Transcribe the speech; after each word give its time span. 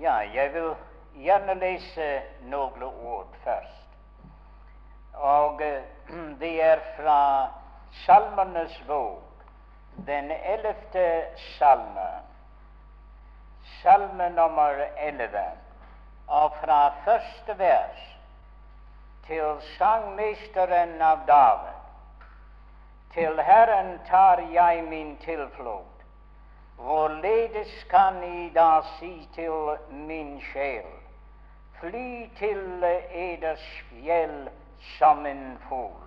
Ja, 0.00 0.18
jeg 0.34 0.52
vil 0.54 0.74
gjerne 1.18 1.54
lese 1.58 2.04
noen 2.46 2.82
ord 2.86 3.32
først. 3.42 3.96
Og 5.14 5.62
eh, 5.62 5.82
det 6.40 6.52
er 6.62 6.84
fra 6.94 7.48
Salmenes 8.04 8.76
bok, 8.86 9.42
den 10.06 10.30
ellevte 10.30 11.02
salme, 11.56 12.06
salme 13.80 14.30
nummer 14.36 14.84
elleve, 15.08 15.44
og 16.28 16.54
fra 16.62 16.78
første 17.04 17.58
vers 17.58 18.06
til 19.26 19.58
sangmesteren 19.74 21.02
av 21.02 21.26
David. 21.26 21.74
Til 23.18 23.42
Herren 23.42 23.96
tar 24.06 24.46
jeg 24.52 24.84
min 24.86 25.16
tilflukt. 25.26 25.97
Hvorledes 26.78 27.84
kan 27.90 28.22
I 28.22 28.50
da 28.54 28.82
si 28.98 29.28
til 29.34 29.76
min 29.90 30.36
sjel, 30.52 30.86
fly 31.80 32.28
til 32.38 32.84
eders 33.10 33.64
fjell 33.88 34.48
som 34.98 35.26
en 35.26 35.58
fugl? 35.68 36.06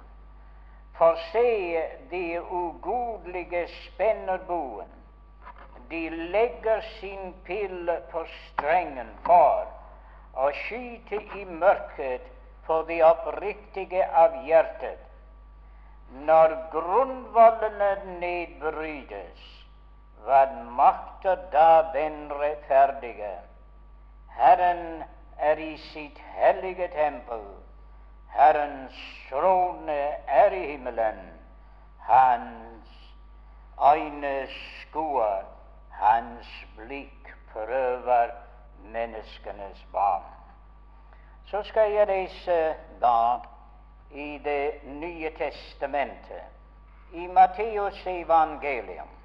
For 0.98 1.20
se, 1.32 1.84
de 2.12 2.42
ugudelige 2.42 3.68
spenner 3.68 4.38
buen, 4.48 4.88
de 5.90 6.10
legger 6.10 6.82
sin 7.00 7.34
pille 7.44 8.00
på 8.12 8.24
strengen 8.32 9.10
for 9.26 9.68
å 10.40 10.52
skyte 10.64 11.20
i 11.36 11.46
mørket 11.46 12.30
for 12.68 12.88
de 12.88 13.02
oppriktige 13.04 14.06
av 14.24 14.38
hjertet. 14.48 15.00
Når 16.28 16.56
grunnvollene 16.72 17.92
nedbrytes, 18.22 19.52
hva 20.26 20.46
makter 20.78 21.36
da 21.52 21.92
den 21.94 22.32
rettferdige? 22.32 23.40
Herren 24.38 25.04
er 25.38 25.58
i 25.58 25.78
sitt 25.78 26.18
hellige 26.18 26.88
tempel. 26.88 27.42
Herrens 28.30 28.98
trone 29.30 30.02
er 30.28 30.52
i 30.52 30.66
himmelen. 30.72 31.20
Hans 32.00 32.88
øyne 33.94 34.48
skuer, 34.82 35.44
hans 35.92 36.48
blikk 36.78 37.34
prøver 37.54 38.30
menneskenes 38.84 39.86
barn. 39.92 40.24
Så 41.46 41.64
skal 41.64 41.92
jeg 41.92 42.08
lese 42.08 42.76
da 43.02 43.38
i 44.12 44.38
Det 44.44 44.72
nye 44.84 45.32
testamentet, 45.38 46.44
i 47.14 47.28
Matteus 47.28 48.08
evangelium. 48.08 49.21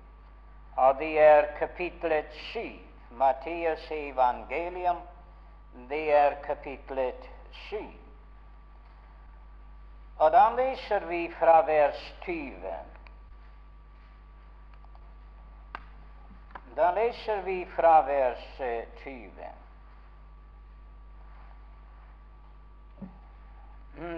Og 0.77 0.99
det 0.99 1.21
er 1.21 1.47
kapitlet 1.59 2.33
syv. 2.53 2.73
Matteus 3.11 3.91
evangelium, 3.91 4.97
det 5.89 6.15
er 6.15 6.35
kapitlet 6.45 7.31
syv. 7.51 7.93
Og 10.19 10.33
da 10.33 10.49
leser 10.57 11.07
vi 11.07 11.31
fra 11.39 11.61
vers 11.67 12.15
20. 12.23 12.75
Da 16.77 16.91
leser 16.91 17.41
vi 17.41 17.67
fra 17.77 18.01
vers 18.01 18.45
20. 19.03 19.31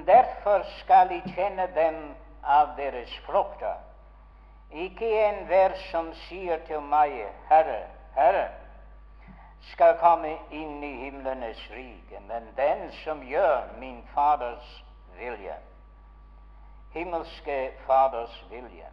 Derfor 0.06 0.62
skal 0.78 1.09
de 1.09 1.20
kjenne 1.34 1.69
dem 1.75 2.00
av 2.43 2.75
deres 2.77 3.15
frukter. 3.27 3.88
Ikke 4.72 5.28
enhver 5.28 5.74
som 5.91 6.11
sier 6.28 6.58
til 6.66 6.80
meg, 6.80 7.14
Herre, 7.48 7.80
Herre, 8.16 8.48
skal 9.72 9.97
komme 10.00 10.34
inn 10.50 10.82
i 10.84 10.93
himlenes 11.04 11.62
rike, 11.72 12.20
men 12.28 12.50
den 12.56 12.91
som 13.04 13.22
gjør 13.25 13.72
min 13.81 14.03
Faders 14.15 14.84
vilje, 15.16 15.56
himmelske 16.93 17.59
Faders 17.87 18.37
vilje. 18.50 18.93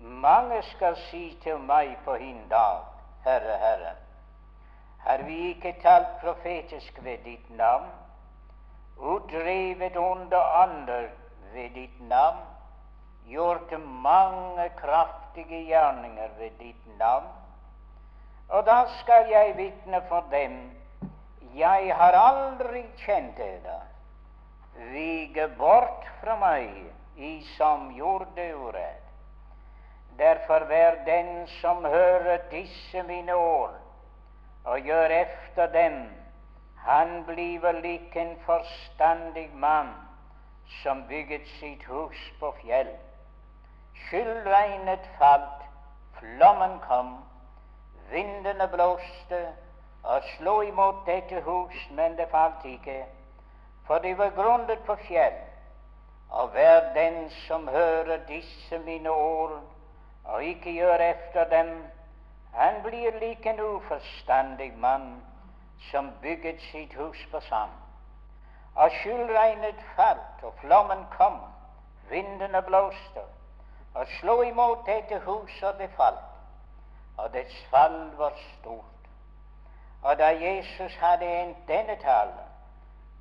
Mange 0.00 0.62
skal 0.74 0.96
si 1.08 1.26
til 1.42 1.58
meg 1.58 1.96
på 2.04 2.14
hin 2.20 2.46
dag, 2.50 2.86
Herre, 3.26 3.58
Herre, 3.58 3.92
har 5.04 5.22
vi 5.26 5.36
ikke 5.50 5.76
talt 5.82 6.16
profetisk 6.22 7.04
ved 7.04 7.18
ditt 7.26 7.50
navn? 7.50 7.90
utdrevet 8.96 9.96
onde 9.96 10.36
ånder 10.36 11.08
ved 11.52 11.70
ditt 11.70 12.00
navn, 12.00 12.46
gjort 13.28 13.72
mange 13.80 14.68
kraftige 14.76 15.64
gjerninger 15.66 16.28
ved 16.38 16.50
ditt 16.58 16.98
navn. 16.98 17.30
Og 18.48 18.66
da 18.66 18.84
skal 19.00 19.28
jeg 19.30 19.56
vitne 19.56 20.02
for 20.08 20.24
dem, 20.30 20.70
jeg 21.56 21.94
har 21.96 22.16
aldri 22.18 22.84
kjent 23.04 23.36
dere. 23.38 23.80
Vige 24.90 25.48
bort 25.58 26.06
fra 26.20 26.36
meg, 26.36 26.70
I 27.16 27.38
som 27.54 27.92
gjorde 27.94 28.48
urett. 28.58 29.04
Derfor 30.18 30.66
vær 30.66 30.98
den 31.06 31.46
som 31.60 31.84
hører 31.84 32.42
disse 32.50 33.02
mine 33.02 33.34
ord, 33.34 33.74
og 34.64 34.80
gjør 34.80 35.14
efter 35.14 35.66
dem, 35.66 36.02
han 36.84 37.24
bliver 37.26 37.72
lik 37.72 38.16
en 38.16 38.36
forstandig 38.46 39.50
mann 39.54 39.94
som 40.82 41.04
bygget 41.08 41.46
sitt 41.58 41.84
hus 41.84 42.18
på 42.40 42.54
fjell. 42.62 42.90
Skyldregnet 44.08 45.06
falt, 45.18 45.62
flommen 46.18 46.78
kom, 46.80 47.24
vindene 48.10 48.66
blåste 48.68 49.40
og 50.04 50.22
slo 50.34 50.60
imot 50.60 51.06
dette 51.06 51.40
hus, 51.46 51.76
men 51.90 52.16
det 52.18 52.28
falt 52.30 52.64
ikke, 52.68 53.04
for 53.86 53.98
det 54.04 54.18
var 54.18 54.34
grunnet 54.36 54.82
på 54.86 54.96
fjell. 55.06 55.38
Og 56.30 56.48
hver 56.48 56.92
den 56.94 57.30
som 57.30 57.68
hører 57.68 58.26
disse 58.28 58.78
mine 58.78 59.10
ord 59.10 59.60
og 60.24 60.44
ikke 60.44 60.72
gjør 60.72 60.98
efter 60.98 61.48
dem, 61.48 61.84
han 62.54 62.82
blir 62.82 63.18
lik 63.20 63.46
en 63.46 63.60
uforstandig 63.60 64.72
mann 64.78 65.22
som 65.90 66.10
bygget 66.22 66.60
sitt 66.60 66.94
hus 66.94 67.26
på 67.30 67.40
sand. 67.40 67.70
Og 68.74 68.90
skyldregnet 69.00 69.80
falt, 69.96 70.42
og 70.42 70.54
flommen 70.60 71.06
kom, 71.16 71.40
vindene 72.10 72.62
blåste 72.62 73.24
og 73.94 74.06
slo 74.06 74.42
imot 74.42 74.86
dette 74.86 75.18
huset, 75.18 75.68
og 75.68 75.78
det 75.78 75.90
falt. 75.96 76.30
Og 77.16 77.32
dets 77.32 77.66
fall 77.70 78.10
var 78.18 78.32
stort. 78.38 78.84
Og 80.02 80.18
da 80.18 80.26
Jesus 80.26 80.96
hadde 80.96 81.26
endt 81.42 81.68
denne 81.68 81.96
talen, 82.02 82.42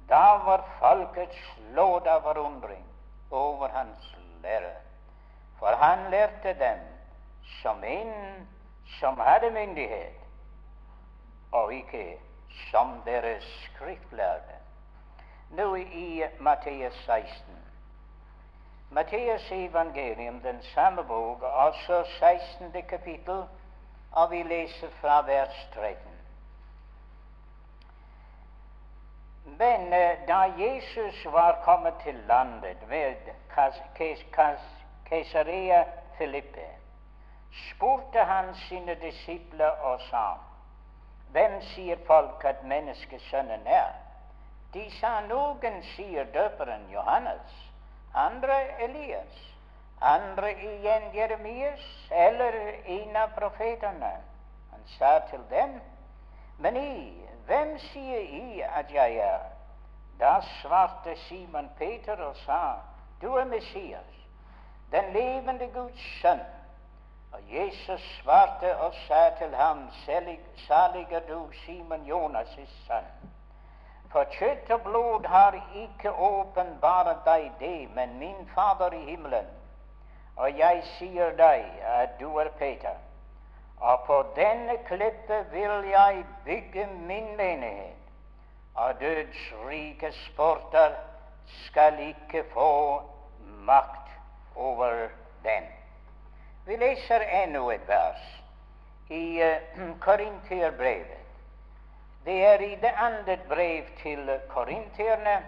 da 0.10 0.24
var 0.46 0.66
folket 0.80 1.36
slått 1.44 2.08
av 2.08 2.26
forundring 2.26 2.84
over 3.32 3.70
hans 3.72 4.10
lære. 4.44 4.74
For 5.60 5.76
han 5.80 6.10
lærte 6.12 6.54
dem 6.60 6.82
som 7.62 7.84
en 7.84 8.12
som 9.00 9.20
hadde 9.20 9.52
myndighet, 9.52 10.20
og 11.52 11.74
ikke 11.74 12.18
som 12.72 13.02
deres 13.06 13.44
skriftlærde. 13.64 14.60
Nå 15.50 15.76
i 15.76 16.24
Matteus 16.40 16.94
16. 17.06 17.63
Matteus 18.94 19.52
evangelium, 19.52 20.42
den 20.42 20.62
samme 20.62 21.04
bok, 21.04 21.44
altså 21.44 22.04
16. 22.20 22.84
kapittel, 22.90 23.44
og 24.12 24.32
vi 24.32 24.44
leser 24.44 24.90
fra 25.02 25.22
vers 25.26 25.68
13. 25.74 25.96
Men 29.46 29.94
eh, 29.94 30.28
da 30.28 30.42
Jesus 30.58 31.26
var 31.26 31.62
kommet 31.64 31.94
til 32.04 32.16
landet 32.28 32.78
ved 32.90 33.16
Kesaria 35.06 35.84
Filippe, 36.18 36.68
spurte 37.52 38.20
han 38.20 38.56
sine 38.56 38.96
disipler 38.96 39.70
og 39.70 40.00
sa:" 40.02 40.34
Hvem 41.32 41.62
sier 41.62 41.98
folk 42.08 42.46
at 42.46 42.64
menneskesønnen 42.64 43.68
er? 43.68 43.92
De 44.74 44.92
sa 45.00 45.20
noen 45.22 45.84
sier 45.84 46.24
døperen 46.24 46.90
Johannes, 46.94 47.73
andre 48.14 48.84
Elias, 48.84 49.56
andre 50.02 50.52
igjen 50.54 51.14
Jeremias 51.14 51.82
eller 52.12 52.54
en 52.86 53.16
av 53.16 53.34
profetene. 53.38 54.14
Han 54.72 54.82
sa 54.98 55.20
til 55.30 55.42
dem, 55.50 55.80
men 56.60 56.78
I, 56.78 57.14
hvem 57.46 57.78
sier 57.80 58.20
I 58.20 58.62
at 58.62 58.92
jeg 58.94 59.16
er? 59.16 59.46
Da 60.20 60.40
svarte 60.62 61.16
Simon 61.28 61.70
Peter 61.78 62.20
og 62.22 62.36
sa, 62.46 62.76
du 63.22 63.36
er 63.36 63.46
Messias, 63.46 64.20
den 64.92 65.14
levende 65.14 65.68
Guds 65.74 66.22
sønn. 66.22 66.44
Og 67.34 67.40
Jesus 67.50 68.02
svarte 68.22 68.78
og 68.78 68.94
sa 69.08 69.30
til 69.38 69.56
ham, 69.56 69.88
salig 70.68 71.08
er 71.12 71.24
du, 71.30 71.50
Simon 71.66 72.06
Jonas' 72.06 72.70
sønn. 72.88 73.33
For 74.14 74.30
kjøtt 74.30 74.70
og 74.72 74.82
blod 74.86 75.26
har 75.26 75.56
ikke 75.74 76.12
åpenbart 76.12 77.24
deg 77.26 77.48
det, 77.60 77.90
men 77.96 78.20
min 78.20 78.50
Fader 78.54 78.94
i 78.94 79.02
himmelen. 79.08 79.48
Og 80.38 80.58
jeg 80.58 80.84
sier 80.98 81.34
deg 81.38 81.66
at 81.96 82.14
du 82.20 82.38
er 82.38 82.50
Peter, 82.60 83.02
Og 83.78 84.04
på 84.08 84.18
denne 84.36 84.78
klippe 84.88 85.46
vil 85.52 85.90
jeg 85.90 86.26
bygge 86.46 86.86
min 86.88 87.36
menighet, 87.38 87.98
og 88.76 89.00
dødsrike 89.00 90.12
sporter 90.12 90.94
skal 91.66 92.00
ikke 92.00 92.44
få 92.54 93.02
makt 93.46 94.14
over 94.56 95.10
den. 95.44 95.64
Vi 96.66 96.76
leser 96.76 97.26
ennå 97.44 97.70
et 97.70 97.88
vers 97.88 98.24
i 99.10 99.42
uh, 99.44 100.00
Korinterbrevet. 100.06 101.23
Det 102.26 102.44
er 102.46 102.60
i 102.60 102.76
det 102.76 102.92
andre 102.98 103.38
brev 103.48 103.84
til 104.02 104.40
korinterne. 104.50 105.46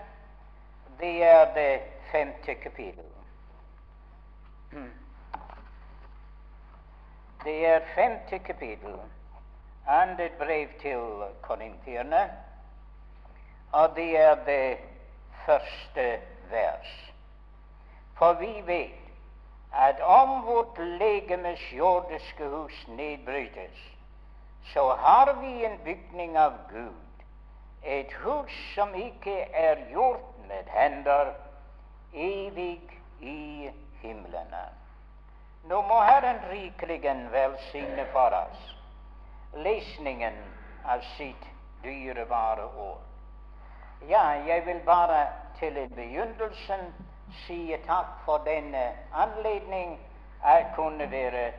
Det 1.00 1.24
er 1.24 1.54
det 1.54 1.82
femte 2.12 2.56
kapittel. 2.56 3.06
Det 7.44 7.66
er 7.66 7.80
femte 7.96 8.40
kapittel, 8.40 8.96
andre 9.88 10.30
brev 10.38 10.68
til 10.82 11.24
korinterne, 11.42 12.32
og 13.72 13.96
det 13.96 14.20
er 14.20 14.36
det 14.46 14.78
første 15.46 16.20
vers. 16.50 17.12
For 18.18 18.34
vi 18.34 18.62
vet 18.66 18.92
at 19.76 20.00
om 20.02 20.46
vårt 20.46 20.78
legemes 20.78 21.74
jordiske 21.74 22.48
hus 22.48 22.88
nedbrytes, 22.88 23.95
så 24.74 24.96
har 24.96 25.34
vi 25.42 25.66
en 25.66 25.80
bygning 25.84 26.38
av 26.40 26.54
Gud, 26.72 27.26
et 27.84 28.12
hus 28.24 28.56
som 28.76 28.96
ikke 28.96 29.36
er 29.54 29.86
gjort 29.92 30.48
med 30.48 30.70
hender, 30.74 31.34
evig 32.14 32.82
i 33.20 33.70
himlene. 34.02 34.66
Nå 35.70 35.82
må 35.82 36.00
Herren 36.02 36.40
rikelig 36.50 37.02
velsigne 37.32 38.06
for 38.14 38.34
oss 38.38 38.76
lesningen 39.56 40.34
av 40.86 41.00
sitt 41.18 41.46
dyrebare 41.84 42.66
ord. 42.78 43.02
Ja, 44.10 44.24
jeg 44.48 44.66
vil 44.66 44.80
bare 44.86 45.28
til 45.60 45.78
en 45.78 45.96
begynnelse 45.96 46.78
si 47.46 47.76
takk 47.88 48.20
for 48.26 48.44
denne 48.46 48.84
anledning 49.14 49.98
jeg 50.44 50.66
kunne 50.76 51.08
være 51.12 51.52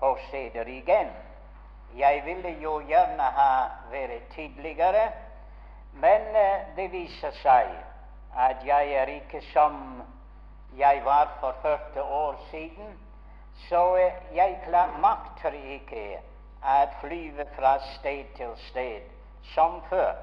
hos 0.00 0.30
dere 0.32 0.68
igjen. 0.68 1.08
Jeg 1.96 2.22
ville 2.24 2.50
jo 2.62 2.78
gjerne 2.86 3.22
ha 3.22 3.52
vært 3.90 4.28
tidligere, 4.34 5.10
men 5.92 6.36
eh, 6.36 6.66
det 6.76 6.90
viser 6.92 7.34
seg 7.42 7.72
at 8.38 8.62
jeg 8.66 8.92
er 8.94 9.10
ikke 9.16 9.40
som 9.52 10.02
jeg 10.78 11.02
var 11.04 11.32
for 11.40 11.56
40 11.62 12.02
år 12.02 12.36
siden, 12.50 12.98
så 13.68 13.96
eh, 13.96 14.12
jeg 14.34 14.60
makter 15.00 15.52
ikke 15.52 16.20
å 16.62 16.78
flyve 17.00 17.46
fra 17.56 17.78
sted 17.96 18.24
til 18.36 18.54
sted 18.68 19.02
som 19.54 19.82
før. 19.90 20.14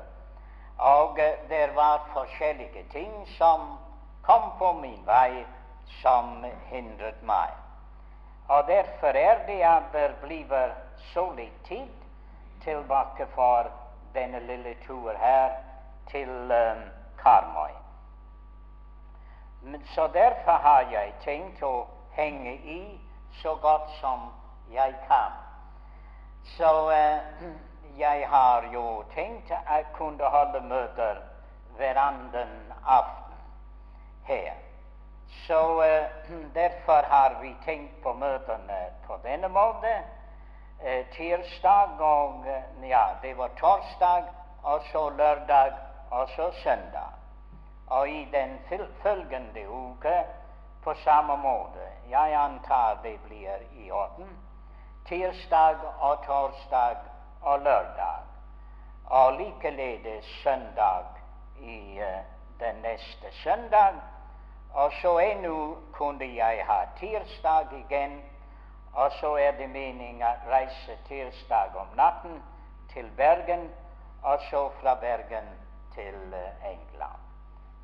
Og 0.80 1.20
eh, 1.20 1.36
det 1.50 1.76
var 1.76 2.08
forskjellige 2.14 2.86
ting 2.92 3.28
som 3.38 3.78
kom 4.24 4.52
på 4.60 4.74
min 4.82 5.04
vei, 5.06 5.46
som 6.02 6.46
hindret 6.72 7.24
meg. 7.24 7.52
Og 8.48 8.68
derfor 8.68 9.08
er 9.08 9.46
det 9.48 9.62
at 9.64 9.92
det 9.94 10.16
blir 10.22 10.72
så 11.14 11.32
litt 11.32 11.64
tid 11.66 11.88
tilbake 12.64 13.28
for 13.36 13.72
denne 14.14 14.40
lille 14.40 14.76
tur 14.88 15.14
her 15.18 15.52
til 16.12 16.30
um, 16.52 16.82
Karmøy. 17.18 17.72
Så 19.96 20.08
derfor 20.08 20.52
har 20.52 20.82
jeg 20.92 21.14
tenkt 21.24 21.64
å 21.64 21.88
henge 22.12 22.54
i 22.54 22.82
så 23.42 23.56
godt 23.62 23.90
som 24.02 24.30
jeg 24.72 24.96
kan. 25.08 25.32
Så 26.58 26.72
uh, 26.90 27.48
jeg 27.98 28.28
har 28.30 28.70
jo 28.74 29.04
tenkt 29.16 29.50
jeg 29.50 29.86
kunne 29.98 30.30
holde 30.36 30.62
møter 30.62 31.24
hver 31.78 31.98
annen 32.02 32.74
aften 32.86 33.42
her. 34.24 34.54
Så 35.48 35.62
uh, 35.82 36.36
derfor 36.54 37.02
har 37.02 37.40
vi 37.42 37.56
tenkt 37.66 38.04
på 38.04 38.14
møtene 38.14 38.80
på 39.08 39.20
denne 39.24 39.48
måten 39.48 40.17
tirsdag 41.12 42.02
og 42.02 42.46
eh, 42.48 42.90
Ja, 42.90 43.06
det 43.22 43.38
var 43.38 43.48
torsdag, 43.48 44.24
og 44.64 44.82
så 44.92 45.10
lørdag, 45.10 45.74
og 46.12 46.30
så 46.30 46.52
søndag. 46.64 47.14
Og 47.88 48.10
i 48.10 48.28
den 48.32 48.60
følgende 49.02 49.70
uke 49.70 50.24
på 50.84 50.94
samme 50.94 51.38
måte. 51.38 51.80
Jeg 52.10 52.34
antar 52.36 53.00
det 53.04 53.20
blir 53.22 53.58
i 53.72 53.92
orden. 53.92 54.38
Tirsdag 55.08 55.76
og 56.00 56.26
torsdag 56.26 56.96
og 57.42 57.60
lørdag. 57.60 58.20
Og 59.06 59.34
likeledes 59.34 60.26
søndag 60.44 61.06
i 61.60 62.00
uh, 62.00 62.24
den 62.60 62.76
neste 62.76 63.28
søndag. 63.32 63.94
Og 64.74 64.92
så 65.02 65.20
ennå 65.20 65.78
kunne 65.92 66.36
jeg 66.36 66.66
ha 66.66 66.82
tirsdag 67.00 67.66
igjen 67.74 68.22
og 68.98 69.12
så 69.12 69.36
er 69.38 69.52
det 69.52 69.70
meningen 69.70 70.24
å 70.26 70.50
reise 70.50 70.96
tirsdag 71.06 71.76
om 71.78 71.90
natten 71.96 72.40
til 72.90 73.06
Bergen, 73.18 73.68
og 74.24 74.42
så 74.50 74.64
fra 74.82 74.96
Bergen 74.98 75.52
til 75.94 76.34
eh, 76.34 76.72
England. 76.72 77.22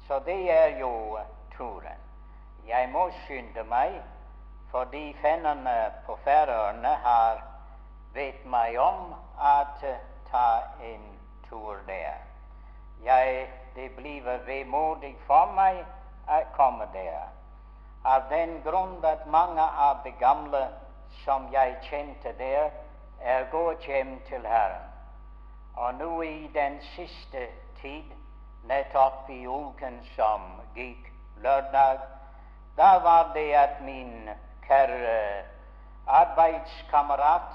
Så 0.08 0.20
det 0.26 0.40
er 0.52 0.80
jo 0.80 1.20
turen. 1.58 2.02
Jeg 2.68 2.90
må 2.90 3.10
skynde 3.24 3.64
meg, 3.70 4.00
fordi 4.72 5.14
fennene 5.22 5.78
på 6.08 6.18
Færøyene 6.26 6.96
har 7.06 7.44
bedt 8.14 8.46
meg 8.50 8.80
om 8.82 9.14
å 9.38 9.56
ta 10.32 10.48
en 10.82 11.08
tur 11.50 11.78
der. 11.88 12.26
Jeg, 13.06 13.50
det 13.76 13.92
blir 14.00 14.26
vemodig 14.48 15.14
for 15.28 15.54
meg 15.54 15.84
å 16.26 16.42
komme 16.58 16.90
der, 16.94 17.30
av 18.04 18.32
den 18.34 18.64
grunn 18.66 18.98
at 19.06 19.28
mange 19.30 19.62
av 19.62 20.02
de 20.04 20.12
gamle 20.20 20.64
som 21.24 21.48
jeg 21.54 21.78
kjente 21.90 22.34
der, 22.38 22.70
er 23.22 23.46
gått 23.52 23.86
hjem 23.88 24.20
til 24.28 24.48
Herren. 24.48 24.90
Og 25.76 25.94
nå 25.94 26.22
i 26.22 26.50
den 26.54 26.82
siste 26.96 27.48
tid, 27.82 28.12
nettopp 28.68 29.30
i 29.30 29.46
uken 29.48 30.00
som 30.16 30.42
gikk 30.76 31.10
lørdag, 31.44 32.00
da 32.78 32.92
var 33.04 33.32
det 33.34 33.54
at 33.54 33.82
min 33.82 34.30
kjære 34.68 35.44
arbeidskamerat, 36.08 37.52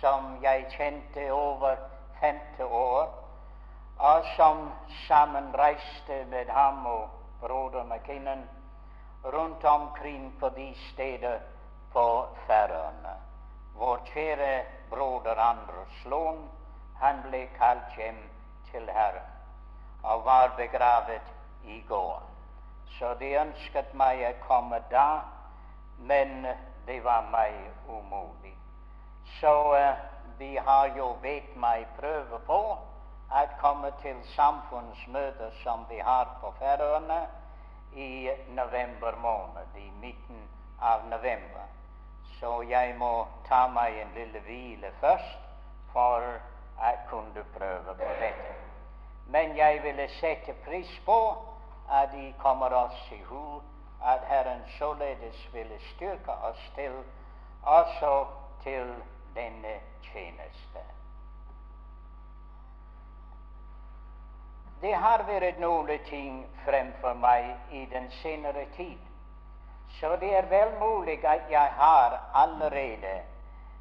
som 0.00 0.36
jeg 0.42 0.66
kjente 0.76 1.32
over 1.32 1.76
femte 2.20 2.66
år, 2.66 3.08
og 3.98 4.24
som 4.36 4.70
sammen 5.08 5.54
reiste 5.58 6.24
med 6.30 6.48
ham 6.48 6.86
og 6.86 7.08
broder 7.40 7.84
McKinnon 7.84 8.44
rundt 9.24 9.64
omkring 9.64 10.32
på 10.40 10.48
de 10.48 10.74
steder 10.92 11.38
på 11.92 12.26
Færøyene. 12.46 13.14
Vår 13.74 14.00
kjære 14.12 14.64
broder 14.90 15.38
Anders 15.38 16.04
Lund, 16.04 16.48
han 17.00 17.22
ble 17.22 17.46
kalt 17.58 17.96
hjem 17.96 18.18
til 18.70 18.90
Herren 18.90 19.28
og 20.02 20.24
var 20.24 20.52
begravet 20.56 21.32
i 21.64 21.80
går. 21.88 22.22
Så 22.98 23.14
de 23.20 23.32
ønsket 23.40 23.94
meg 23.94 24.22
å 24.28 24.32
komme 24.46 24.80
da, 24.90 25.22
men 25.98 26.46
det 26.86 27.00
var 27.04 27.26
meg 27.32 27.56
umulig. 27.88 28.54
Så 29.40 29.54
uh, 29.72 29.96
de 30.38 30.54
har 30.58 30.92
jo 30.96 31.12
bedt 31.22 31.56
meg 31.56 31.88
prøve 31.98 32.40
på 32.46 32.60
å 33.30 33.44
komme 33.60 33.92
til 34.02 34.22
samfunnsmøter 34.34 35.52
som 35.62 35.84
vi 35.88 36.00
har 36.04 36.32
på 36.40 36.52
Færøyene 36.58 37.20
i 37.92 38.30
november 38.56 39.16
måned, 39.20 39.76
i 39.76 39.90
midten 40.00 40.48
av 40.80 41.04
november 41.08 41.79
så 42.40 42.62
jeg 42.62 42.94
må 42.98 43.26
ta 43.48 43.66
meg 43.68 44.00
en 44.00 44.12
lille 44.16 44.40
hvile 44.46 44.92
først 45.00 45.38
for 45.92 46.24
jeg 46.80 46.98
kunne 47.08 47.44
prøve 47.58 47.94
på 47.94 48.12
dette. 48.20 48.54
Men 49.26 49.56
jeg 49.56 49.82
ville 49.82 50.08
sette 50.08 50.54
pris 50.64 51.00
på 51.04 51.18
at 51.90 52.12
de 52.12 52.34
kommer 52.38 52.74
oss 52.74 53.12
i 53.12 53.22
hu, 53.22 53.62
at 54.04 54.24
Herren 54.26 54.62
således 54.78 55.48
ville 55.52 55.78
styrke 55.94 56.32
oss 56.32 56.72
til 56.74 56.92
også 57.62 58.26
til 58.62 58.94
denne 59.34 59.76
tjeneste. 60.02 60.84
Det 64.80 64.94
har 64.94 65.26
vært 65.28 65.60
noen 65.60 65.98
ting 66.08 66.46
fremfor 66.64 67.14
meg 67.14 67.52
i 67.70 67.84
den 67.92 68.08
senere 68.22 68.64
tid 68.76 69.09
så 69.98 70.16
det 70.16 70.36
er 70.36 70.46
vel 70.46 70.78
mulig 70.78 71.24
at 71.24 71.50
jeg 71.50 71.68
har 71.76 72.30
allerede 72.34 73.14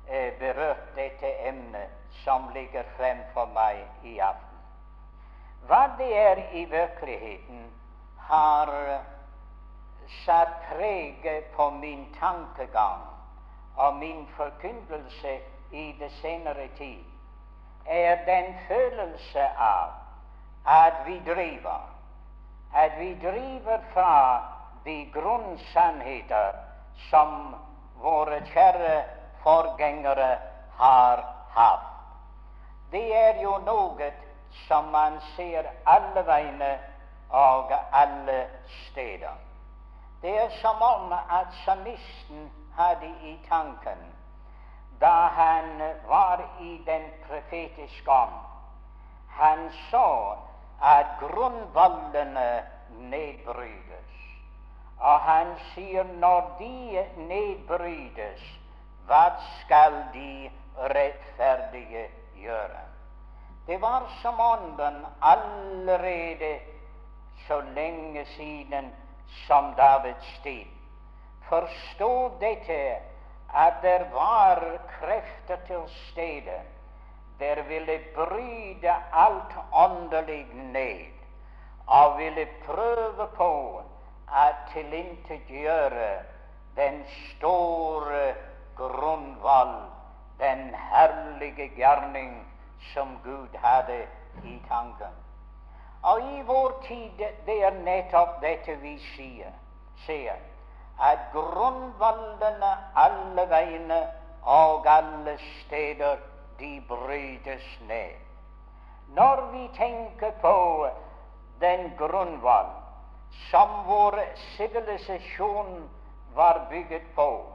eh, 0.10 0.34
berørt 0.40 0.96
dette 0.96 1.48
emnet 1.48 1.90
som 2.24 2.50
ligger 2.54 2.84
fremfor 2.98 3.46
meg 3.54 3.84
i 4.04 4.18
aften. 4.20 4.58
Hva 5.68 5.84
det 5.98 6.10
er 6.18 6.42
i 6.54 6.66
virkeligheten, 6.66 7.68
har 8.30 8.70
satt 10.26 10.52
preg 10.70 11.26
på 11.56 11.70
min 11.70 12.06
tankegang 12.20 13.02
og 13.76 13.96
min 13.96 14.28
forkynnelse 14.38 15.40
i 15.72 15.96
det 16.00 16.12
senere 16.22 16.68
tid, 16.78 17.04
er 17.86 18.26
den 18.26 18.54
følelse 18.68 19.48
av 19.58 19.90
at 20.68 20.94
vi 21.06 21.22
driver, 21.26 21.90
at 22.76 23.00
vi 23.00 23.18
driver 23.22 23.80
fra 23.94 24.44
de 24.90 25.06
grunnsannheter 25.14 26.56
som 27.10 27.56
våre 28.02 28.40
kjære 28.54 28.94
forgjengere 29.44 30.30
har 30.80 31.22
hatt. 31.54 31.92
Det 32.92 33.06
er 33.14 33.42
jo 33.44 33.52
noe 33.68 34.08
som 34.66 34.90
man 34.96 35.20
ser 35.36 35.70
alle 35.86 36.24
veiene 36.26 36.72
og 37.30 37.74
alle 38.02 38.40
steder. 38.80 39.38
Det 40.22 40.34
er 40.46 40.58
som 40.62 40.82
om 40.82 41.14
at 41.14 41.54
salmisten 41.66 42.50
hadde 42.80 43.14
i 43.30 43.38
tanken 43.50 44.02
da 45.00 45.16
han 45.38 45.70
var 46.08 46.42
i 46.60 46.74
den 46.86 47.06
profetiske 47.28 48.12
ånd. 48.12 48.40
Han 49.38 49.70
så 49.92 50.36
at 50.82 51.14
grunnvollene 51.22 52.50
nedbrytes. 53.14 54.09
Og 55.00 55.20
han 55.20 55.54
sier 55.74 56.04
når 56.04 56.56
de 56.60 57.04
nedbrytes, 57.18 58.42
hva 59.08 59.26
skal 59.60 59.96
de 60.14 60.50
rettferdige 60.78 62.08
gjøre? 62.36 62.84
Det 63.68 63.82
var 63.82 64.10
som 64.22 64.40
ånden 64.40 65.06
allerede 65.22 66.60
så 67.48 67.62
lenge 67.76 68.26
siden 68.26 68.92
som 69.48 69.74
Davids 69.78 70.40
tid 70.44 70.66
forstod 71.50 72.40
dette 72.42 72.98
at 73.56 73.74
det 73.82 74.02
var 74.14 74.62
krefter 75.00 75.58
til 75.68 75.82
stede 76.10 76.60
der 77.40 77.62
ville 77.62 78.00
bryte 78.16 78.94
alt 79.14 79.56
åndelig 79.74 80.46
ned 80.54 81.06
og 81.88 82.18
ville 82.18 82.48
prøve 82.66 83.28
på 83.36 83.82
å 84.30 84.46
tilintetgjøre 84.74 86.10
den 86.76 87.02
store 87.14 88.36
grunnvoll, 88.78 89.76
den 90.40 90.70
herlige 90.92 91.70
gjerning 91.76 92.46
som 92.94 93.18
Gud 93.24 93.56
hadde 93.64 94.06
i 94.44 94.60
tanken. 94.70 95.16
Og 96.04 96.22
i 96.38 96.42
vår 96.48 96.78
tid 96.88 97.26
det 97.46 97.58
er 97.66 97.82
nettopp 97.84 98.40
dette 98.42 98.78
vi 98.84 98.96
sier, 99.16 99.52
sier 100.06 100.40
at 101.00 101.28
grunnvollene 101.34 102.72
alle 102.96 103.46
veiene 103.52 104.00
og 104.44 104.88
alle 104.88 105.36
steder 105.44 106.20
de 106.60 106.80
brytes 106.88 107.68
ned. 107.88 108.16
Når 109.16 109.46
vi 109.52 109.68
tenker 109.76 110.32
på 110.42 110.88
den 111.60 111.92
grunnvoll 111.98 112.79
som 113.52 113.70
vår 113.86 114.24
sivilisasjon 114.58 115.90
var 116.36 116.68
bygget 116.70 117.16
på, 117.16 117.46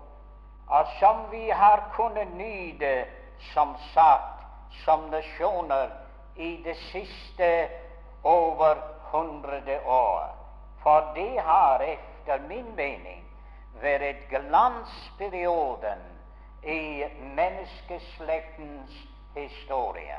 og 0.67 0.87
som 1.01 1.31
vi 1.31 1.51
har 1.51 1.91
kunnet 1.97 2.37
nyte 2.37 3.05
som 3.55 3.77
sagt 3.95 4.45
som 4.85 5.01
nasjoner 5.11 5.91
i 6.37 6.57
det 6.65 6.77
siste 6.77 7.69
over 8.23 8.77
hundre 9.13 9.81
år. 9.87 10.35
For 10.83 11.13
det 11.15 11.39
har 11.41 11.81
etter 11.81 12.43
min 12.49 12.75
mening 12.77 13.23
vært 13.83 14.29
glansperioden 14.31 16.03
i 16.63 17.05
menneskeslektens 17.37 18.99
historie. 19.35 20.19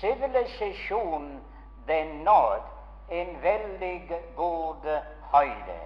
Sivilisasjonen 0.00 1.40
den 1.86 2.06
nådde 2.24 2.75
en 3.08 3.42
veldig 3.42 4.22
god 4.36 4.86
høyde 5.32 5.78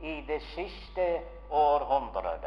i 0.00 0.20
det 0.28 0.40
siste 0.54 1.06
århundret. 1.50 2.46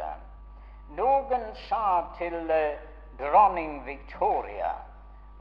Noen 0.96 1.44
sa 1.68 2.04
til 2.18 2.50
uh, 2.50 2.80
dronning 3.20 3.82
Victoria 3.86 4.72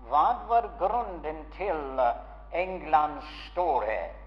hva 0.09 0.25
var 0.49 0.67
grunnen 0.79 1.43
til 1.57 1.99
uh, 1.99 2.19
Englands 2.51 3.27
storhet? 3.51 4.17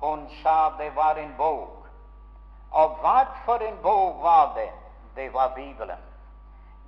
Hun 0.00 0.26
sa 0.42 0.74
det 0.78 0.90
var 0.96 1.16
en 1.16 1.32
bok. 1.38 1.86
Og 2.74 2.98
hva 3.00 3.20
for 3.44 3.62
en 3.62 3.76
bok 3.82 4.22
var 4.22 4.52
det? 4.56 4.72
det 5.14 5.30
var 5.32 5.52
Bibelen. 5.54 6.02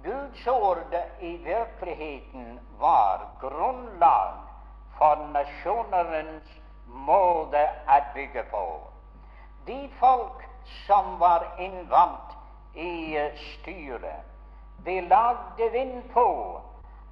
Guds 0.03 0.47
ord 0.47 0.95
i 1.21 1.37
virkeligheten 1.37 2.61
var 2.79 3.21
grunnlag 3.41 4.35
for 4.99 5.17
nasjonernes 5.33 6.66
måte 6.97 7.62
å 7.88 7.99
bygge 8.15 8.43
på. 8.50 8.65
De 9.67 9.88
folk 10.00 10.45
som 10.87 11.19
var 11.19 11.47
innvant 11.59 12.37
i 12.75 13.19
styret, 13.37 14.25
de 14.85 15.00
lagde 15.09 15.71
vind 15.73 16.03
på 16.12 16.26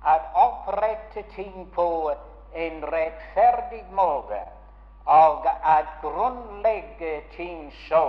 å 0.05 0.17
opprette 0.35 1.23
ting 1.35 1.67
på 1.75 2.14
en 2.55 2.85
rettferdig 2.93 3.85
måte 3.91 4.43
og 5.07 5.47
å 5.49 5.79
grunnlegge 6.03 7.17
ting 7.37 7.73
så 7.88 8.05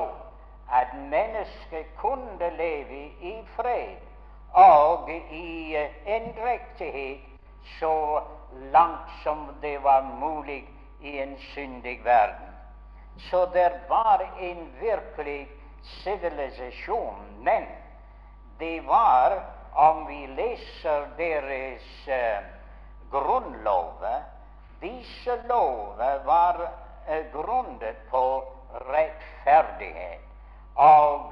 at 0.71 0.93
mennesket 1.11 1.91
kunne 1.99 2.49
leve 2.57 3.01
i 3.21 3.35
fred 3.55 3.97
og 4.55 5.09
i 5.11 5.75
endrektighet 6.05 7.19
så 7.79 8.21
langt 8.71 9.11
som 9.23 9.47
det 9.61 9.77
var 9.83 10.01
mulig 10.19 10.63
i 11.05 11.19
en 11.19 11.37
syndig 11.53 12.05
verden. 12.05 12.51
Så 13.17 13.45
det 13.45 13.71
var 13.89 14.21
en 14.39 14.71
virkelig 14.79 15.49
sivilisasjon. 15.81 17.15
Men 17.39 17.63
det 18.59 18.81
var, 18.81 19.43
om 19.73 20.07
vi 20.07 20.27
leser 20.27 21.07
deres 21.17 22.07
uh, 22.07 22.45
grunnlover 23.11 24.23
Disse 24.81 25.35
lover 25.47 26.23
var 26.25 26.59
uh, 27.09 27.31
grunnet 27.33 27.97
på 28.09 28.43
rettferdighet. 28.89 30.21
Og 30.75 31.31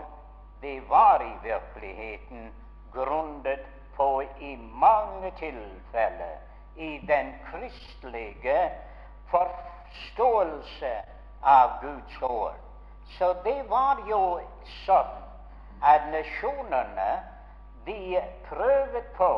det 0.62 0.80
var 0.90 1.22
i 1.22 1.34
virkeligheten 1.44 2.52
grunnet 2.94 3.66
på 3.96 4.22
i 4.40 4.56
mange 4.56 5.32
tilfeller 5.38 6.38
i 6.76 6.98
den 7.08 7.34
kristelige 7.52 8.72
forståelse 9.34 10.94
av 11.42 11.82
Guds 11.82 12.22
ord. 12.22 12.60
Så 13.18 13.34
det 13.44 13.60
var 13.70 14.00
jo 14.08 14.40
sånn 14.86 15.14
at 15.84 16.08
nasjonene 16.14 17.10
de 17.86 18.22
prøvde 18.48 19.02
på 19.18 19.32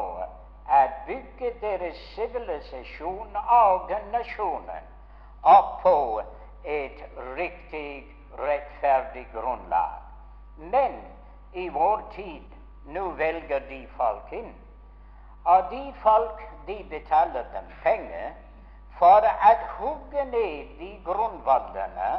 å 0.65 0.81
bygge 1.07 1.51
deres 1.61 1.97
sivilisasjon 2.13 3.37
og 3.41 3.93
nasjonen 4.13 4.91
opp 5.45 5.81
på 5.81 5.97
et 6.77 7.01
riktig 7.37 8.05
rettferdig 8.37 9.25
grunnlag. 9.33 10.01
Men 10.57 11.01
i 11.53 11.67
vår 11.69 12.01
tid 12.15 12.55
nå 12.93 13.09
velger 13.19 13.65
de 13.69 13.81
folk 13.97 14.31
inn. 14.33 14.53
Og 15.45 15.69
de 15.69 15.83
folk 16.01 16.41
de 16.65 16.79
betaler 16.89 17.45
dem 17.53 17.69
penger 17.83 18.33
for 18.99 19.25
å 19.27 19.53
hugge 19.77 20.25
ned 20.31 20.77
de 20.79 20.91
grunnvollene 21.05 22.11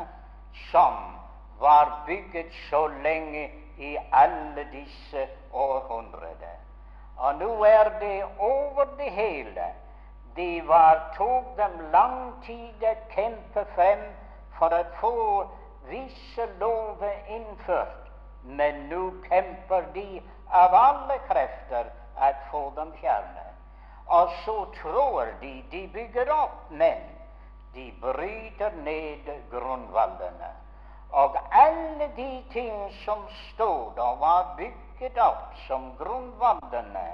som 0.71 0.99
var 1.61 2.03
bygget 2.07 2.53
så 2.71 2.87
lenge 3.05 3.49
i 3.79 3.97
alle 4.13 4.65
disse 4.73 5.27
århundrene. 5.53 6.53
Og 7.17 7.39
nå 7.41 7.65
er 7.65 7.91
det 8.01 8.25
over 8.39 8.85
det 8.99 9.11
hele. 9.11 9.73
Det 10.37 10.69
var, 10.69 11.01
tok 11.17 11.57
dem 11.57 11.79
lang 11.93 12.33
tid 12.45 12.83
å 12.85 12.93
kjempe 13.15 13.65
frem 13.75 14.03
for 14.59 14.73
å 14.73 14.83
få 15.01 15.15
visse 15.89 16.45
lover 16.61 17.17
innført, 17.33 18.11
men 18.45 18.85
nå 18.91 19.09
kjemper 19.29 19.89
de 19.95 20.21
av 20.53 20.77
alle 20.77 21.19
krefter 21.29 21.89
å 22.21 22.33
få 22.51 22.63
dem 22.77 22.93
fjernet. 23.01 23.46
Og 24.07 24.31
så 24.45 24.67
tror 24.83 25.25
de 25.41 25.65
de 25.71 25.89
bygger 25.93 26.31
opp, 26.33 26.71
men 26.71 27.03
de 27.75 27.93
bryter 28.01 28.71
ned 28.71 29.27
grunnvollene. 29.51 30.53
Og 31.11 31.37
alle 31.51 32.09
de 32.17 32.45
ting 32.53 32.93
som 33.05 33.27
stod 33.53 33.99
og 33.99 34.21
var 34.21 34.55
bygget 34.57 35.19
opp 35.19 35.55
som 35.67 35.93
grunnvollene 35.99 37.07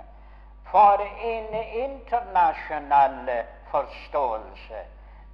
for 0.70 1.02
en 1.02 1.54
internasjonal 1.54 3.30
forståelse, 3.70 4.84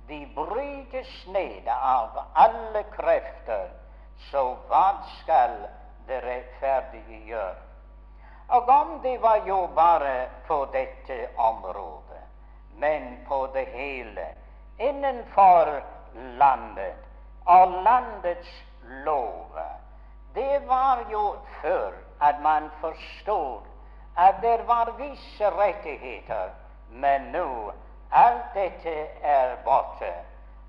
de 0.08 0.24
brytes 0.34 1.26
ned 1.26 1.68
av 1.68 2.18
alle 2.34 2.82
krefter, 2.94 3.68
så 4.30 4.54
hva 4.68 4.86
skal 5.20 5.58
det 6.08 6.22
rettferdige 6.24 7.24
gjøre? 7.28 7.67
Og 8.48 8.68
om 8.68 9.00
det 9.02 9.22
var 9.22 9.40
jo 9.46 9.66
bare 9.74 10.28
på 10.46 10.64
dette 10.72 11.28
området, 11.36 12.22
men 12.76 13.18
på 13.28 13.46
det 13.54 13.66
hele, 13.66 14.26
innenfor 14.78 15.82
landet 16.14 16.94
og 17.46 17.82
landets 17.82 18.64
lover, 19.04 19.74
det 20.34 20.68
var 20.68 21.04
jo 21.12 21.36
før 21.62 21.92
at 22.20 22.40
man 22.42 22.70
forstod 22.80 23.60
at 24.16 24.34
det 24.42 24.66
var 24.66 24.94
visse 24.98 25.50
rettigheter, 25.50 26.48
men 26.90 27.20
nå 27.20 27.72
alt 28.12 28.54
dette 28.54 29.06
er 29.22 29.56
borte. 29.64 30.12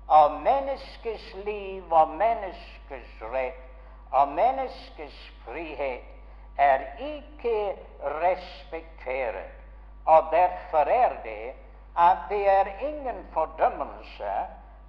Og 0.08 0.40
menneskets 0.40 1.34
liv 1.44 1.92
og 1.92 2.08
menneskets 2.08 3.22
rett 3.32 3.66
og 4.12 4.28
menneskets 4.28 5.32
frihet 5.44 6.19
er 6.58 6.80
ikke 6.98 7.76
respektert. 8.00 9.56
Og 10.04 10.24
derfor 10.30 10.78
er 10.78 11.12
det 11.24 11.52
at 11.98 12.16
det 12.28 12.48
er 12.48 12.66
ingen 12.80 13.26
fordømmelse 13.32 14.32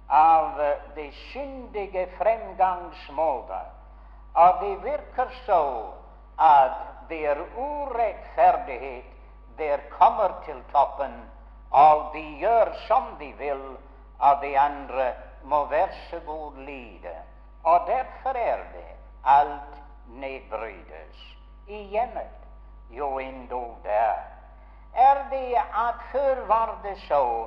av 0.08 0.60
de 0.96 1.12
syndige 1.32 2.06
fremgangsmåter. 2.18 3.66
Og 4.34 4.60
det 4.60 4.76
virker 4.84 5.28
så 5.46 5.86
at 6.40 7.08
det 7.08 7.26
er 7.26 7.44
urettferdighet 7.56 9.04
der 9.58 9.78
kommer 9.90 10.42
til 10.44 10.62
toppen, 10.72 11.12
og 11.70 12.10
de 12.14 12.22
gjør 12.40 12.72
som 12.86 13.04
de 13.20 13.32
vil, 13.38 13.76
og 14.18 14.42
de 14.42 14.58
andre 14.58 15.12
må 15.44 15.64
være 15.64 15.92
så 16.10 16.20
god 16.26 16.56
lide. 16.56 17.16
Og 17.64 17.86
derfor 17.86 18.38
er 18.38 18.56
det 18.56 18.88
alt 19.24 19.82
nedbrytes 20.08 21.41
i 21.66 21.82
hjemmet, 21.82 22.38
jo 22.90 23.18
endog 23.18 23.76
der. 23.82 24.14
Er 24.94 25.14
det 25.30 25.54
at 25.56 25.94
før 26.12 26.46
var 26.46 26.78
det 26.84 26.98
så 27.08 27.46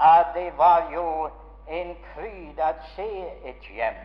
at 0.00 0.26
det 0.34 0.58
var 0.58 0.82
jo 0.94 1.30
en 1.68 1.96
fryd 2.14 2.60
å 2.62 2.72
se 2.94 3.08
et 3.44 3.68
hjem, 3.74 3.98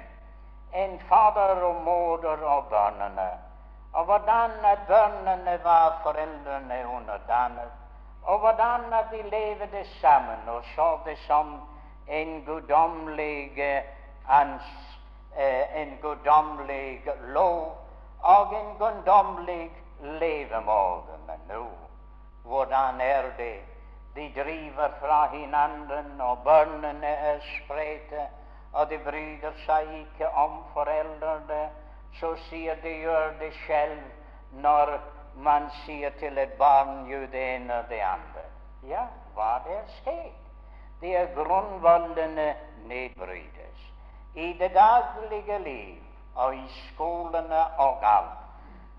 en 0.73 0.99
fader 1.09 1.61
og 1.63 1.83
moder 1.85 2.43
og 2.43 2.65
barna, 2.71 3.29
og 3.93 4.05
hvordan 4.05 4.51
barna 4.87 5.57
var 5.63 5.99
foreldrene 6.03 6.81
underdannet, 6.97 7.71
og 8.23 8.39
hvordan 8.39 8.89
de 9.11 9.21
levde 9.21 9.85
sammen 10.01 10.49
og 10.49 10.63
så 10.75 10.99
det 11.05 11.17
som 11.27 11.59
en 12.07 12.43
guddommelig 12.45 13.83
Eh, 15.37 15.81
en 15.81 15.97
guddommelig 16.01 17.01
lov 17.33 17.77
og 18.23 18.53
en 18.55 18.75
guddommelig 18.79 19.71
levemåte. 20.01 21.17
Men 21.27 21.39
nå, 21.49 21.67
hvordan 22.43 23.01
er 23.01 23.29
det? 23.37 23.59
De 24.15 24.31
driver 24.35 24.89
fra 24.99 25.27
hverandre, 25.27 26.03
og 26.19 26.43
bønnene 26.45 27.07
er 27.07 27.39
spredte, 27.57 28.27
og 28.73 28.89
de 28.89 28.99
bryr 29.05 29.49
seg 29.65 29.89
ikke 30.03 30.29
om 30.37 30.61
foreldrene. 30.73 31.63
Så 32.19 32.35
sier 32.47 32.77
de 32.83 32.93
gjør 33.01 33.33
det 33.39 33.53
selv 33.65 33.97
når 34.61 34.99
man 35.35 35.65
sier 35.81 36.13
til 36.19 36.37
et 36.37 36.53
barn 36.59 37.07
jo 37.09 37.23
det 37.33 37.41
ene 37.55 37.79
og 37.81 37.89
det 37.89 38.01
andre. 38.05 38.45
Ja, 38.85 39.07
hva 39.33 39.55
er 39.65 39.81
skjedd? 39.97 40.39
De 41.01 41.15
grunnvollene 41.35 42.53
nedbrytes 42.87 43.89
i 44.35 44.53
det 44.59 44.71
daglige 44.75 45.57
liv 45.65 46.02
og 46.35 46.55
i 46.55 46.67
skolene 46.93 47.65
og 47.77 48.05
alt. 48.05 48.39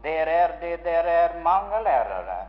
Der 0.03 0.26
er 0.26 0.61
det 0.61 0.85
der 0.85 1.09
er 1.09 1.41
mange 1.43 1.83
lærere 1.85 2.47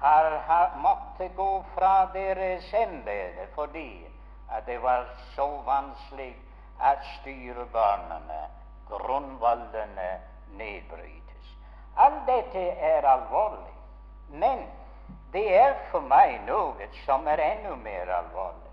har, 0.00 0.38
har 0.46 0.76
måttet 0.76 1.36
gå 1.36 1.64
fra 1.74 2.08
deres 2.12 2.74
embete 2.74 3.48
fordi 3.54 4.06
at 4.50 4.66
det 4.66 4.82
var 4.82 5.06
så 5.34 5.48
vanskelig 5.66 6.34
å 6.80 6.92
styre 7.18 7.66
barna. 7.72 8.20
Grunnvollene 8.88 10.10
nedbrytes. 10.56 11.50
Alt 11.96 12.26
dette 12.26 12.62
er 12.92 13.04
alvorlig. 13.04 13.74
Men 14.30 14.64
det 15.32 15.44
er 15.56 15.74
for 15.90 16.00
meg 16.00 16.38
noe 16.46 16.88
som 17.04 17.26
er 17.28 17.42
enda 17.42 17.74
mer 17.76 18.08
alvorlig. 18.20 18.72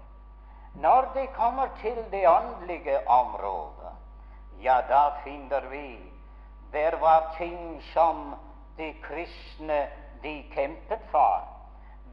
Når 0.80 1.10
det 1.16 1.28
kommer 1.36 1.68
til 1.82 2.00
det 2.12 2.24
åndelige 2.28 3.00
området, 3.08 3.85
ja, 4.66 4.82
da 4.90 5.12
finner 5.24 5.62
vi 5.62 6.12
der 6.72 6.96
var 7.00 7.36
ting 7.38 7.82
som 7.94 8.36
de 8.78 8.94
kristne 9.02 9.88
de 10.24 10.44
kjempet 10.54 11.00
for. 11.12 11.44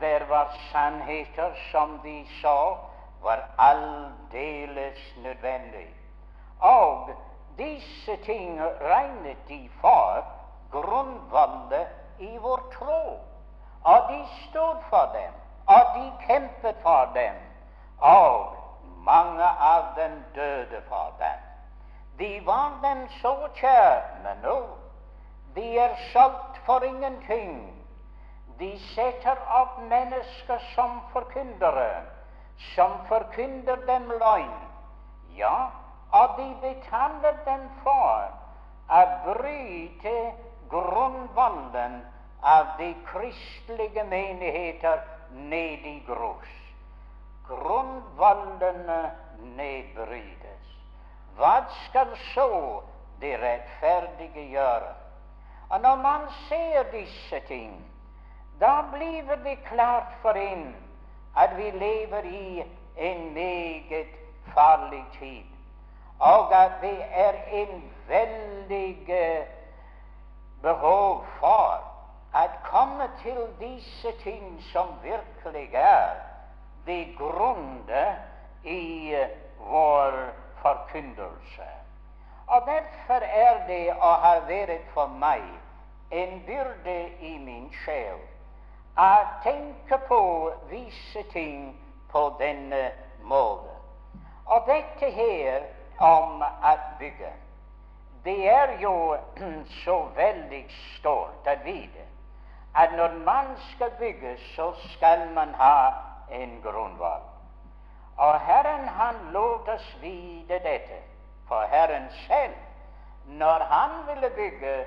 Der 0.00 0.24
var 0.28 0.52
sannheter 0.72 1.54
som 1.70 2.00
de 2.04 2.26
så 2.42 2.76
var 3.22 3.48
aldeles 3.58 5.16
nødvendig. 5.16 5.88
Og 6.60 7.10
disse 7.58 8.16
ting 8.16 8.60
regnet 8.80 9.48
de 9.48 9.70
for 9.80 10.24
grunnvollet 10.70 11.88
i 12.18 12.36
vår 12.36 12.62
tro. 12.78 13.20
Og 13.84 13.98
de 14.08 14.20
stod 14.48 14.76
for 14.90 15.10
dem, 15.14 15.32
og 15.66 15.82
de 15.94 16.12
kjempet 16.26 16.76
for 16.82 17.10
dem 17.14 17.34
og 17.98 18.54
mange 19.06 19.48
av 19.60 19.94
dem 19.96 20.24
døde 20.34 20.82
for 20.88 21.14
dem. 21.18 21.41
De 22.18 22.40
var 22.46 22.70
dem 22.82 23.06
så 23.20 23.34
kjær, 23.58 24.00
men 24.24 24.42
nå 24.44 24.58
de 25.54 25.64
er 25.78 25.94
solgt 26.12 26.58
for 26.66 26.84
ingenting. 26.84 27.56
De 28.58 28.70
setter 28.94 29.40
opp 29.60 29.78
mennesker 29.90 30.62
som 30.74 31.00
forkyndere, 31.12 32.04
som 32.74 32.94
forkynner 33.08 33.84
dem 33.88 34.08
løgn. 34.22 34.54
Ja, 35.36 35.68
og 36.12 36.38
de 36.38 36.48
betaler 36.62 37.36
dem 37.44 37.68
for 37.82 38.32
å 38.92 39.02
bryte 39.26 40.16
grunnvollen 40.72 42.00
av 42.42 42.76
de 42.80 42.94
kristelige 43.08 44.04
menigheter 44.08 45.04
ned 45.52 45.88
i 45.88 45.98
grus 46.08 46.58
grunnvollene 47.48 49.10
nedbrytes. 49.56 50.41
Hva 51.36 51.64
skal 51.84 52.16
så 52.34 52.82
de 53.20 53.36
rettferdige 53.36 54.48
gjøre? 54.50 54.92
Og 55.70 55.80
når 55.80 55.96
man 55.96 56.20
ser 56.48 56.82
disse 56.92 57.40
ting, 57.48 57.92
da 58.60 58.82
blir 58.92 59.34
det 59.44 59.58
klart 59.64 60.12
for 60.22 60.30
en 60.30 60.76
at 61.36 61.56
vi 61.56 61.70
lever 61.70 62.22
i 62.24 62.64
en 62.96 63.34
meget 63.34 64.06
farlig 64.54 65.04
tid, 65.18 65.44
og 66.18 66.64
at 66.64 66.72
det 66.80 66.98
er 67.10 67.32
en 67.52 67.92
veldig 68.08 69.10
eh, 69.10 69.46
behov 70.62 71.24
for 71.40 71.88
å 72.34 72.44
komme 72.64 73.08
til 73.22 73.40
disse 73.60 74.12
ting 74.22 74.60
som 74.72 74.92
virkelig 75.02 75.70
er 75.74 76.20
det 76.86 77.14
grunde 77.18 78.04
i 78.64 79.14
vår 79.58 80.20
forkynnelse. 80.62 81.68
Og 82.46 82.62
derfor 82.66 83.14
er 83.24 83.66
det 83.66 83.92
og 83.92 84.14
har 84.14 84.40
vært 84.48 84.88
for 84.94 85.06
meg 85.06 85.42
en 86.10 86.42
byrde 86.46 86.96
i 87.20 87.36
min 87.38 87.70
sjel 87.84 88.20
å 89.00 89.12
tenke 89.44 89.98
på 90.08 90.20
visse 90.70 91.22
ting 91.32 91.72
på 92.12 92.26
denne 92.40 92.90
måten. 93.24 93.78
Og 94.46 94.66
dette 94.68 95.08
her 95.16 95.64
om 95.98 96.42
å 96.42 96.74
bygge, 96.98 97.32
det 98.24 98.38
er 98.52 98.76
jo 98.82 99.16
så 99.84 99.98
veldig 100.16 100.64
stort 100.98 101.48
å 101.48 101.56
vite 101.64 102.08
at 102.74 102.92
når 102.96 103.18
man 103.24 103.52
skal 103.72 103.90
bygge, 103.98 104.36
så 104.56 104.72
skal 104.92 105.28
man 105.34 105.54
ha 105.54 105.92
en 106.32 106.60
grunnvoll. 106.64 107.31
Og 108.16 108.40
Herren 108.40 108.88
han 108.88 109.14
lot 109.32 109.68
oss 109.68 109.96
vite 110.00 110.58
dette, 110.64 110.98
for 111.48 111.66
Herren 111.70 112.10
selv, 112.26 112.54
når 113.26 113.64
han 113.70 113.90
ville 114.06 114.30
bygge, 114.30 114.84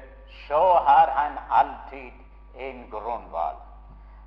så 0.47 0.73
har 0.73 1.11
han 1.11 1.37
alltid 1.51 2.11
en 2.57 2.87
grunnvoll. 2.91 3.55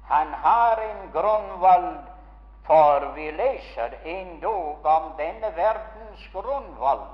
Han 0.08 0.32
har 0.34 0.82
en 0.82 1.10
grunnvoll, 1.12 1.98
for 2.66 3.12
vi 3.14 3.30
leser 3.30 3.94
endog 4.04 4.86
om 4.86 5.12
denne 5.18 5.56
verdens 5.56 6.28
grunnvoll. 6.32 7.04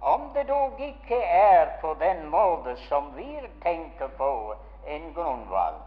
Om 0.00 0.30
det 0.34 0.48
dog 0.48 0.80
ikke 0.80 1.22
er 1.24 1.66
på 1.80 1.94
den 2.00 2.26
måte 2.28 2.76
som 2.88 3.16
vi 3.16 3.40
tenker 3.62 4.08
på 4.18 4.54
en 4.86 5.12
grunnvoll, 5.14 5.80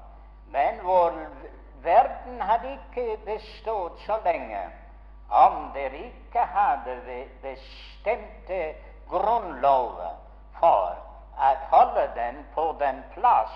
men 0.51 0.79
vår 0.83 1.13
Verden 1.83 2.41
hadde 2.41 2.71
ikke 2.73 3.17
bestått 3.25 3.99
så 4.05 4.17
lenge 4.25 4.59
om 5.29 5.71
dere 5.73 6.07
ikke 6.07 6.43
hadde 6.53 6.95
bestemte 7.41 8.61
grunnlover 9.09 10.15
for 10.59 10.95
å 11.37 11.49
holde 11.71 12.07
den 12.15 12.41
på 12.55 12.71
den 12.79 13.03
plass 13.13 13.53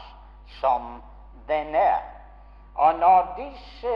som 0.60 1.02
den 1.48 1.76
er. 1.76 2.04
Og 2.76 3.00
når 3.00 3.34
disse 3.38 3.96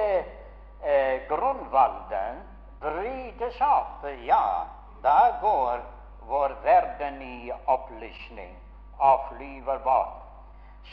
eh, 0.83 1.21
grunnvalgene 1.29 2.43
brytes 2.81 3.61
opp, 3.61 4.03
ja, 4.25 4.65
da 5.03 5.37
går 5.41 5.83
vår 6.27 6.55
verden 6.63 7.21
i 7.21 7.51
opplysning 7.65 8.55
og 8.99 9.29
flyver 9.29 9.79
bort. 9.85 10.21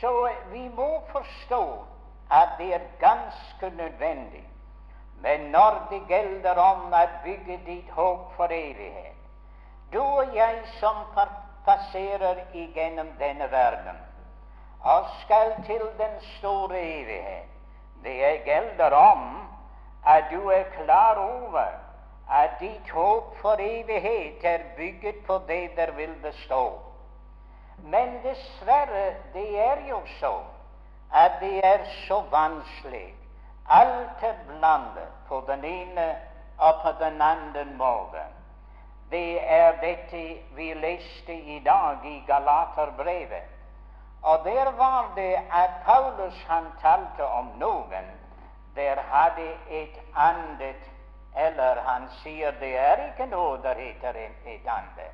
Så 0.00 0.28
vi 0.50 0.68
må 0.68 1.02
forstå 1.12 1.64
at 2.32 2.56
det 2.58 2.74
er 2.74 2.86
ganske 3.00 3.70
nødvendig. 3.76 4.44
Men 5.22 5.40
når 5.54 5.78
det 5.90 6.00
gjelder 6.10 6.58
om 6.58 6.94
å 6.94 7.02
bygge 7.24 7.58
ditt 7.66 7.90
håp 7.94 8.32
for 8.36 8.52
evighet 8.52 9.18
Du 9.92 10.00
og 10.00 10.34
jeg 10.34 10.62
som 10.80 11.04
passerer 11.66 12.42
igjennom 12.52 13.12
denne 13.20 13.50
verden 13.52 14.00
og 14.82 15.06
skal 15.20 15.52
til 15.66 15.82
den 15.98 16.14
store 16.38 16.78
evighet, 16.80 17.46
det 18.02 18.14
gjelder 18.46 18.90
om 18.98 19.28
at 20.06 20.24
du 20.30 20.48
er 20.50 20.64
klar 20.74 21.20
over 21.22 21.68
at 22.30 22.56
ditt 22.60 22.90
håp 22.90 23.36
for 23.38 23.62
evighet 23.62 24.44
er 24.44 24.58
bygget 24.76 25.22
på 25.26 25.38
det 25.48 25.76
der 25.76 25.90
vil 25.90 26.14
bestå. 26.22 26.78
Men 27.78 28.18
dessverre, 28.24 29.14
det 29.34 29.60
er 29.60 29.86
jo 29.88 30.00
så 30.20 30.34
at 31.14 31.32
det 31.40 31.64
er 31.64 31.78
så 32.08 32.22
vanskelig. 32.30 33.14
Alt 33.68 34.22
er 34.22 34.34
blandet 34.46 35.08
på 35.28 35.44
den 35.46 35.64
ene 35.64 36.16
og 36.58 36.82
på 36.82 36.92
den 37.04 37.22
andre 37.22 37.64
måten. 37.64 38.32
Det 39.10 39.52
er 39.52 39.72
dette 39.80 40.38
vi 40.56 40.74
leste 40.74 41.34
i 41.34 41.58
dag 41.64 41.96
i 42.04 42.24
Galaterbrevet. 42.26 43.48
Og 44.22 44.44
der 44.44 44.70
var 44.70 45.12
det 45.16 45.34
at 45.52 45.70
Paulus 45.84 46.44
han 46.48 46.64
talte 46.80 47.26
om 47.26 47.50
noen 47.58 48.10
der 48.76 48.96
hadde 49.10 49.50
et 49.70 50.00
andet 50.16 50.90
Eller 51.36 51.80
han 51.86 52.08
sier 52.22 52.52
det 52.60 52.76
er 52.76 53.06
ikke 53.06 53.26
noe 53.26 53.56
der 53.62 53.74
heter 53.74 54.16
et 54.46 54.66
andet. 54.68 55.12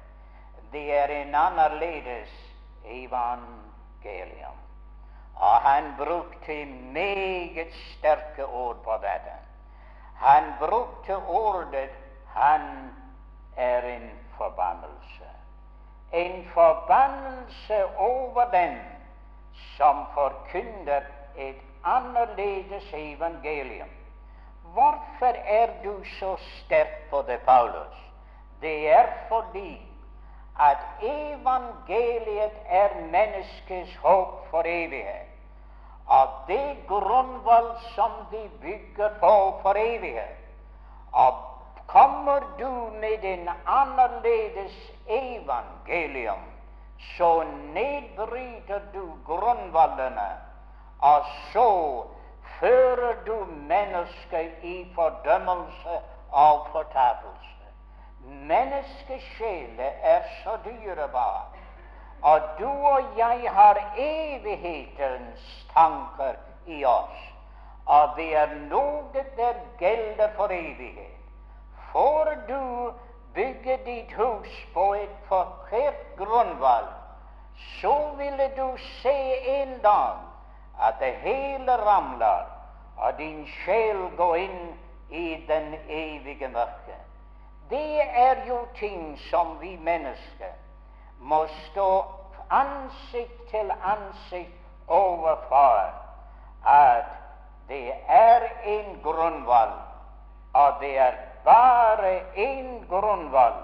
Det 0.72 0.98
er 0.98 1.06
en 1.06 1.34
annerledes 1.34 2.32
evangelium. 2.84 4.58
Og 5.38 5.56
han 5.56 5.94
brukte 5.98 6.64
meget 6.92 7.74
sterke 7.74 8.46
ord 8.46 8.76
på 8.84 8.92
dette. 8.92 9.34
Han 10.16 10.44
brukte 10.58 11.16
ordet 11.16 11.90
'han 12.34 12.94
er 13.56 13.82
en 13.82 14.10
forbannelse'. 14.38 15.24
En 16.12 16.50
forbannelse 16.54 17.96
over 17.96 18.50
den 18.50 18.78
som 19.76 20.06
forkynner 20.14 21.00
et 21.36 21.56
annerledes 21.84 22.92
evangelium. 22.92 23.88
Hvorfor 24.62 25.34
er 25.46 25.68
du 25.84 26.04
så 26.04 26.36
sterk 26.36 27.10
på 27.10 27.22
det, 27.22 27.40
Paulus? 27.40 27.96
Det 28.60 28.90
er 28.90 29.06
fordi 29.28 29.87
at 30.58 30.78
evangeliet 31.02 32.52
er 32.66 32.88
menneskets 33.12 33.96
håp 33.96 34.46
for 34.50 34.62
evighet. 34.66 35.28
Av 36.08 36.28
det 36.48 36.76
grunnvoll 36.88 37.70
som 37.94 38.10
de 38.30 38.48
bygger 38.62 39.08
på 39.20 39.34
for 39.62 39.78
evighet. 39.78 40.38
Og 41.12 41.34
kommer 41.86 42.40
du 42.58 42.90
med 43.00 43.24
en 43.24 43.48
annerledes 43.66 44.76
evangelium, 45.06 46.42
så 47.16 47.44
nedbryter 47.74 48.80
du 48.94 49.12
grunnvollene, 49.26 50.30
og 51.00 51.24
så 51.52 51.68
fører 52.60 53.14
du 53.26 53.44
mennesket 53.44 54.52
i 54.62 54.92
fordømmelse 54.94 56.00
og 56.32 56.66
fortapelse. 56.72 57.57
Menneskesjeler 58.28 59.90
er 60.02 60.22
så 60.42 60.58
dyrebar, 60.64 61.46
og 62.22 62.40
du 62.58 62.68
og 62.68 63.18
jeg 63.18 63.50
har 63.52 63.94
evighetens 63.96 65.66
tanker 65.74 66.34
i 66.66 66.84
oss. 66.84 67.18
Og 67.86 68.16
det 68.16 68.36
er 68.36 68.54
noe 68.68 69.24
der 69.36 69.54
gjelder 69.80 70.28
for 70.36 70.52
evighet. 70.52 71.14
Får 71.92 72.34
du 72.48 72.92
bygge 73.34 73.78
ditt 73.84 74.12
hus 74.12 74.66
på 74.74 74.94
et 74.94 75.16
forkert 75.28 76.16
grunnvalg, 76.16 76.92
så 77.80 78.10
ville 78.18 78.50
du 78.56 78.76
se 79.02 79.16
en 79.60 79.78
dag 79.82 80.16
at 80.82 80.94
det 81.00 81.12
hele 81.12 81.76
ramler, 81.76 82.44
og 82.96 83.18
din 83.18 83.46
sjel 83.46 84.08
går 84.16 84.36
inn 84.36 84.74
i 85.10 85.44
den 85.48 85.74
evige 85.88 86.48
mørket. 86.48 86.87
Det 87.70 88.00
er 88.02 88.46
jo 88.48 88.66
ting 88.74 89.18
som 89.30 89.60
vi 89.60 89.76
mennesker 89.76 90.54
må 91.20 91.46
stå 91.70 92.04
ansikt 92.50 93.48
til 93.50 93.72
ansikt 93.84 94.88
overfor. 94.88 95.92
At 96.66 97.04
det 97.68 97.92
er 98.08 98.40
en 98.64 99.00
grunnvoll, 99.02 99.74
og 100.54 100.80
det 100.80 100.98
er 100.98 101.12
bare 101.44 102.20
en 102.36 102.86
grunnvoll 102.88 103.60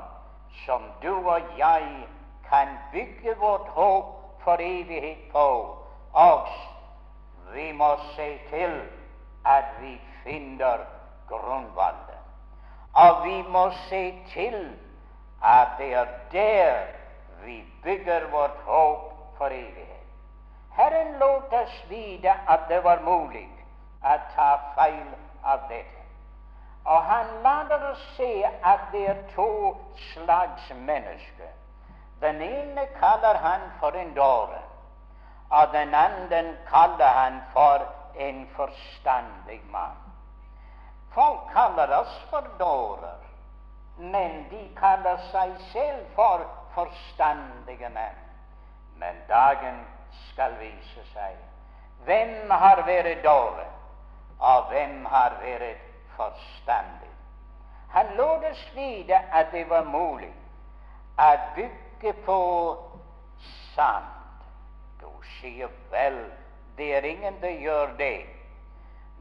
som 0.67 0.83
du 1.03 1.29
og 1.29 1.41
jeg 1.59 2.09
kan 2.49 2.69
bygge 2.93 3.37
vårt 3.39 3.69
håp 3.69 4.05
for 4.45 4.57
evighet 4.61 5.33
på. 5.33 5.79
Og 6.13 6.49
vi 7.55 7.73
må 7.73 7.97
se 8.17 8.39
til 8.51 8.83
at 9.47 9.65
vi 9.81 10.01
finner 10.25 10.79
grunnvalget. 11.29 12.14
Og 12.95 13.25
vi 13.25 13.43
må 13.43 13.71
se 13.89 14.03
til 14.33 14.79
at 15.45 15.69
det 15.79 15.95
er 15.95 16.07
der 16.33 16.75
vi 17.45 17.65
bygger 17.83 18.31
vårt 18.31 18.57
håp 18.65 19.13
for 19.39 19.47
evighet. 19.47 20.07
Herren 20.77 21.19
lot 21.19 21.53
oss 21.53 21.85
vite 21.89 22.35
at 22.49 22.61
det 22.69 22.85
var 22.85 23.03
mulig 23.05 23.49
å 24.03 24.15
ta 24.37 24.51
feil 24.77 25.11
av 25.45 25.69
dette. 25.69 26.05
Og 26.85 27.03
han 27.03 27.27
lar 27.43 27.91
oss 27.91 28.03
se 28.17 28.31
at 28.45 28.89
det 28.93 29.09
er 29.09 29.23
to 29.35 29.77
slags 30.13 30.73
mennesker. 30.75 31.53
Den 32.21 32.43
ene 32.43 32.87
kaller 33.01 33.35
han 33.35 33.61
for 33.81 33.97
en 33.97 34.15
dåre 34.15 34.63
og 35.51 35.73
den 35.73 35.95
andre 35.95 36.57
kaller 36.71 37.07
han 37.07 37.41
for 37.53 37.87
en 38.19 38.49
forstandig 38.57 39.61
mann. 39.71 40.14
Folk 41.15 41.53
kaller 41.53 42.01
oss 42.01 42.15
for 42.31 42.49
dårer, 42.59 43.21
men 43.99 44.45
de 44.51 44.63
kaller 44.77 45.21
seg 45.31 45.53
selv 45.73 46.07
for 46.17 46.43
forstandige 46.75 47.91
menn. 47.95 48.19
Men 48.99 49.21
dagen 49.29 49.83
skal 50.31 50.57
vise 50.59 51.05
seg 51.13 51.39
hvem 52.05 52.51
har 52.51 52.83
vært 52.87 53.23
dårlig, 53.25 53.69
og 54.39 54.67
hvem 54.73 55.05
har 55.09 55.39
vært 55.41 55.85
forstandig. 56.17 57.13
Han 57.95 58.11
lot 58.19 58.45
oss 58.51 58.65
vite 58.75 59.23
at 59.33 59.55
det 59.55 59.65
var 59.71 59.87
mulig 59.89 60.33
å 61.23 61.31
bygge 61.57 62.13
på 62.27 62.41
sand 63.75 64.15
sier 65.45 65.69
vel, 65.91 66.17
det 66.77 66.91
er 66.97 67.07
ingen 67.09 67.37
som 67.41 67.61
gjør 67.63 67.95
det. 67.99 68.27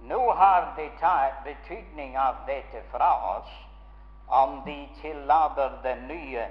Nå 0.04 0.34
har 0.34 0.74
de 0.76 0.90
tatt 1.00 1.44
betydning 1.44 2.18
av 2.20 2.36
dette 2.48 2.82
fra 2.92 3.38
oss 3.38 3.52
om 4.28 4.62
de 4.66 4.90
tillater 5.02 5.78
den 5.84 6.08
nye 6.08 6.48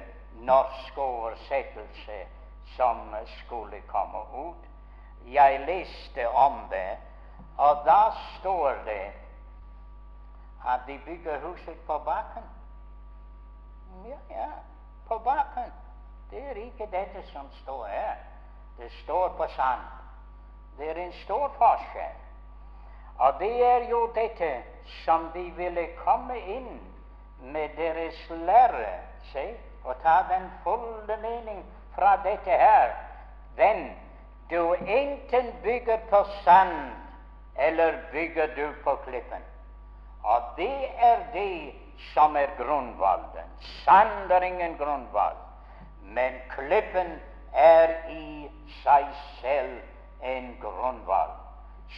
norske 0.49 1.01
oversettelse 1.01 2.23
som 2.77 3.17
skulle 3.39 3.81
komme 3.91 4.23
ut. 4.33 4.65
Jeg 5.27 5.61
leste 5.67 6.29
om 6.29 6.63
det, 6.71 6.97
og 7.59 7.85
da 7.87 8.01
står 8.39 8.81
det 8.89 9.13
at 10.67 10.81
de 10.87 10.99
bygger 11.05 11.45
huset 11.45 11.77
på 11.87 11.99
bakken. 11.99 12.49
Ja, 14.09 14.19
ja, 14.31 14.51
på 15.09 15.19
bakken. 15.19 15.73
Det 16.31 16.43
er 16.51 16.65
ikke 16.65 16.89
dette 16.91 17.27
som 17.33 17.53
står 17.63 17.87
her. 17.87 18.17
Det 18.79 18.93
står 19.05 19.29
på 19.37 19.47
sand. 19.53 19.81
Det 20.79 20.91
er 20.91 21.05
en 21.05 21.13
stor 21.25 21.53
forskjell. 21.59 22.22
Og 23.19 23.35
det 23.39 23.67
er 23.67 23.89
jo 23.91 24.07
dette 24.15 24.63
som 25.05 25.29
de 25.35 25.45
ville 25.57 25.87
komme 26.05 26.39
inn 26.39 26.81
med 27.53 27.69
deres 27.77 28.19
lære 28.31 28.89
se, 29.33 29.45
og 29.85 29.95
ta 30.03 30.23
den 30.31 30.49
fulle 30.65 31.17
mening 31.23 31.65
fra 31.95 32.17
dette 32.25 32.51
her. 32.51 32.95
Den 33.57 33.91
du 34.51 34.75
enten 34.75 35.53
bygger 35.63 35.99
på 36.11 36.25
sand, 36.45 36.93
eller 37.59 37.93
bygger 38.13 38.47
du 38.57 38.73
på 38.85 38.95
klippen. 38.95 39.43
Og 40.23 40.43
det 40.57 40.89
er 40.99 41.19
det 41.33 41.75
som 42.15 42.37
er 42.37 42.47
grunnvalden. 42.59 43.49
Sand 43.61 44.31
er 44.31 44.41
ingen 44.41 44.77
grunnvalg, 44.79 45.37
men 46.03 46.33
klippen 46.57 47.21
er 47.53 47.95
i 48.11 48.51
seg 48.83 49.07
selv 49.41 49.79
en 50.23 50.53
grunnvoll. 50.61 51.42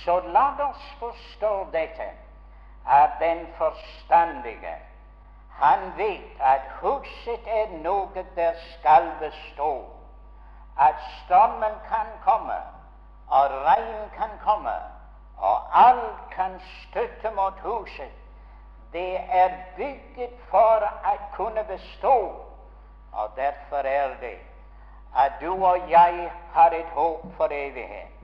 Så 0.02 0.20
la 0.35 0.48
oss 0.68 0.83
forstå 0.98 1.52
dette, 1.72 2.11
at 2.87 3.11
den 3.20 3.46
forstandige 3.59 4.74
han 5.54 5.92
vet 5.96 6.40
at 6.40 6.61
huset 6.83 7.46
er 7.46 7.76
noe 7.83 8.24
der 8.37 8.57
skal 8.72 9.07
bestå, 9.20 9.87
at 10.80 10.98
stormen 11.24 11.76
kan 11.88 12.11
komme, 12.24 12.57
og 13.28 13.54
regn 13.66 14.11
kan 14.16 14.35
komme, 14.42 14.74
og 15.38 15.87
alt 15.87 16.24
kan 16.30 16.59
støtte 16.83 17.30
mot 17.37 17.61
huset. 17.62 18.11
Det 18.92 19.20
er 19.30 19.54
bygget 19.76 20.35
for 20.50 20.83
å 20.83 21.14
kunne 21.37 21.64
bestå, 21.70 22.16
og 23.12 23.30
derfor 23.37 23.87
er 23.87 24.18
det 24.20 24.38
at 25.16 25.38
du 25.40 25.52
og 25.54 25.90
jeg 25.90 26.30
har 26.52 26.74
et 26.74 26.90
håp 26.98 27.26
for 27.37 27.54
evighet. 27.54 28.23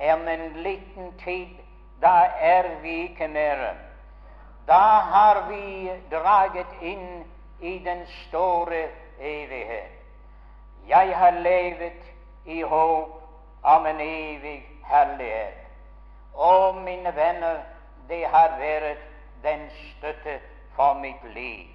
Om 0.00 0.28
en 0.28 0.52
liten 0.62 1.12
tid, 1.24 1.48
da 2.02 2.26
er 2.40 2.68
vi 2.82 3.02
ikke 3.02 3.28
mer. 3.28 3.74
Da 4.66 4.82
har 5.12 5.48
vi 5.48 5.90
draget 6.10 6.66
inn 6.80 7.24
i 7.60 7.78
den 7.84 8.06
store 8.06 8.88
evighet. 9.20 9.92
Jeg 10.88 11.16
har 11.16 11.30
levet 11.30 12.02
i 12.46 12.62
håp 12.62 13.22
om 13.62 13.86
en 13.86 14.00
evig 14.00 14.68
herlighet. 14.84 15.54
Og 16.34 16.74
mine 16.74 17.16
venner, 17.16 17.60
det 18.08 18.24
har 18.26 18.56
vært 18.58 19.04
den 19.42 19.68
støtte 19.70 20.40
for 20.76 20.94
mitt 20.94 21.34
liv. 21.34 21.66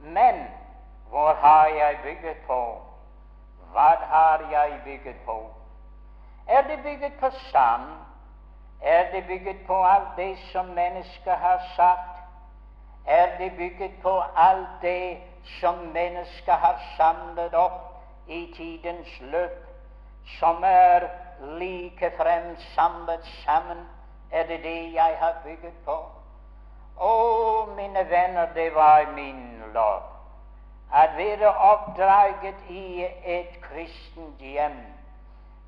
Men 0.00 0.46
hvor 1.08 1.34
har 1.34 1.66
jeg 1.66 1.98
bygget 2.02 2.36
på? 2.46 2.82
Hva 3.72 3.90
har 4.10 4.48
jeg 4.50 4.80
bygget 4.84 5.16
på? 5.26 5.61
Er 6.48 6.62
det 6.62 6.82
bygget 6.82 7.12
på 7.20 7.30
sand? 7.30 7.88
Er 8.82 9.12
det 9.12 9.26
bygget 9.26 9.56
på 9.66 9.84
alt 9.84 10.16
det 10.16 10.38
som 10.38 10.66
mennesker 10.66 11.36
har 11.36 11.60
sagt? 11.76 12.18
Er 13.06 13.38
det 13.38 13.52
bygget 13.56 13.90
på 14.02 14.22
alt 14.36 14.68
det 14.82 15.18
som 15.60 15.74
mennesker 15.74 16.52
har 16.52 16.80
samlet 16.96 17.54
opp 17.54 18.02
i 18.28 18.54
tidens 18.56 19.20
løp, 19.20 19.66
som 20.38 20.62
er 20.64 21.08
likefrem 21.58 22.56
samlet 22.74 23.24
sammen? 23.44 23.88
Er 24.30 24.46
det 24.46 24.62
det 24.64 24.94
jeg 24.94 25.16
har 25.18 25.34
bygget 25.44 25.74
på? 25.84 25.98
Å, 26.96 27.12
mine 27.76 28.10
venner, 28.10 28.46
det 28.54 28.74
var 28.74 29.06
min 29.14 29.62
lov 29.74 30.12
at 30.94 31.16
være 31.16 31.54
oppdraget 31.54 32.54
i 32.68 33.04
et 33.24 33.60
kristent 33.60 34.38
hjem, 34.38 34.76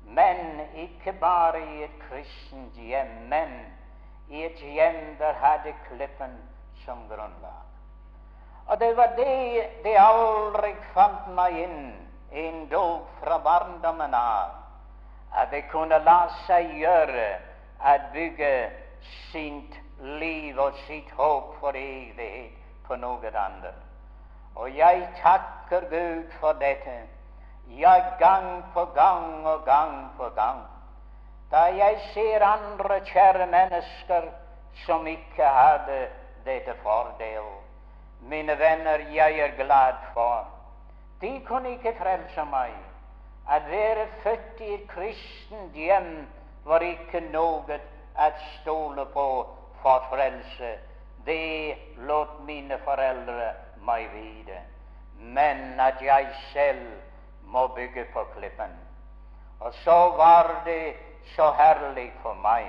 men 0.05 0.61
ikke 0.75 1.13
bare 1.19 1.61
i 1.61 1.83
et 1.83 1.95
kristent 2.09 2.77
hjem, 2.77 3.07
men 3.29 3.53
i 4.29 4.45
et 4.45 4.59
hjem 4.59 5.15
der 5.19 5.33
hadde 5.33 5.73
Klippen 5.87 6.37
som 6.85 7.07
grunnlag. 7.09 7.63
Og 8.67 8.79
det 8.79 8.97
var 8.97 9.13
det 9.17 9.63
de 9.83 9.97
aldri 9.99 10.73
fant 10.93 11.27
meg 11.37 11.57
inn, 11.65 11.93
endog 12.31 13.05
fra 13.21 13.37
barndommen 13.39 14.13
av, 14.13 14.55
at 15.35 15.51
det 15.51 15.67
kunne 15.71 15.99
la 16.03 16.25
seg 16.45 16.73
gjøre 16.79 17.27
å 17.85 17.95
bygge 18.13 18.53
sitt 19.31 19.77
liv 20.01 20.59
og 20.59 20.77
sitt 20.87 21.11
håp 21.17 21.53
for 21.59 21.77
evighet 21.77 22.57
på 22.87 22.97
noe 23.01 23.31
annet. 23.33 23.77
Og 24.55 24.71
jeg 24.77 25.03
takker 25.21 25.89
Gud 25.91 26.31
for 26.39 26.57
dette. 26.59 27.14
Ja, 27.67 27.95
gang 28.19 28.63
på 28.73 28.85
gang 28.85 29.47
og 29.47 29.65
gang 29.65 30.11
på 30.17 30.29
gang. 30.35 30.61
Da 31.51 31.57
jeg 31.57 31.99
ser 32.13 32.43
andre 32.43 32.99
kjære 33.05 33.47
mennesker 33.47 34.21
som 34.85 35.07
ikke 35.07 35.45
hadde 35.45 36.07
dette 36.45 36.73
fordel. 36.83 37.47
Mine 38.21 38.59
venner, 38.59 38.97
jeg 39.13 39.39
er 39.39 39.63
glad 39.63 39.93
for 40.13 40.47
De 41.21 41.41
kunne 41.45 41.69
ikke 41.69 41.95
frelse 41.99 42.43
meg. 42.51 42.73
Å 43.47 43.59
være 43.69 44.07
født 44.23 44.61
i 44.61 44.73
et 44.73 44.87
kristent 44.89 45.77
hjem 45.77 46.27
var 46.65 46.83
ikke 46.83 47.21
noe 47.29 47.77
å 48.17 48.29
stole 48.41 49.05
på 49.13 49.25
for 49.81 50.07
frelse. 50.09 50.71
Det 51.25 51.77
lot 52.09 52.41
mine 52.45 52.77
foreldre 52.85 53.51
meg 53.85 54.09
vite, 54.13 54.59
men 55.19 55.79
at 55.79 56.01
jeg 56.01 56.27
selv 56.53 57.14
må 57.55 57.67
bygge 57.75 58.05
på 58.13 58.23
klippen. 58.37 58.71
Og 59.59 59.73
så 59.73 59.97
var 60.19 60.61
det 60.65 60.95
så 61.35 61.51
herlig 61.55 62.09
for 62.21 62.35
meg 62.43 62.67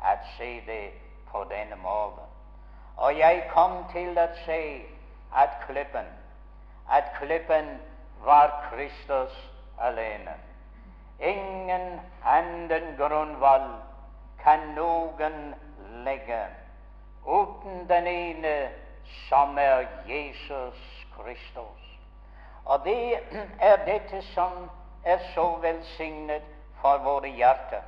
å 0.00 0.14
se 0.36 0.50
det 0.66 0.84
på 1.32 1.42
denne 1.50 1.76
måten. 1.82 2.28
Og 2.96 3.18
jeg 3.18 3.42
kom 3.52 3.80
til 3.92 4.18
å 4.18 4.26
se 4.44 4.60
at 5.42 5.58
klippen, 5.66 6.06
at 6.90 7.10
klippen 7.18 7.74
var 8.24 8.54
Kristus 8.70 9.34
alene. 9.78 10.34
Ingen 11.18 11.98
annen 12.24 12.94
grunnvoll 12.98 13.68
kan 14.42 14.70
noen 14.78 15.54
legge 16.06 16.44
uten 17.26 17.84
den 17.90 18.06
ene 18.06 18.56
som 19.28 19.58
er 19.58 19.86
Jesus 20.06 21.06
Kristus. 21.16 21.77
Og 22.68 22.84
det 22.84 23.18
er 23.60 23.76
dette 23.86 24.22
som 24.34 24.70
er 25.04 25.18
så 25.34 25.46
velsignet 25.62 26.44
for 26.80 27.00
våre 27.04 27.28
hjerter, 27.28 27.82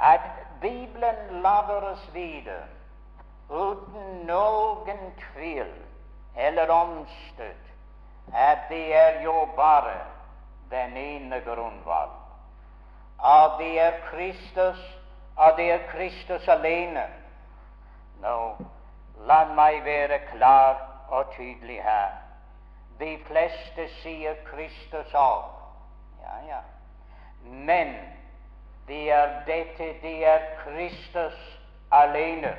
at 0.00 0.24
Bibelen 0.60 1.42
lader 1.44 1.90
oss 1.92 2.06
vite 2.14 2.56
uten 3.50 4.24
noen 4.26 5.10
tvil 5.20 5.68
eller 6.36 6.72
omstøt 6.72 7.70
at 8.32 8.58
det 8.68 8.94
er 8.96 9.22
jo 9.22 9.48
bare 9.56 9.98
den 10.70 10.96
ene 10.96 11.40
grunnvalg. 11.44 12.16
Og 13.18 13.58
det 13.58 13.80
er 13.80 13.92
Kristus, 14.10 14.80
og 15.36 15.56
det 15.56 15.72
er 15.72 15.86
Kristus 15.92 16.48
alene. 16.48 17.04
Nå, 18.22 18.36
La 19.26 19.44
meg 19.52 19.84
være 19.84 20.18
klar 20.32 20.78
og 21.08 21.32
tydelig 21.36 21.82
her. 21.82 22.19
De 23.00 23.18
fleste 23.24 23.88
sier 24.02 24.36
Kristus 24.44 25.14
òg. 25.16 25.44
Ja, 26.20 26.34
ja. 26.48 26.60
Men 27.42 27.94
det 28.88 29.06
er 29.10 29.30
dette, 29.46 29.94
det 30.02 30.26
er 30.26 30.42
Kristus 30.64 31.38
alene. 31.90 32.52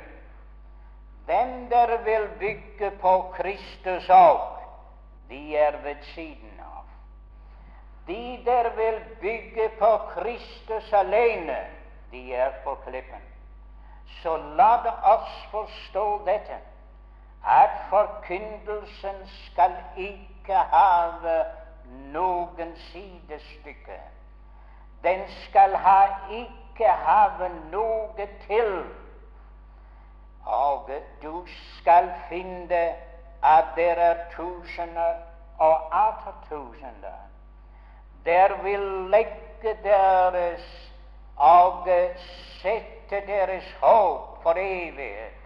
Hvem 1.24 1.68
der 1.70 1.96
vil 2.04 2.28
bygge 2.38 2.90
på 3.00 3.12
Kristus 3.36 4.08
òg, 4.10 4.40
de 5.30 5.56
er 5.56 5.78
ved 5.84 6.02
siden 6.14 6.60
av. 6.60 6.90
De 8.06 8.42
der 8.44 8.70
vil 8.76 9.00
bygge 9.20 9.68
på 9.78 9.96
Kristus 10.14 10.92
alene, 10.92 11.60
de 12.10 12.34
er 12.34 12.50
på 12.64 12.74
klippen. 12.74 13.22
Så 14.22 14.36
la 14.36 14.74
oss 15.14 15.46
forstå 15.50 16.24
dette, 16.26 16.58
at 17.46 17.78
forkyndelsen 17.90 19.22
skal 19.26 19.72
ikke 19.96 20.31
ha 20.46 21.08
noen 22.12 22.76
sidestykke. 22.76 24.00
Den 25.02 25.24
skal 25.28 25.76
ha 25.76 26.06
ikke 26.30 26.88
ha 26.88 27.48
noe 27.70 28.28
til. 28.46 28.84
Og 30.46 30.90
du 31.22 31.46
skal 31.78 32.12
finne 32.28 32.84
at 33.42 33.74
det 33.76 33.90
er 33.98 34.24
tusener 34.36 35.14
og 35.58 35.94
atter 35.94 36.34
tusener 36.48 37.20
der 38.24 38.62
vil 38.62 38.80
legge 39.10 39.74
deres 39.82 40.92
og 41.36 41.88
sette 42.62 43.26
deres 43.26 43.76
håp 43.80 44.42
for 44.42 44.54
evighet 44.58 45.42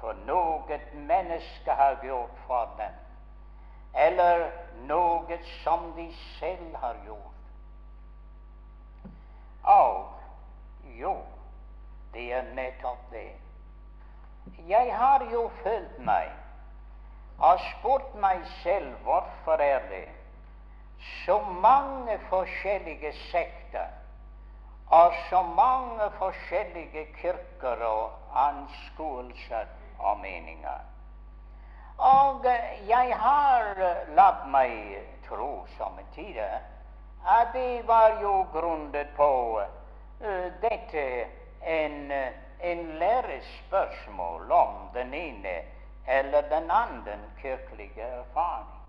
for 0.00 0.16
noe 0.26 0.78
menneske 0.94 1.70
har 1.70 1.98
gjort 2.02 2.38
for 2.46 2.70
dem, 2.78 2.94
eller 4.12 4.50
noe 4.88 5.38
som 5.62 5.92
de 5.96 6.08
selv 6.38 6.76
har 6.76 6.96
gjort. 7.04 7.32
Og 9.62 10.92
jo, 10.98 11.16
det 12.14 12.32
er 12.32 12.54
nettopp 12.54 13.10
det. 13.12 13.30
Jeg 14.68 14.96
har 14.98 15.24
jo 15.32 15.48
følt 15.62 15.98
meg 16.04 16.32
og 17.42 17.60
spurt 17.70 18.14
meg 18.20 18.42
selv 18.62 18.92
hvorfor 19.06 19.62
er 19.62 19.86
det 19.90 20.06
så 21.24 21.38
mange 21.62 22.18
forskjellige 22.28 23.12
sekter 23.30 23.88
og 24.92 25.14
så 25.30 25.42
mange 25.56 26.10
forskjellige 26.18 27.06
kirker 27.22 27.84
og 27.86 28.10
anskuelser 28.36 29.70
og 29.98 30.20
meninger. 30.20 30.91
Og 31.98 32.44
jeg 32.88 33.16
har 33.18 33.82
latt 34.16 34.46
meg 34.50 34.98
tro 35.28 35.66
somme 35.78 36.04
tider 36.14 36.60
at 37.22 37.52
det 37.54 37.86
var 37.86 38.18
jo 38.20 38.42
grunnet 38.52 39.12
på 39.16 39.60
uh, 39.60 40.48
dette 40.62 41.04
en, 41.62 42.12
en 42.60 42.82
lærespørsmål 42.98 44.52
om 44.52 44.88
den 44.94 45.14
ene 45.14 45.62
eller 46.08 46.42
den 46.50 46.70
andre 46.70 47.18
kirkelige 47.42 48.02
erfaring. 48.02 48.82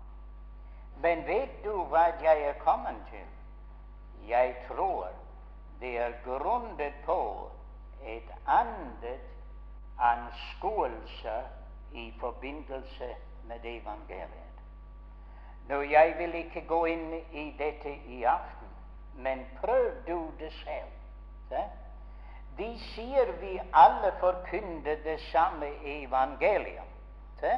Men 1.02 1.26
vet 1.26 1.64
du 1.64 1.84
hva 1.90 2.08
jeg 2.22 2.42
er 2.42 2.58
kommet 2.58 2.98
til? 3.10 3.26
Jeg 4.28 4.56
tror 4.68 5.08
det 5.80 5.98
er 5.98 6.12
grunnet 6.24 6.94
på 7.06 7.50
et 8.06 8.30
annet 8.46 9.20
anskuelse 10.00 11.42
i 11.94 12.14
forbindelse 12.20 13.14
med 13.44 13.64
evangeliet. 13.64 14.54
Nå, 15.68 15.80
Jeg 15.80 16.14
vil 16.18 16.34
ikke 16.34 16.66
gå 16.68 16.84
inn 16.84 17.12
i 17.32 17.54
dette 17.58 17.94
i 18.06 18.22
aften, 18.22 18.68
men 19.14 19.46
prøv 19.60 19.92
du 20.06 20.30
det 20.38 20.52
selv. 20.52 20.90
Se? 21.48 21.62
De 22.58 22.78
sier 22.78 23.32
vi 23.40 23.60
alle 23.72 24.12
forkynner 24.20 24.96
det 25.04 25.20
samme 25.20 25.66
evangeliet. 25.84 26.90
Se? 27.40 27.52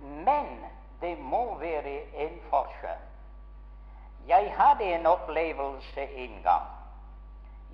Men 0.00 0.64
det 1.00 1.18
må 1.18 1.58
være 1.58 2.00
en 2.14 2.40
forskjell. 2.50 3.04
Jeg 4.28 4.54
hadde 4.58 4.84
en 4.84 5.06
opplevelse 5.06 6.08
en 6.12 6.40
gang. 6.42 6.66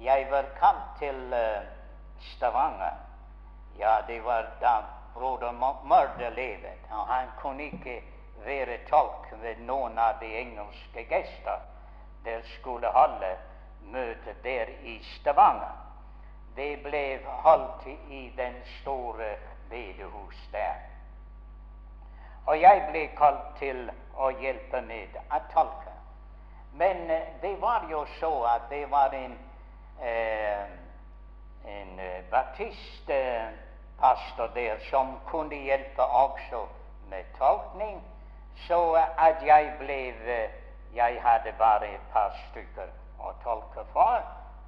Jeg 0.00 0.26
var 0.30 0.44
kalt 0.58 0.98
til 0.98 1.32
uh, 1.32 1.64
Stavanger. 2.20 2.98
Ja, 3.78 3.96
det 4.06 4.24
var 4.24 4.46
da 4.60 4.76
broder 5.14 5.52
Mørde 5.84 6.30
levet. 6.34 6.88
Og 6.90 7.06
han 7.06 7.28
kunne 7.40 7.64
ikke 7.64 8.02
være 8.44 8.78
tolk 8.90 9.32
ved 9.42 9.56
noen 9.66 9.98
av 9.98 10.20
de 10.20 10.30
engelske 10.40 11.04
gester 11.10 11.60
der 12.24 12.40
skulle 12.58 12.88
holde 12.88 13.36
møte 13.82 14.34
der 14.44 14.66
i 14.82 14.98
Stavanger. 15.02 15.76
Det 16.56 16.82
ble 16.82 17.20
holdt 17.26 17.86
i 18.10 18.32
den 18.36 18.54
store 18.80 19.34
bedehus 19.70 20.48
der. 20.52 20.74
Og 22.46 22.60
jeg 22.60 22.86
ble 22.90 23.06
kalt 23.16 23.56
til 23.58 23.90
å 24.18 24.30
hjelpe 24.42 24.82
med 24.86 25.16
å 25.30 25.40
tolke. 25.54 25.94
Men 26.74 27.04
uh, 27.10 27.18
det 27.42 27.54
var 27.60 27.86
jo 27.90 28.04
så 28.18 28.32
at 28.48 28.68
det 28.70 28.84
var 28.90 29.14
en, 29.14 29.36
eh, 30.00 30.70
en 31.68 32.00
uh, 32.00 32.18
baptistpastor 34.02 34.46
der 34.54 34.76
som 34.90 35.20
kunne 35.26 35.54
hjelpe 35.56 36.02
også 36.02 36.66
med 37.08 37.24
tolkning, 37.38 38.02
så 38.68 38.92
at 39.18 39.46
jeg 39.46 39.72
ble 39.78 40.48
Jeg 40.94 41.22
hadde 41.22 41.52
bare 41.58 41.94
et 41.94 42.00
par 42.12 42.36
stykker 42.50 42.88
å 43.18 43.32
tolke 43.44 43.84
for. 43.92 44.20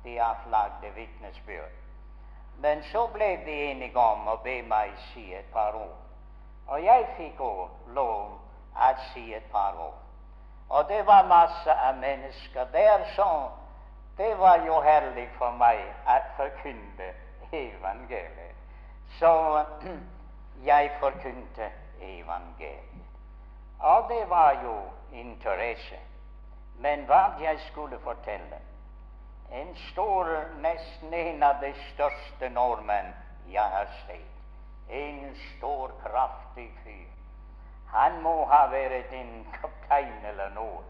De 0.05 0.21
avlagde 0.21 0.95
vitnesbyrd. 0.95 1.75
Men 2.59 2.83
så 2.83 3.07
ble 3.07 3.37
de 3.45 3.71
enige 3.71 3.99
om 3.99 4.29
å 4.29 4.37
be 4.37 4.63
meg 4.63 4.91
si 5.13 5.35
et 5.35 5.53
par 5.53 5.75
ord. 5.75 6.01
Og 6.69 6.85
jeg 6.85 7.07
fikk 7.17 7.39
lov 7.87 8.39
å 8.75 8.91
si 9.13 9.35
et 9.35 9.51
par 9.53 9.77
ord. 9.77 10.01
Og 10.69 10.89
det 10.89 11.07
var 11.07 11.29
masse 11.29 11.73
av 11.73 11.97
mennesker 11.97 12.65
der, 12.73 13.05
så 13.17 13.51
det 14.17 14.39
var 14.39 14.65
jo 14.67 14.81
herlig 14.81 15.29
for 15.39 15.51
meg 15.51 15.85
å 16.09 16.19
forkynne 16.37 17.13
evangeliet. 17.53 18.54
Så 19.19 19.65
jeg 20.71 20.91
forkynte 21.01 21.71
evangeliet. 22.01 23.05
Og 23.79 24.07
det 24.09 24.31
var 24.31 24.61
jo 24.63 24.75
interesse. 25.13 25.99
Men 26.79 27.05
hva 27.07 27.35
jeg 27.41 27.59
skulle 27.71 27.99
fortelle 28.03 28.59
En 29.53 29.77
stor, 29.93 30.27
nesten 30.61 31.13
en 31.15 31.43
av 31.43 31.61
de 31.61 31.69
største 31.93 32.49
nordmenn 32.49 33.13
jeg 33.53 33.71
har 33.77 33.91
sett. 34.07 34.31
En 34.89 35.37
stor, 35.37 35.93
kraftig 36.03 36.71
fyr. 36.85 37.13
Han 37.93 38.23
må 38.23 38.33
ha 38.51 38.65
vært 38.73 39.13
en 39.13 39.45
kaptein 39.61 40.25
eller 40.27 40.51
noe 40.57 40.83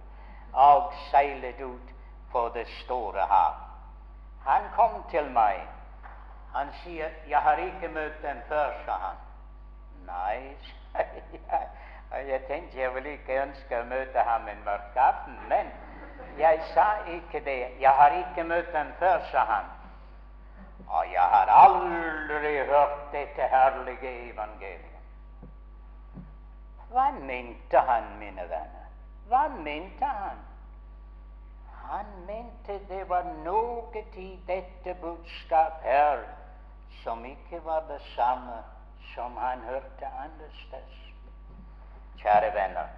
og 0.55 0.93
seilet 1.11 1.61
ut 1.61 1.93
på 2.33 2.49
det 2.55 2.67
store 2.85 3.27
hav. 3.29 3.55
Han 4.47 4.63
kom 4.77 5.03
til 5.11 5.31
meg. 5.35 5.61
Han 6.55 6.73
sier 6.73 7.09
'Jeg 7.29 7.39
har 7.39 7.57
ikke 7.57 7.89
møtt 7.89 8.23
dem 8.23 8.43
før', 8.49 8.85
sa 8.87 8.93
han. 8.93 9.17
Nei, 10.07 10.57
sa 10.93 11.57
jeg. 11.57 11.69
Jeg 12.29 12.43
tenkte 12.47 12.79
jeg 12.79 12.95
ville 12.95 13.13
ikke 13.13 13.43
ønske 13.43 13.81
å 13.81 13.85
møte 13.85 14.23
ham 14.23 14.49
en 14.49 14.61
mørk 14.65 14.97
aften, 14.97 15.39
men 15.49 15.71
jeg 16.39 16.61
sa 16.75 16.87
ikke 17.11 17.41
det. 17.45 17.81
Jeg 17.81 17.91
har 17.91 18.15
ikke 18.19 18.45
møtt 18.45 18.73
dem 18.73 18.93
før, 18.99 19.19
sa 19.33 19.45
han. 19.49 19.65
Og 20.89 21.13
jeg 21.13 21.23
har 21.23 21.51
aldri 21.51 22.57
hørt 22.69 23.13
dette 23.13 23.49
herlige 23.51 24.13
evangeliet. 24.31 25.01
Hva 26.91 27.11
mente 27.11 27.79
han, 27.79 28.05
mine 28.19 28.47
venner? 28.51 28.87
Hva 29.29 29.49
mente 29.49 30.05
han? 30.05 30.39
Han 31.91 32.07
mente 32.27 32.79
det 32.89 33.09
var 33.09 33.27
noe 33.45 34.05
i 34.17 34.31
dette 34.47 34.95
budskap 35.03 35.83
her 35.83 36.23
som 37.03 37.25
ikke 37.25 37.65
var 37.65 37.81
det 37.89 38.01
samme 38.17 38.63
som 39.15 39.37
han 39.37 39.61
hørte 39.61 40.07
andre 40.07 40.51
steder. 40.67 41.01
Kjære 42.19 42.55
venner, 42.55 42.89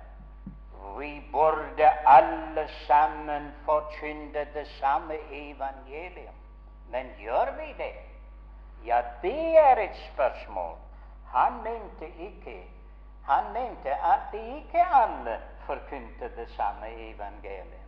vi 0.98 1.28
burde 1.32 1.88
alle 2.06 2.68
sammen 2.86 3.54
forkynne 3.64 4.46
det 4.54 4.66
samme 4.80 5.14
evangelium. 5.30 6.34
Men 6.90 7.06
gjør 7.18 7.50
vi 7.60 7.72
det? 7.78 7.94
Ja, 8.86 9.02
det 9.22 9.58
er 9.58 9.76
et 9.76 9.96
spørsmål. 10.12 10.76
Han 11.26 11.52
mente 11.62 12.08
ikke 12.18 12.62
Han 13.26 13.52
mente 13.52 13.90
at 13.94 14.34
ikke 14.34 14.84
alle 14.94 15.40
forkynte 15.66 16.36
det 16.36 16.50
samme 16.50 16.86
evangelium. 17.10 17.86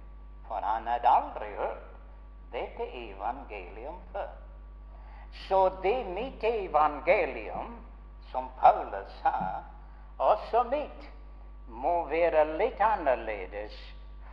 For 0.48 0.54
han 0.54 0.86
hadde 0.86 1.08
aldri 1.08 1.54
hørt 1.56 1.84
dette 2.52 3.10
evangelium 3.10 4.00
før. 4.12 4.26
Så 5.32 5.68
det 5.82 6.04
mitt 6.04 6.44
evangelium, 6.44 7.76
som 8.30 8.48
Paulus 8.60 9.20
sa, 9.22 9.62
også 10.18 10.62
mitt, 10.62 11.08
må 11.68 12.04
være 12.08 12.44
litt 12.58 12.80
annerledes 12.80 13.76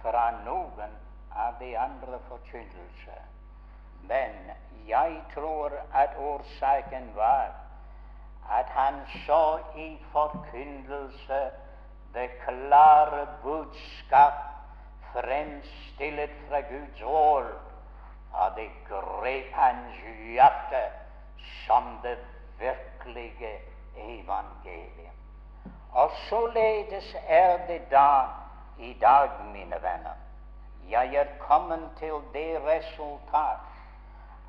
fra 0.02 0.30
noen 0.46 0.96
av 1.36 1.60
de 1.60 1.74
andre 1.78 2.20
forkynnelser. 2.30 3.22
Men 4.08 4.52
jeg 4.88 5.22
tror 5.34 5.74
at 5.94 6.16
årsaken 6.20 7.12
var 7.16 7.54
at 8.50 8.70
han 8.70 9.02
så 9.26 9.60
i 9.76 9.98
forkynnelse 10.14 11.40
det 12.14 12.30
klare 12.46 13.28
budskap 13.44 14.34
fremstilt 15.12 16.36
fra 16.50 16.62
Guds 16.70 17.02
ord, 17.02 17.50
og 18.36 18.56
det 18.56 18.70
grep 18.90 19.54
hans 19.54 20.00
hjerte 20.28 20.84
som 21.66 22.00
det 22.04 22.18
virkelige 22.60 23.60
evangeliet. 23.98 25.12
Og 25.92 26.12
således 26.30 27.16
er 27.28 27.68
det 27.68 27.82
da 27.92 28.24
i 28.80 28.94
dag, 29.02 29.30
mine 29.54 29.76
venner. 29.82 30.18
Jeg 30.90 31.14
er 31.16 31.26
kommet 31.40 31.90
til 31.98 32.14
det 32.34 32.62
resultat 32.68 33.60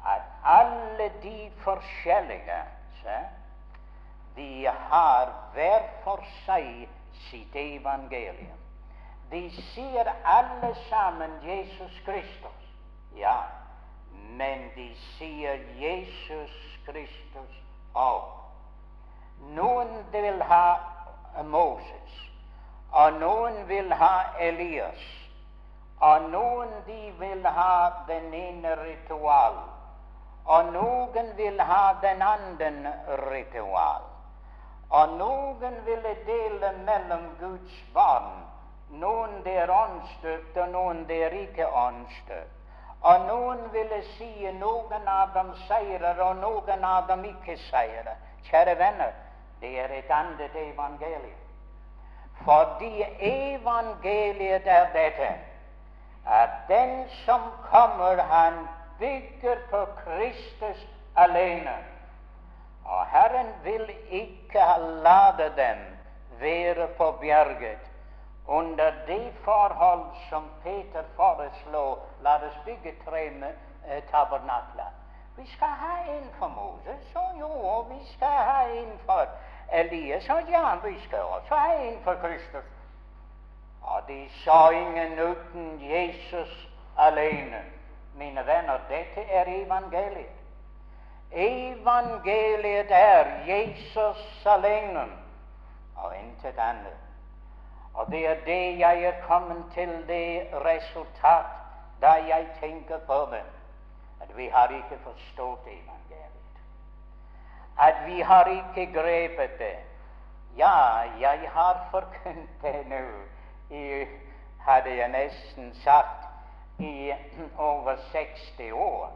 at 0.07 0.23
alle 0.45 1.13
de 1.23 1.53
forskjellige 1.59 2.63
se, 3.03 3.19
de 4.37 4.67
har 4.67 5.33
hver 5.53 5.81
for 6.05 6.21
seg 6.45 6.89
sitt 7.31 7.55
evangelium. 7.57 8.59
De 9.31 9.51
sier 9.73 10.11
alle 10.25 10.75
sammen 10.89 11.31
Jesus 11.43 12.03
Kristus. 12.05 12.69
Ja, 13.17 13.41
men 14.31 14.71
de 14.75 14.89
sier 15.17 15.61
Jesus 15.79 16.57
Kristus 16.87 17.61
òg. 17.95 18.25
Noen 19.57 19.93
vil 20.13 20.43
ha 20.43 20.79
Moses, 21.45 22.19
og 22.93 23.21
noen 23.21 23.63
vil 23.69 23.93
ha 23.93 24.15
Elias, 24.41 25.05
og 26.01 26.29
noen 26.33 26.73
de 26.87 27.13
vil 27.19 27.47
ha 27.47 28.05
den 28.09 28.35
ene 28.35 28.75
ritual, 28.83 29.63
og 30.45 30.73
noen 30.73 31.33
vil 31.37 31.61
ha 31.61 31.85
den 32.03 32.23
andre 32.23 32.93
ritual. 33.31 34.13
Og 34.91 35.17
noen 35.19 35.81
ville 35.85 36.13
dele 36.27 36.73
mellom 36.87 37.25
Guds 37.41 37.79
barn. 37.95 38.45
Noen 38.91 39.41
det 39.45 39.57
er 39.65 39.73
åndsdøpt, 39.75 40.57
og 40.63 40.69
noen 40.71 41.03
det 41.09 41.25
er 41.27 41.35
ikke 41.41 41.67
åndsdøpt. 41.67 42.56
Og 43.07 43.27
noen 43.29 43.61
ville 43.73 44.01
si 44.17 44.51
noen 44.59 45.09
av 45.09 45.35
dem 45.35 45.53
seirer, 45.69 46.19
og 46.25 46.41
noen 46.43 46.85
av 46.85 47.07
dem 47.11 47.23
ikke 47.29 47.55
seirer. 47.69 48.17
Kjære 48.49 48.75
venner, 48.79 49.13
det 49.61 49.73
er 49.79 49.93
et 49.95 50.11
annet 50.11 50.57
evangelium. 50.59 51.43
Fordi 52.45 53.05
evangeliet 53.29 54.67
er 54.67 54.91
dette 54.95 55.31
at 56.27 56.51
den 56.69 57.09
som 57.25 57.47
kommer, 57.71 58.23
han 58.23 58.67
bygger 58.99 59.63
på 59.71 59.85
Kristus 60.03 60.87
alene. 61.17 61.77
Og 62.85 63.07
Herren 63.07 63.53
vil 63.65 63.91
ikke 64.11 64.67
lade 65.07 65.53
dem 65.57 65.79
være 66.41 66.89
på 66.99 67.11
bjerget 67.21 67.79
under 68.49 68.93
de 69.07 69.33
forhold 69.45 70.05
som 70.31 70.51
Peter 70.63 71.03
foreslo. 71.17 71.99
La 72.23 72.37
oss 72.37 72.59
bygge 72.65 72.95
tre 73.05 73.27
eh, 73.27 74.03
tabernakler. 74.11 74.91
Vi 75.37 75.47
skal 75.47 75.69
ha 75.69 76.17
en 76.17 76.31
for 76.39 76.49
Moses, 76.49 77.15
og 77.15 77.41
jo, 77.41 77.51
og 77.51 77.91
vi 77.91 78.13
skal 78.13 78.29
ha 78.29 78.63
en 78.69 79.01
for 79.07 79.27
Elias, 79.73 80.29
og 80.29 80.43
ja, 80.49 80.75
vi 80.85 81.01
skal 81.01 81.19
også 81.19 81.55
ha 81.55 81.75
en 81.75 81.99
for 82.05 82.15
Kristus. 82.15 82.65
Og 83.83 84.03
de 84.09 84.29
sa 84.45 84.71
ingen 84.71 85.13
uten 85.21 85.91
Jesus 85.91 86.69
alene. 86.99 87.63
Mine 88.15 88.47
venner, 88.47 88.79
dette 88.89 89.21
er 89.31 89.45
evangeliet. 89.47 90.37
Evangeliet 91.33 92.87
er 92.91 93.27
Jesus 93.47 94.47
alene 94.47 95.05
og 95.97 96.17
intet 96.17 96.59
annet. 96.59 97.06
Og 97.97 98.11
det 98.11 98.29
er 98.29 98.35
det 98.45 98.79
jeg 98.79 99.03
er 99.03 99.13
kommet 99.27 99.65
til 99.75 99.89
det 100.09 100.49
resultat 100.53 101.47
da 102.01 102.13
jeg 102.13 102.47
tenker 102.61 102.99
på 103.07 103.29
det, 103.31 103.45
at 104.21 104.37
vi 104.37 104.49
har 104.53 104.69
ikke 104.69 104.99
forstått 105.05 105.67
evangeliet. 105.67 106.57
At 107.81 107.95
vi 108.07 108.21
har 108.21 108.45
ikke 108.47 108.93
grepet 108.93 109.59
det. 109.59 109.77
Ja, 110.57 110.99
jeg 111.21 111.51
har 111.53 111.89
forkynt 111.91 112.63
det 112.63 112.87
nå, 112.87 113.05
i, 113.71 114.05
hadde 114.61 114.97
jeg 114.97 115.09
nesten 115.09 115.75
sagt, 115.85 116.29
i 116.79 117.13
over 117.59 117.97
60 118.13 118.73
år. 118.73 119.13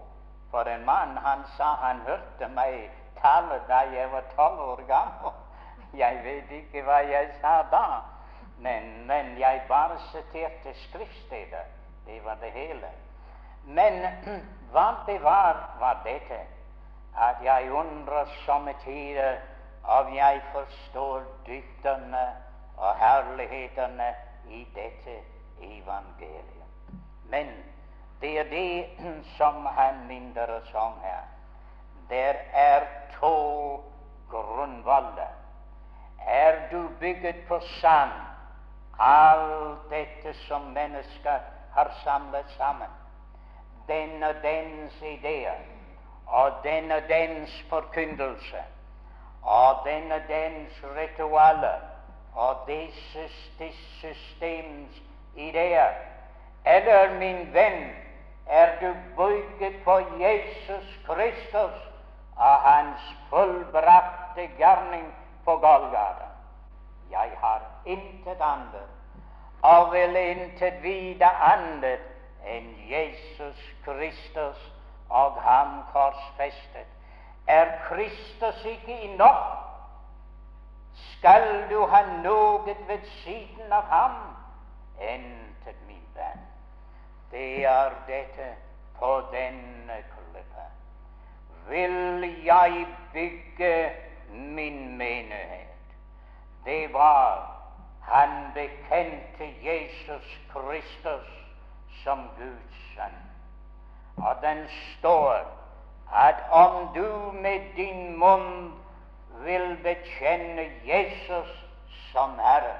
For 0.51 0.62
en 0.62 0.85
mann, 0.85 1.16
han 1.16 1.45
sa 1.57 1.64
han 1.64 2.01
hørte 2.07 2.49
meg 2.49 2.91
tale 3.20 3.61
da 3.68 3.85
jeg 3.93 4.12
var 4.12 4.24
tolv 4.37 4.61
år 4.61 4.83
gammel. 4.89 5.37
Jeg 5.95 6.20
vet 6.24 6.51
ikke 6.51 6.83
hva 6.83 7.03
jeg 7.05 7.28
sa 7.41 7.61
da, 7.70 7.85
men, 8.61 9.07
men 9.07 9.39
jeg 9.39 9.63
bare 9.69 9.99
siterte 10.13 10.75
skriftsteder. 10.75 11.65
Det 12.07 12.25
var 12.25 12.37
det 12.41 12.51
hele. 12.51 12.91
Men 13.65 14.07
hva 14.73 14.95
det 15.07 15.23
var, 15.23 15.77
var 15.79 16.03
dette 16.05 16.41
at 17.19 17.45
jeg 17.45 17.73
undrer 17.73 18.29
somme 18.47 18.75
tider 18.85 19.41
om 19.85 20.15
jeg 20.15 20.43
forstår 20.53 21.23
dybdene 21.47 22.27
og 22.77 22.95
herlighetene 22.97 24.15
i 24.49 24.69
dette 24.75 25.17
evangeliet. 25.61 26.95
Men 27.31 27.51
det 28.21 28.39
er 28.39 28.49
det 28.51 28.87
som 29.39 29.67
han 29.67 30.07
minner 30.07 30.57
oss 30.61 30.75
om 30.75 30.93
her. 31.03 31.25
Der 32.11 32.35
er 32.53 32.87
to 33.21 33.37
grunnvoller. 34.31 35.37
Er 36.27 36.69
du 36.71 36.89
bygget 37.01 37.37
på 37.49 37.61
sand, 37.61 38.11
alt 39.01 39.91
dette 39.91 40.35
som 40.47 40.61
mennesker 40.61 41.39
har 41.75 41.91
samlet 42.05 42.45
sammen, 42.57 42.89
den 43.89 44.23
og 44.23 44.35
dens 44.43 45.03
ideer, 45.03 45.61
og 46.27 46.53
den 46.65 46.93
og 46.93 47.03
dens 47.09 47.65
forkyndelse, 47.69 48.63
og 49.43 49.77
den 49.87 50.13
og 50.13 50.21
dens 50.29 50.85
ritualer, 50.97 51.81
og 52.35 52.57
disse, 52.67 53.29
systems 53.99 55.03
ideer, 55.37 55.93
eller, 56.67 57.19
min 57.19 57.55
venn, 57.55 57.91
er 58.47 58.81
du 58.81 58.95
bygget 59.17 59.83
på 59.85 59.99
Jesus 59.99 60.99
Kristus 61.07 61.77
og 62.37 62.57
hans 62.57 63.01
fullbrakte 63.31 64.49
gjerning 64.59 65.15
på 65.45 65.57
Golgata? 65.57 66.30
Jeg 67.11 67.31
har 67.41 67.63
intet 67.87 68.41
annet 68.41 68.89
og 69.63 69.93
vil 69.93 70.17
intet 70.17 70.83
vite 70.83 71.27
annet 71.27 72.07
enn 72.47 72.71
Jesus 72.89 73.59
Kristus 73.85 74.61
og 75.11 75.43
ham 75.43 75.83
korsfestet. 75.93 76.89
Er 77.47 77.67
Kristus 77.89 78.65
ikke 78.65 79.17
nok? 79.17 79.59
Skal 80.95 81.71
du 81.71 81.87
ha 81.87 82.03
noe 82.23 82.77
ved 82.89 83.05
siden 83.23 83.73
av 83.73 83.91
ham? 83.91 84.17
Intet, 85.01 85.77
min 85.89 86.07
venn 86.15 86.47
det 87.31 87.65
er 87.65 87.91
dette 88.07 88.49
på 88.99 89.23
denne 89.33 90.03
klippe. 90.13 90.67
Vil 91.69 92.45
jeg 92.45 92.87
bygge 93.13 93.91
min 94.31 94.97
menighet? 94.99 95.70
Det 96.65 96.93
var 96.93 97.57
han 98.01 98.53
bekjente 98.55 99.47
Jesus 99.63 100.39
Kristus 100.53 101.29
som 102.03 102.29
Guds 102.39 102.95
sønn. 102.95 103.19
Og 104.17 104.37
den 104.43 104.69
står 104.69 105.47
at 106.15 106.35
om 106.51 106.95
du 106.95 107.33
med 107.33 107.61
din 107.77 108.19
munn 108.19 108.73
vil 109.45 109.77
bekjenne 109.83 110.67
Jesus 110.85 111.51
som 112.13 112.39
Herre, 112.39 112.77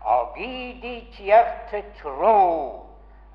og 0.00 0.38
i 0.38 0.80
ditt 0.82 1.20
hjerte 1.22 1.84
tro 2.02 2.84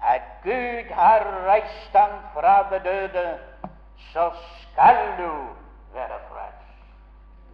at 0.03 0.21
Gud 0.43 0.91
har 0.91 1.23
reist 1.47 1.95
ham 1.95 2.19
fra 2.33 2.55
de 2.71 2.79
døde, 2.83 3.39
så 4.11 4.31
skal 4.61 4.99
du 5.17 5.31
være 5.93 6.19
frelst. 6.29 6.75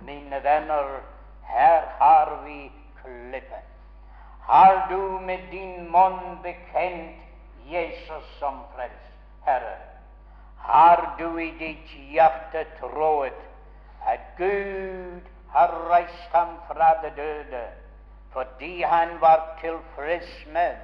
Mine 0.02 0.44
venner, 0.44 1.00
her 1.50 1.82
har 2.00 2.36
vi 2.45 2.72
klippen. 3.02 3.66
Har 4.41 4.88
du 4.89 5.20
med 5.20 5.39
din 5.52 5.91
munn 5.91 6.39
bekjent 6.43 7.16
Jesus 7.66 8.26
som 8.39 8.64
frelst 8.76 9.45
Herre? 9.45 9.78
Har 10.58 11.16
du 11.20 11.38
i 11.38 11.52
ditt 11.60 11.91
hjerte 12.14 12.66
troet 12.80 13.38
at 14.06 14.20
Gud 14.38 15.22
har 15.54 15.76
reist 15.89 16.34
ham 16.34 16.58
fra 16.68 16.93
det 17.04 17.16
døde 17.18 17.68
fordi 18.34 18.82
han 18.82 19.22
var 19.22 19.58
tilfreds 19.62 20.45
med 20.54 20.76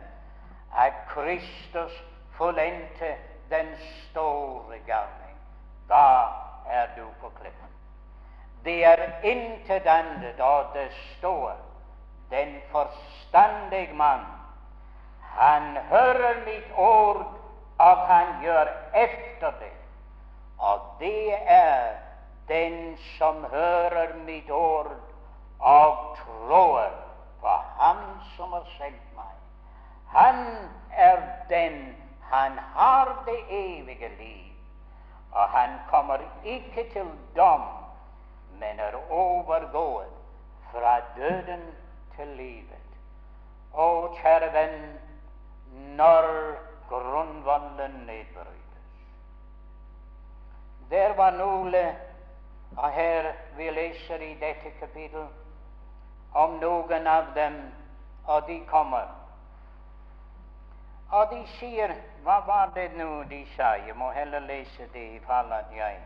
at 0.78 0.94
Kristus 1.10 2.04
fullendte 2.38 3.16
den 3.50 3.68
store 3.78 4.78
gjerning. 4.86 5.38
Da 5.90 6.28
er 6.70 6.88
du 6.98 7.06
på 7.22 7.30
klippen. 7.30 7.75
Det 8.66 8.86
er 8.86 9.02
intet 9.24 9.86
annet, 9.86 10.38
da 10.38 10.64
det 10.74 10.90
står 11.18 11.54
den 12.30 12.56
forstandig 12.72 13.96
mann. 13.96 14.26
Han 15.22 15.78
hører 15.90 16.46
mitt 16.46 16.72
ord, 16.76 17.26
og 17.78 17.98
han 17.98 18.28
gjør 18.42 18.68
efter 18.94 19.52
det. 19.60 19.74
Og 20.58 20.80
det 21.00 21.34
er 21.48 21.94
den 22.48 22.98
som 23.18 23.46
hører 23.52 24.16
mitt 24.26 24.50
ord 24.52 24.92
og 25.60 26.18
tror 26.18 26.90
på 27.42 27.48
Ham 27.78 27.98
som 28.36 28.54
har 28.54 28.66
sendt 28.78 29.16
meg. 29.16 29.36
Han 30.08 30.46
er 30.92 31.22
den 31.50 31.96
Han 32.32 32.52
har 32.76 33.24
det 33.26 33.40
evige 33.50 34.10
liv. 34.18 34.52
Og 35.32 35.50
han 35.50 35.70
kommer 35.90 36.18
ikke 36.44 36.90
til 36.94 37.06
dom, 37.36 37.62
men 38.60 38.80
er 38.80 38.98
overgået 39.10 40.14
fra 40.72 41.00
døden 41.18 41.64
til 42.16 42.28
livet. 42.28 42.90
Å, 43.74 43.88
kjære 44.22 44.52
venn, 44.54 44.84
når 46.00 46.28
grunnvollen 46.90 47.98
nedbrytes 48.08 48.62
Der 50.90 51.16
var 51.18 51.36
noe 51.36 51.86
og 52.78 52.92
her 52.92 53.32
vi 53.58 53.70
leser 53.70 54.22
i 54.24 54.34
dette 54.40 54.72
kapittel 54.80 55.28
om 56.36 56.58
noen 56.60 57.08
av 57.08 57.32
dem, 57.36 57.56
og 58.28 58.48
de 58.48 58.60
kommer 58.68 59.08
og 61.12 61.32
de 61.32 61.44
sier 61.60 61.94
Hva 62.26 62.40
var 62.48 62.72
det 62.76 62.90
nå 62.98 63.24
de 63.30 63.46
sa? 63.56 63.76
Jeg 63.88 63.96
må 63.96 64.10
heller 64.12 64.40
lese 64.40 64.88
det 64.94 65.06
i 65.16 65.20
fall 65.28 65.54
at 65.54 65.72
jeg 65.76 66.00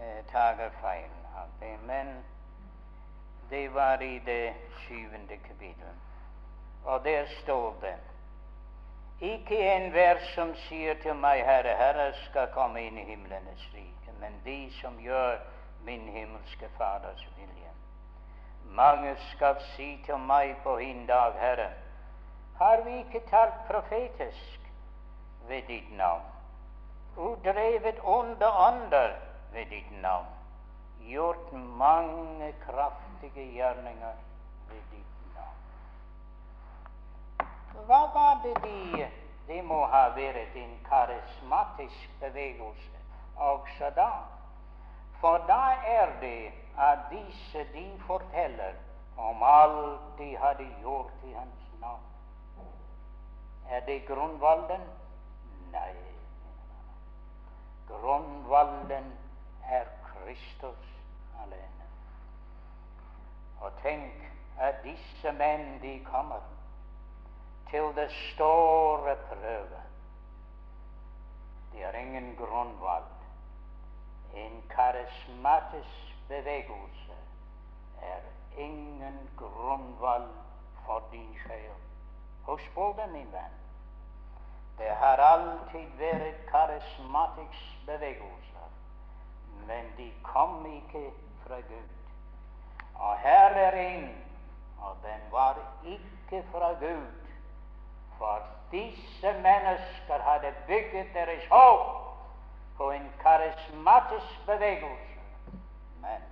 eh, 0.00 0.20
tar 0.32 0.60
feil 0.82 1.23
det. 1.60 1.78
Men 1.86 2.24
det 3.50 3.74
var 3.74 4.02
i 4.02 4.18
det 4.18 4.54
syvende 4.86 5.36
kapittelet. 5.36 5.94
Og 6.84 7.04
der 7.04 7.24
står 7.42 7.74
det 7.80 7.96
Ikke 9.20 9.76
enhver 9.76 10.18
som 10.34 10.54
sier 10.66 10.94
til 11.02 11.14
meg, 11.14 11.44
Herre, 11.46 11.76
Herre, 11.78 12.12
skal 12.26 12.50
komme 12.52 12.82
inn 12.82 12.98
i 12.98 13.04
himlenes 13.04 13.62
rike, 13.74 14.12
men 14.20 14.34
de 14.44 14.72
som 14.80 14.98
gjør 15.00 15.38
min 15.86 16.08
himmelske 16.08 16.68
Faders 16.78 17.28
vilje. 17.36 17.70
Mange 18.64 19.16
skal 19.30 19.56
si 19.76 20.02
til 20.06 20.18
meg 20.18 20.56
på 20.66 20.76
hin 20.76 21.06
dag, 21.06 21.38
Herre, 21.40 21.70
har 22.58 22.82
vi 22.84 22.98
ikke 22.98 23.22
talt 23.30 23.64
profetisk 23.70 24.70
ved 25.48 25.62
ditt 25.70 25.96
navn? 25.96 26.34
og 27.16 27.38
drevet 27.44 27.98
onde 28.02 28.46
ånder 28.52 29.12
ved 29.52 29.66
ditt 29.66 30.02
navn, 30.02 30.26
gjort 31.08 31.52
mange 31.52 32.52
kraftige 32.66 33.52
gjerninger 33.52 34.14
ved 34.68 34.82
ditt 34.90 35.34
navn. 35.34 35.60
Hva 37.86 38.00
var 38.14 38.40
det 38.44 38.56
de 38.62 39.10
Det 39.46 39.60
må 39.64 39.82
ha 39.92 40.06
vært 40.16 40.54
en 40.56 40.70
karismatisk 40.86 42.12
bevegelse 42.20 43.00
også 43.36 43.90
da. 43.96 44.10
For 45.20 45.44
da 45.48 45.74
er 45.84 46.14
det 46.20 46.52
at 46.80 46.98
disse 47.10 47.66
de 47.74 47.84
forteller 48.06 48.72
om 49.16 49.42
alt 49.42 50.00
de 50.18 50.36
hadde 50.36 50.68
gjort 50.80 51.12
i 51.28 51.32
hans 51.32 51.68
navn. 51.80 52.08
Er 53.68 53.80
det 53.80 54.06
grunnvalden? 54.08 54.80
Nei. 55.72 55.92
Grunnvalden 57.88 59.12
er 59.70 59.84
Kristus 60.08 60.93
alene. 61.42 61.88
Og 63.60 63.72
tenk 63.82 64.30
at 64.60 64.82
disse 64.84 65.32
menn 65.32 65.80
de 65.82 66.04
kommer 66.04 66.40
til 67.70 67.90
det 67.96 68.10
store 68.10 69.16
prøve. 69.28 69.82
Det 71.72 71.84
er 71.84 71.98
ingen 71.98 72.36
grunnvalg. 72.36 73.10
En 74.34 74.62
karismatisk 74.70 76.14
bevegelse 76.28 77.18
er 78.02 78.20
ingen 78.58 79.30
grunnvalg 79.36 80.30
for 80.86 81.02
din 81.12 81.36
sjel. 81.46 81.74
Husk 82.42 82.74
på 82.74 82.94
det, 82.98 83.12
min 83.12 83.32
venn. 83.32 83.60
Det 84.78 84.90
har 84.90 85.16
alltid 85.16 85.86
vært 85.98 86.46
karismatiske 86.50 87.86
bevegelser, 87.86 88.70
men 89.66 89.92
de 89.96 90.12
kom 90.22 90.66
ikke 90.66 91.10
fra 91.46 91.54
Gud. 91.54 91.88
Og 92.94 93.18
her 93.18 93.48
er 93.48 93.70
en, 93.70 94.08
og 94.80 94.96
den 95.02 95.32
var 95.32 95.58
ikke 95.84 96.44
fra 96.52 96.72
Gud, 96.72 97.06
for 98.18 98.42
disse 98.70 99.32
mennesker 99.32 100.22
hadde 100.22 100.54
bygget 100.66 101.06
deres 101.14 101.46
håp 101.50 102.04
på 102.76 102.90
en 102.90 103.12
karismatisk 103.22 104.46
bevegelse. 104.46 105.14
Men 106.00 106.22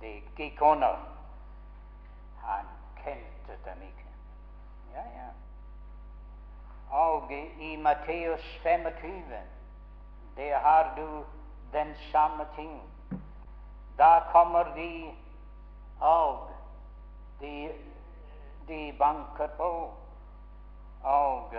det 0.00 0.22
gikk 0.36 0.62
under. 0.62 0.96
Han 2.44 2.64
kjente 3.04 3.58
dem 3.64 3.82
ikke. 3.82 4.06
Ja, 4.94 5.00
ja. 5.00 5.28
Og 6.90 7.32
i 7.58 7.76
Matteus 7.76 8.58
25 8.62 9.22
der 10.36 10.58
har 10.58 10.94
du 10.96 11.24
den 11.72 11.94
samme 12.12 12.46
ting. 12.56 12.82
Da 14.00 14.22
kommer 14.32 14.64
de, 14.64 15.14
og 16.00 16.48
de, 17.40 17.68
de 18.68 18.94
banker 18.98 19.46
på, 19.56 19.92
og 21.04 21.54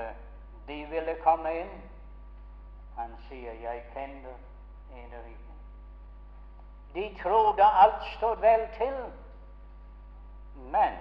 de 0.68 0.86
ville 0.90 1.16
komme 1.24 1.52
inn. 1.60 1.76
Han 2.98 3.14
sier, 3.28 3.54
'Jeg 3.54 3.84
kjenner 3.94 4.34
eder 4.98 5.26
ikke'. 5.26 5.58
De 6.94 7.18
trodde 7.24 7.64
alt 7.64 8.04
stod 8.18 8.36
vel 8.38 8.68
til, 8.78 8.98
men 10.56 10.98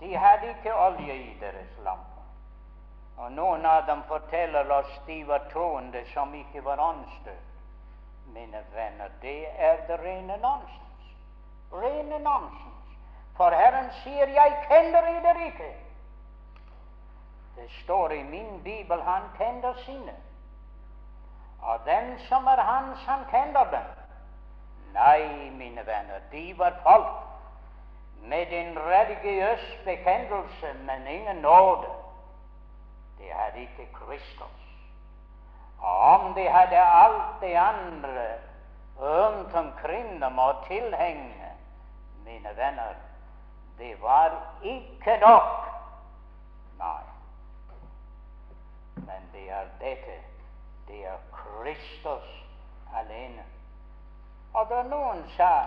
de 0.00 0.16
hadde 0.16 0.48
ikke 0.48 0.76
olje 0.76 1.16
i 1.16 1.36
deres 1.40 1.78
lampe. 1.84 2.22
Og 3.16 3.32
noen 3.32 3.66
av 3.66 3.86
dem 3.86 4.02
forteller 4.02 4.70
oss 4.72 5.00
de 5.06 5.22
var 5.28 5.48
troende 5.52 6.04
som 6.12 6.34
ikke 6.34 6.64
var 6.64 6.80
åndsdøpt. 6.80 7.53
Mine 8.34 8.64
venner, 8.74 9.08
det 9.22 9.46
er 9.56 9.76
det 9.86 10.00
rene 10.00 10.36
nonsens. 10.42 11.16
Rene 11.72 12.18
nonsens. 12.18 12.98
For 13.36 13.50
Herren 13.50 13.90
sier 14.02 14.26
'Jeg 14.26 14.56
kjenner 14.68 15.00
dere 15.00 15.46
ikke'. 15.46 15.74
Det 17.56 17.70
står 17.82 18.10
i 18.10 18.22
min 18.22 18.62
bibel 18.64 19.02
han 19.02 19.22
kjenner 19.38 19.74
sine. 19.74 20.14
Og 21.62 21.80
den 21.86 22.18
som 22.18 22.46
er 22.46 22.60
hans, 22.60 22.98
han 22.98 23.24
kjenner 23.30 23.64
dem. 23.70 23.86
Nei, 24.94 25.50
mine 25.50 25.86
venner, 25.86 26.18
de 26.32 26.58
var 26.58 26.72
folk 26.82 27.24
med 28.22 28.52
en 28.52 28.78
religiøs 28.78 29.78
bekjennelse, 29.84 30.74
men 30.86 31.06
ingen 31.06 31.36
nåde. 31.36 31.88
De 33.18 33.32
hadde 33.32 33.60
ikke 33.60 33.88
Kristus. 33.92 34.63
Om 35.84 36.34
de 36.34 36.48
hadde 36.48 36.80
alt 36.80 37.40
det 37.40 37.54
andre 37.54 38.26
rundt 39.00 39.54
omkring 39.54 40.22
dem 40.22 40.38
og 40.38 40.64
tilhengende, 40.66 41.50
mine 42.24 42.48
venner, 42.56 42.94
det 43.78 44.02
var 44.02 44.32
ikke 44.62 45.16
nok. 45.16 45.66
Nei. 46.78 47.02
Men 48.94 49.28
det 49.32 49.50
er 49.50 49.66
dette. 49.80 50.16
Det 50.88 51.06
er 51.06 51.18
Kristus 51.32 52.28
alene. 52.96 53.44
Og 54.54 54.70
da 54.70 54.82
noen 54.82 55.24
sa 55.36 55.66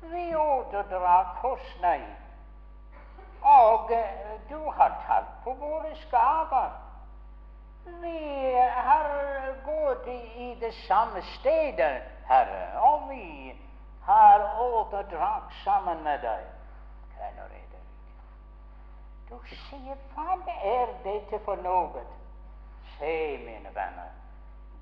vi 0.00 0.34
åt 0.36 0.74
og 0.74 0.90
drakk 0.90 1.40
hos 1.42 1.76
deg 1.82 2.04
og 3.42 3.90
du 4.48 4.70
har 4.70 5.04
talt 5.06 5.44
på 5.44 5.54
våre 5.54 5.94
skaper. 5.96 6.70
Vi 8.00 8.54
har 8.74 9.54
gått 9.64 10.06
i 10.36 10.56
det 10.60 10.72
samme 10.72 11.22
stedet, 11.22 12.02
Herre, 12.26 12.80
og 12.80 13.08
vi 13.10 13.54
har 14.02 14.44
åt 14.60 14.94
og 14.94 15.10
drakk 15.10 15.52
sammen 15.64 16.02
med 16.02 16.22
deg. 16.22 16.44
Det? 17.18 17.80
Du 19.28 19.36
sier, 19.46 19.96
hva 20.14 20.38
er 20.64 20.94
dette 21.04 21.40
for 21.44 21.60
noe? 21.64 22.04
Se, 22.96 23.16
mine 23.44 23.72
venner, 23.74 24.14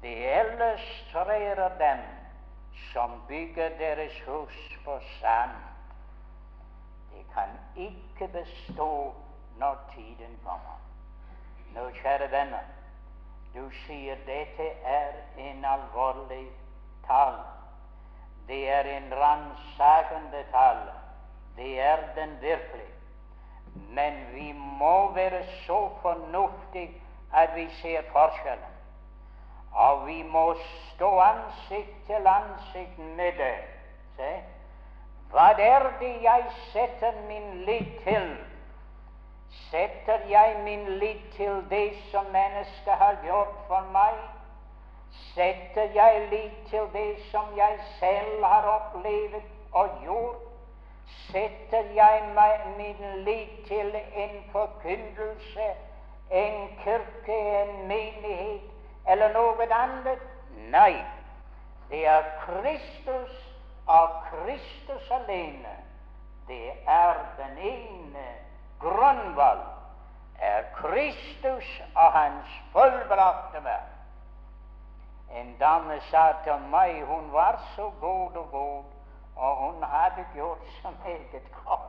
det 0.02 0.14
illustrerer 0.40 1.78
dem 1.80 2.04
som 2.92 3.18
bygger 3.28 3.74
deres 3.80 4.20
hus 4.28 4.60
på 4.84 5.00
sand 5.18 5.56
kan 7.36 7.48
ikke 7.76 8.28
bestå 8.28 9.14
når 9.58 9.76
tiden 9.94 10.38
kommer. 10.44 10.80
Nå, 11.74 11.90
kjære 11.90 12.30
venner, 12.30 12.64
du 13.56 13.70
sier 13.86 14.18
dette 14.26 14.66
er 14.84 15.14
en 15.40 15.64
alvorlig 15.64 16.44
tall. 17.06 17.38
Det 18.48 18.68
er 18.68 18.84
en 18.96 19.14
ransakende 19.16 20.42
tall. 20.52 20.82
Det 21.56 21.80
er 21.80 22.02
den 22.16 22.36
virkelig. 22.40 22.90
Men 23.96 24.18
vi 24.34 24.52
må 24.52 25.12
være 25.12 25.42
så 25.66 25.88
fornuftige 26.02 27.02
at 27.32 27.56
vi 27.56 27.68
ser 27.80 28.02
forskjellen. 28.12 28.74
Og 29.72 30.06
vi 30.06 30.22
må 30.22 30.54
stå 30.94 31.10
ansikt 31.20 31.96
til 32.06 32.26
ansikt 32.26 32.98
med 32.98 33.32
det. 33.40 33.56
Se? 34.16 34.34
Hva 35.32 35.48
er 35.60 35.88
det 36.00 36.12
jeg 36.22 36.44
setter 36.72 37.12
min 37.28 37.64
lit 37.64 37.96
til? 38.04 38.36
Setter 39.50 40.18
jeg 40.28 40.56
min 40.64 40.88
lit 40.88 41.22
til 41.32 41.64
det 41.70 41.92
som 42.10 42.24
mennesket 42.24 42.92
har 42.92 43.16
gjort 43.24 43.54
for 43.66 43.88
meg? 43.92 44.14
Setter 45.10 45.88
jeg 45.94 46.28
lit 46.30 46.58
til 46.70 46.88
det 46.92 47.16
som 47.30 47.56
jeg 47.56 47.78
selv 47.98 48.44
har 48.44 48.62
opplevd 48.62 49.42
og 49.72 49.88
gjort? 50.02 50.36
Setter 51.30 51.84
jeg 51.94 52.22
min 52.76 53.24
lit 53.24 53.66
til 53.66 53.96
en 54.14 54.44
forkynnelse, 54.52 55.68
en 56.30 56.78
kirke, 56.84 57.62
en 57.62 57.88
menighet 57.88 58.62
eller 59.08 59.32
noe 59.32 59.68
annet? 59.74 60.22
Nei, 60.70 61.04
det 61.90 62.06
er 62.06 62.24
Kristus 62.46 63.36
av 63.86 64.08
Kristus 64.30 65.10
alene. 65.10 65.76
Det 66.48 66.72
er 66.86 67.14
den 67.38 67.58
ene 67.58 68.26
grunnvalg. 68.80 69.66
Er 70.38 70.62
Kristus 70.74 71.82
og 71.94 72.12
Hans 72.12 72.46
fullbrakte 72.72 73.64
verk. 73.64 73.92
En 75.32 75.56
dame 75.60 76.00
sa 76.10 76.32
til 76.44 76.68
meg 76.70 77.04
hun 77.04 77.32
var 77.32 77.60
så 77.76 77.90
god 78.00 78.36
og 78.36 78.50
god, 78.50 78.84
og 79.36 79.56
hun 79.56 79.82
hadde 79.82 80.26
gjort 80.34 80.58
så 80.82 80.92
meget 81.04 81.42
godt. 81.64 81.80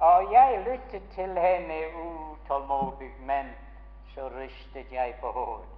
Og 0.00 0.32
jeg 0.32 0.64
lyttet 0.66 1.02
til 1.14 1.38
henne 1.38 1.74
utålmodig, 1.96 3.10
men 3.20 3.54
så 4.14 4.20
rystet 4.20 4.92
jeg 4.92 5.14
på 5.20 5.30
hodet. 5.32 5.68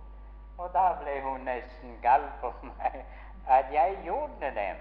Og 0.58 0.70
da 0.72 0.92
ble 1.02 1.20
hun 1.22 1.40
nesten 1.40 1.98
gal 2.02 2.22
på 2.40 2.52
meg 2.62 3.04
at 3.48 3.72
jeg 3.72 3.98
gjorde 4.04 4.40
det. 4.40 4.76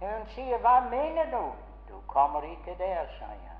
Hun 0.00 0.26
sier, 0.28 0.58
'Hva 0.58 0.80
mener 0.80 1.24
du?' 1.30 1.54
'Du 1.88 2.00
kommer 2.06 2.42
ikke 2.42 2.76
der', 2.78 3.18
sa 3.18 3.26
jeg. 3.26 3.53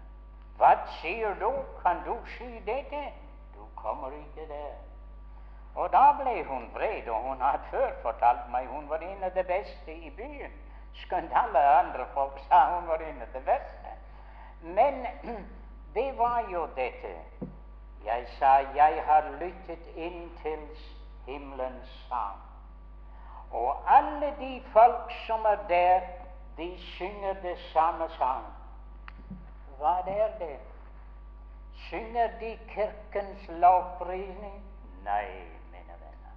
'Hva 0.57 0.77
sier 1.01 1.35
du? 1.35 1.53
Kan 1.83 2.05
du 2.05 2.17
si 2.39 2.61
dette?' 2.67 3.13
'Du 3.55 3.67
kommer 3.77 4.11
ikke 4.11 4.49
der'. 4.49 4.95
Og 5.75 5.93
da 5.93 6.13
ble 6.23 6.45
hun 6.45 6.71
vred, 6.75 7.09
og 7.09 7.23
hun 7.23 7.41
hadde 7.41 7.63
før 7.71 7.91
fortalt 8.03 8.51
meg 8.51 8.67
hun 8.67 8.89
var 8.89 8.97
en 8.97 9.23
av 9.23 9.31
de 9.35 9.45
beste 9.45 9.95
i 9.95 10.11
byen. 10.11 10.53
Skjønt 10.95 11.33
alle 11.35 11.59
andre 11.79 12.07
folk 12.15 12.39
sa 12.49 12.61
hun 12.75 12.89
var 12.89 13.03
en 13.03 13.23
av 13.23 13.33
de 13.35 13.41
beste. 13.41 13.95
Men 14.63 15.07
det 15.97 16.19
var 16.19 16.47
jo 16.53 16.67
dette. 16.77 17.15
Jeg 18.05 18.27
sa 18.39 18.57
jeg 18.77 19.03
har 19.07 19.31
lyttet 19.41 19.87
inn 19.97 20.31
til 20.43 20.67
himmelens 21.27 22.07
sang. 22.09 22.39
Og 23.51 23.97
alle 23.97 24.35
de 24.39 24.63
folk 24.73 25.13
som 25.27 25.45
er 25.45 25.59
der, 25.69 26.01
de 26.57 26.75
synger 26.79 27.33
det 27.43 27.59
samme 27.73 28.09
sang. 28.19 28.45
Hva 29.79 29.99
er 30.07 30.29
det? 30.39 30.59
Synger 31.89 32.29
de 32.41 32.59
Kirkens 32.69 33.49
lovprisning? 33.49 34.63
Nei, 35.05 35.27
mine 35.73 35.97
venner. 36.01 36.35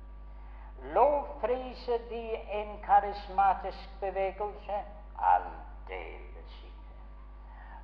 Lovpriser 0.93 1.97
de 2.09 2.23
en 2.59 2.79
karismatisk 2.85 3.99
bevegelse? 3.99 4.79
Aldeles 5.19 6.57
ikke. 6.63 6.95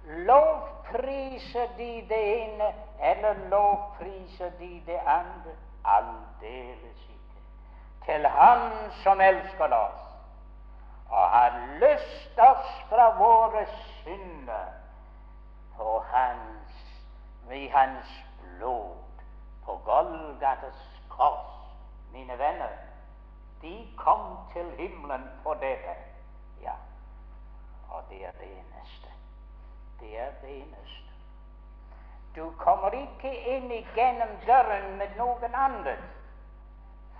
Lovpriser 0.05 1.67
de 1.77 1.91
det 2.09 2.23
ene, 2.43 2.73
eller 3.01 3.33
lovpriser 3.49 4.49
de 4.59 4.83
det 4.85 4.99
andre? 5.05 5.55
Aldeles 5.85 7.07
ikke. 7.09 7.41
Til 8.05 8.27
Han 8.27 8.91
som 9.03 9.21
elsker 9.21 9.73
oss 9.73 10.09
og 11.09 11.29
har 11.29 11.59
løst 11.79 12.39
oss 12.39 12.69
fra 12.89 13.09
våre 13.17 13.65
synder 14.03 14.82
på 15.77 16.03
Hans 16.11 16.63
ved 17.47 17.69
hans 17.69 18.25
blod 18.41 18.95
på 19.65 19.81
Golgates 19.85 21.01
kors. 21.09 21.53
Mine 22.13 22.37
venner, 22.37 22.69
de 23.61 23.87
kom 23.97 24.37
til 24.53 24.71
himmelen 24.77 25.29
på 25.43 25.53
dette. 25.53 25.95
Ja, 26.61 26.75
og 27.89 28.03
det 28.09 28.25
er 28.25 28.31
det 28.31 28.51
eneste. 28.51 29.07
Det 29.99 30.19
er 30.19 30.31
det 30.41 30.57
eneste. 30.57 31.13
Du 32.35 32.51
kommer 32.57 32.89
ikke 32.89 33.31
inn 33.55 33.69
gjennom 33.95 34.31
døren 34.47 34.97
med 34.97 35.17
noen 35.17 35.55
andre, 35.55 35.97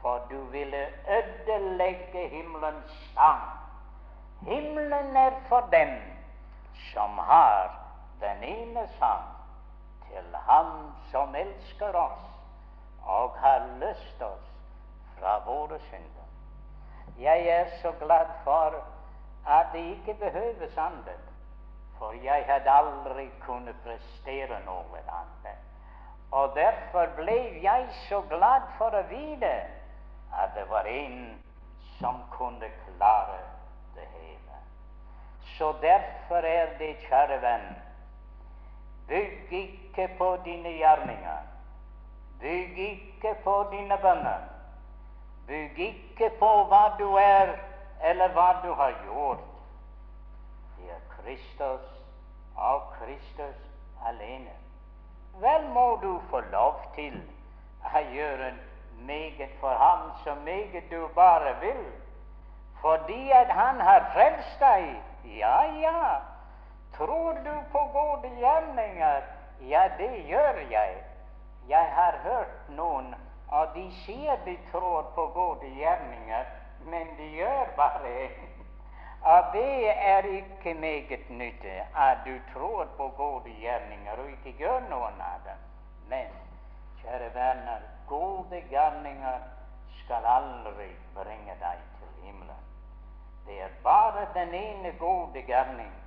for 0.01 0.25
du 0.29 0.39
ville 0.51 0.87
ødelegge 1.07 2.27
himmelens 2.29 2.97
sang. 3.13 3.45
Himmelen 4.41 5.17
er 5.17 5.37
for 5.49 5.69
dem 5.71 5.93
som 6.93 7.17
har 7.17 7.82
den 8.23 8.43
ene 8.43 8.87
sang 8.97 9.29
til 10.07 10.35
Ham 10.47 10.71
som 11.11 11.35
elsker 11.35 11.95
oss 11.99 12.29
og 13.03 13.37
har 13.43 13.67
løst 13.79 14.21
oss 14.21 14.49
fra 15.19 15.37
våre 15.45 15.79
synder. 15.89 16.29
Jeg 17.19 17.47
er 17.47 17.65
så 17.81 17.91
glad 17.99 18.31
for 18.43 18.79
at 19.47 19.65
det 19.73 19.79
ikke 19.79 20.13
behøves 20.13 20.77
annet, 20.77 21.29
for 21.97 22.11
jeg 22.23 22.45
hadde 22.47 22.71
aldri 22.71 23.29
kunnet 23.45 23.75
prestere 23.83 24.59
noe 24.65 25.03
annet. 25.07 25.59
Og 26.31 26.55
derfor 26.55 27.11
ble 27.15 27.37
jeg 27.63 27.87
så 28.07 28.21
glad 28.29 28.71
for 28.77 28.95
å 28.95 29.03
vite 29.11 29.53
at 30.33 30.55
det 30.55 30.65
var 30.69 30.87
en 30.89 31.19
som 31.99 32.23
kunne 32.31 32.71
klare 32.85 33.41
det 33.95 34.07
hele. 34.15 34.57
Så 35.57 35.75
derfor 35.81 36.47
er 36.49 36.73
det, 36.79 36.95
kjære 37.05 37.37
venn, 37.41 37.67
Bygg 39.07 39.51
ikke 39.51 40.09
på 40.17 40.37
dine 40.45 40.69
gjerninger. 40.69 41.41
Bygg 42.39 42.77
ikke 42.77 43.35
på 43.43 43.67
dine 43.71 43.97
bønner. 44.01 44.39
Bygg 45.47 45.79
ikke 45.79 46.29
på 46.39 46.51
hva 46.71 46.83
du 46.99 47.15
er, 47.15 47.55
eller 48.03 48.27
hva 48.35 48.49
du 48.63 48.73
har 48.73 48.95
gjort. 49.05 49.43
Det 50.77 50.91
er 50.91 51.03
Kristus 51.15 51.87
av 52.57 52.81
Kristus 52.97 53.59
alene. 54.05 54.55
Vel 55.41 55.69
må 55.73 55.99
du 56.01 56.19
få 56.29 56.41
lov 56.51 56.79
til 56.95 57.15
å 57.83 58.03
gjøre 58.13 58.53
meget 59.07 59.55
for 59.59 59.75
ham 59.79 60.11
så 60.23 60.35
meget 60.45 60.91
du 60.91 61.07
bare 61.15 61.55
vil, 61.61 61.85
fordi 62.81 63.31
at 63.31 63.47
han 63.47 63.79
har 63.81 64.11
frelst 64.13 64.59
deg. 64.59 64.93
Ja, 65.39 65.57
ja. 65.79 66.32
Tror 66.97 67.33
du 67.33 67.53
på 67.71 67.79
gode 67.93 68.29
gjerninger? 68.39 69.21
Ja, 69.61 69.89
det 69.97 70.23
gjør 70.27 70.59
jeg. 70.71 71.03
Jeg 71.69 71.89
har 71.95 72.17
hørt 72.23 72.69
noen, 72.69 73.15
og 73.47 73.67
de 73.75 73.85
sier 74.03 74.35
de 74.45 74.57
tror 74.71 75.01
på 75.15 75.27
gode 75.33 75.69
gjerninger, 75.77 76.45
men 76.85 77.07
de 77.17 77.29
gjør 77.37 77.71
bare 77.77 78.29
Og 79.23 79.43
det 79.53 79.89
er 79.89 80.23
ikke 80.23 80.73
meget 80.73 81.29
nytte 81.29 81.73
at 81.95 82.17
du 82.25 82.35
tror 82.53 82.87
på 82.97 83.07
gode 83.17 83.49
gjerninger 83.49 84.11
og 84.19 84.29
ikke 84.29 84.57
gjør 84.57 84.79
noen 84.89 85.21
av 85.21 85.39
dem. 85.45 85.61
Men, 86.09 86.27
kjære 87.01 87.29
venner, 87.33 87.79
gode 88.07 88.61
gjerninger 88.69 89.39
skal 90.03 90.25
aldri 90.25 90.89
bringe 91.15 91.55
deg 91.61 91.79
til 91.99 92.25
himmelen. 92.25 92.63
Det 93.47 93.61
er 93.61 93.69
bare 93.83 94.27
den 94.35 94.53
ene 94.53 94.91
gode 94.99 95.41
gjerning 95.47 96.02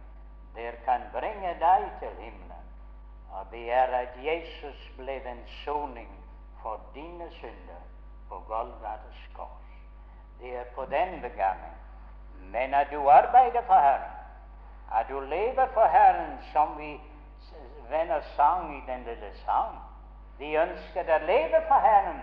der 0.56 0.72
kan 0.84 1.00
bringe 1.12 1.48
deg 1.60 1.90
til 2.00 2.08
himmelen. 2.18 2.64
Og 3.30 3.46
det 3.50 3.72
er 3.72 3.86
at 3.96 4.08
Jesus 4.24 4.92
ble 4.96 5.16
en 5.30 5.42
soning 5.64 6.24
for 6.62 6.80
dine 6.94 7.30
synder 7.30 7.82
på 8.28 8.42
Golgates 8.48 9.28
kors. 9.34 9.72
Det 10.40 10.56
er 10.56 10.64
på 10.74 10.84
den 10.84 11.20
begangen. 11.20 11.74
Men 12.40 12.74
at 12.74 12.86
du 12.92 13.08
arbeider 13.08 13.62
for 13.66 13.74
Herren, 13.74 14.10
at 14.94 15.08
du 15.08 15.20
lever 15.20 15.66
for 15.74 15.86
Herren 15.86 16.38
som 16.52 16.78
vi 16.78 17.00
venner 17.90 18.20
sang 18.20 18.76
i 18.76 18.90
den 18.92 19.04
lille 19.04 19.30
sang. 19.44 19.78
De 20.38 20.54
ønsket 20.58 21.10
å 21.10 21.18
leve 21.26 21.62
for 21.68 21.80
Herren, 21.80 22.20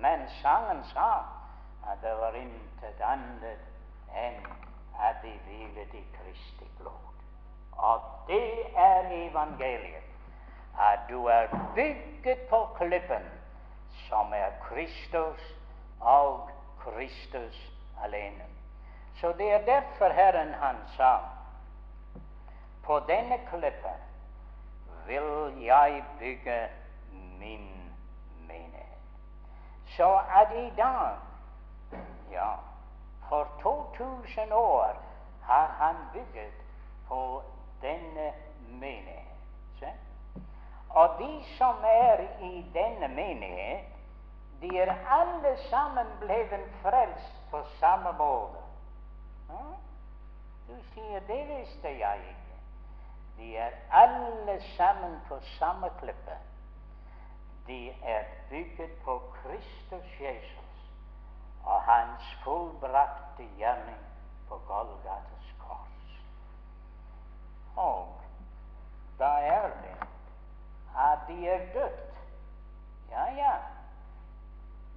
men 0.00 0.26
sangen 0.42 0.84
sa 0.92 1.10
at 1.90 2.02
det 2.02 2.12
var 2.20 2.36
intet 2.38 3.00
annet 3.00 4.14
enn 4.14 4.40
at 5.00 5.22
de 5.22 5.32
hvilet 5.46 5.94
i 5.94 6.04
Kristi 6.16 6.68
blod. 6.78 7.13
Og 7.76 8.00
det 8.26 8.76
er 8.76 9.02
evangeliet. 9.10 10.04
At 10.80 10.98
du 11.08 11.26
er 11.26 11.46
bygget 11.74 12.38
på 12.50 12.68
klippen, 12.76 13.22
som 14.08 14.32
er 14.32 14.50
Kristus 14.62 15.54
og 16.00 16.50
Kristus 16.78 17.70
alene. 18.04 18.44
Så 19.20 19.32
det 19.38 19.52
er 19.52 19.64
derfor 19.64 20.08
Herren 20.08 20.54
han 20.54 20.76
sa 20.96 21.18
på 22.84 23.00
denne 23.08 23.38
klippen 23.48 24.00
vil 25.06 25.62
jeg 25.64 26.04
bygge 26.18 26.68
min 27.12 27.92
menighet. 28.48 28.98
Så 29.86 30.16
at 30.16 30.56
i 30.56 30.72
dag, 30.76 31.16
ja, 32.30 32.54
for 33.28 33.48
2000 33.62 34.52
år 34.52 35.02
har 35.42 35.66
han 35.66 35.96
bygget 36.12 36.52
på 37.08 37.42
denne 37.84 38.32
menighet. 38.80 39.44
Se? 39.78 39.92
Og 40.90 41.18
de 41.18 41.44
som 41.58 41.84
er 41.84 42.22
i 42.40 42.66
denne 42.74 43.08
menighet, 43.08 43.84
de 44.60 44.78
er 44.78 44.94
alle 45.10 45.56
sammen 45.70 46.06
blevet 46.20 46.70
frelst 46.82 47.50
på 47.50 47.62
samme 47.80 48.12
måte. 48.18 48.58
Hm? 49.48 49.74
Du 50.68 50.74
sier 50.94 51.20
det 51.28 51.42
visste 51.48 51.88
jeg 51.98 52.18
ikke. 52.18 52.40
Er 53.58 53.70
alle 53.90 54.62
sammen 54.76 55.20
på 55.28 55.40
samme 55.58 55.90
klippe. 56.00 56.36
De 57.66 57.90
er 57.90 58.24
bygget 58.50 58.92
på 59.04 59.22
Kristus 59.34 60.20
Jesus 60.20 60.64
og 61.64 61.82
hans 61.82 62.22
fullbrakte 62.44 63.48
gjerning 63.58 64.00
på 64.48 64.60
Golgates 64.66 65.33
og 67.76 68.20
da 69.18 69.24
er 69.24 69.68
det 69.82 70.08
at 70.96 71.18
de 71.28 71.48
er 71.48 71.58
dødt. 71.74 72.14
Ja, 73.10 73.24
ja. 73.36 73.52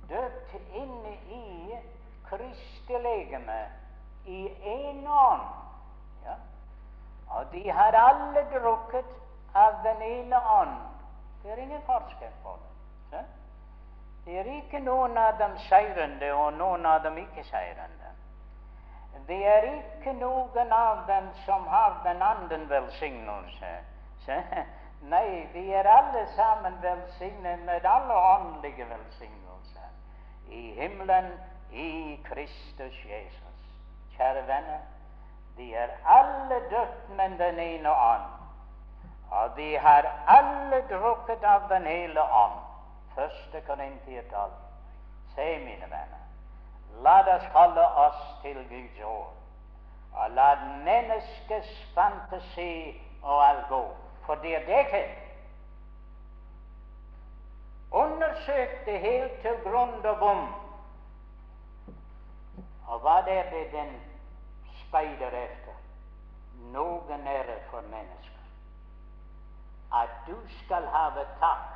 Dødt 0.10 0.56
inne 0.74 1.14
i 1.30 1.76
Kristi 2.30 2.94
legeme 2.94 3.66
i 4.26 4.48
én 4.48 5.08
ånd. 5.08 5.42
Ja. 6.26 6.36
Og 7.30 7.52
de 7.52 7.72
har 7.72 7.92
alle 7.92 8.46
drukket 8.60 9.06
av 9.56 9.74
den 9.84 10.02
ene 10.02 10.50
ånd. 10.50 10.78
Det 11.44 11.52
er 11.52 11.58
ingen 11.58 11.82
forskjell 11.82 12.34
på 12.44 12.58
det. 12.62 12.74
Så? 13.10 13.24
Det 14.26 14.40
er 14.40 14.52
ikke 14.58 14.80
noen 14.80 15.18
av 15.18 15.38
dem 15.40 15.58
seirende 15.70 16.34
og 16.34 16.54
noen 16.54 16.86
av 16.86 17.04
dem 17.04 17.18
ikke 17.18 17.44
seirende. 17.44 18.07
Det 19.28 19.40
er 19.48 19.64
ikke 19.74 20.14
noen 20.20 20.74
av 20.74 21.06
dem 21.08 21.30
som 21.46 21.68
har 21.68 22.02
den 22.06 22.22
andre 22.22 22.60
velsignelse. 22.70 23.74
Nei, 25.02 25.48
vi 25.54 25.72
er 25.72 25.88
alle 25.88 26.24
sammen 26.36 26.78
velsignet 26.82 27.66
med 27.66 27.86
alle 27.86 28.14
åndelige 28.14 28.90
velsignelser. 28.90 29.44
i 30.50 30.74
himmelen 30.80 31.32
i 31.72 32.20
Kristus 32.24 33.06
Jesus. 33.06 33.58
Kjære 34.18 34.48
venner, 34.48 34.80
de 35.58 35.76
er 35.76 35.88
alle 36.06 36.60
dødt 36.70 37.10
med 37.18 37.38
den 37.38 37.60
ene 37.60 37.92
ånd, 37.92 38.30
og 39.32 39.58
de 39.58 39.78
har 39.78 40.08
alle 40.28 40.82
drukket 40.90 41.44
av 41.44 41.68
den 41.70 41.86
hele 41.86 42.24
ånd. 42.24 42.60
Første 43.16 43.62
Korintiertall. 43.68 44.52
Se, 45.36 45.60
mine 45.60 45.86
venner, 45.92 46.24
la 47.04 47.36
oss 47.36 47.46
holde 47.54 47.86
oss 48.06 48.42
til 48.42 48.58
Guds 48.70 49.00
ord, 49.06 49.34
og 50.14 50.32
la 50.32 50.50
menneskets 50.86 51.94
fantasi 51.96 53.02
og 53.24 53.50
alt 53.50 53.68
gå. 53.70 53.84
For 54.26 54.36
det 54.36 54.56
er 54.56 54.66
dette 54.66 55.06
Undersøk 57.92 58.86
det 58.86 59.00
helt 59.00 59.42
til 59.42 59.56
grunn 59.64 60.06
og 60.06 60.18
bom. 60.20 60.48
Og 62.88 63.00
hva 63.00 63.20
er 63.28 63.50
det 63.52 63.72
den 63.72 63.94
speider 64.82 65.32
efter? 65.32 65.74
Noen 66.74 67.28
ære 67.28 67.56
for 67.72 67.82
mennesker. 67.82 68.44
At 69.94 70.10
du 70.28 70.36
skal 70.60 70.88
have 70.88 71.26
takk 71.40 71.74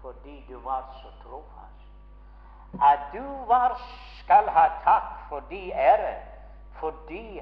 fordi 0.00 0.44
du 0.48 0.58
var 0.60 0.98
så 1.02 1.10
trofast. 1.22 1.75
At 2.82 2.98
du 3.12 3.44
var, 3.46 3.80
skal 4.22 4.48
ha 4.48 4.68
takk 4.84 5.28
fordi 5.28 5.70
ære, 5.72 6.14
fordi 6.80 7.38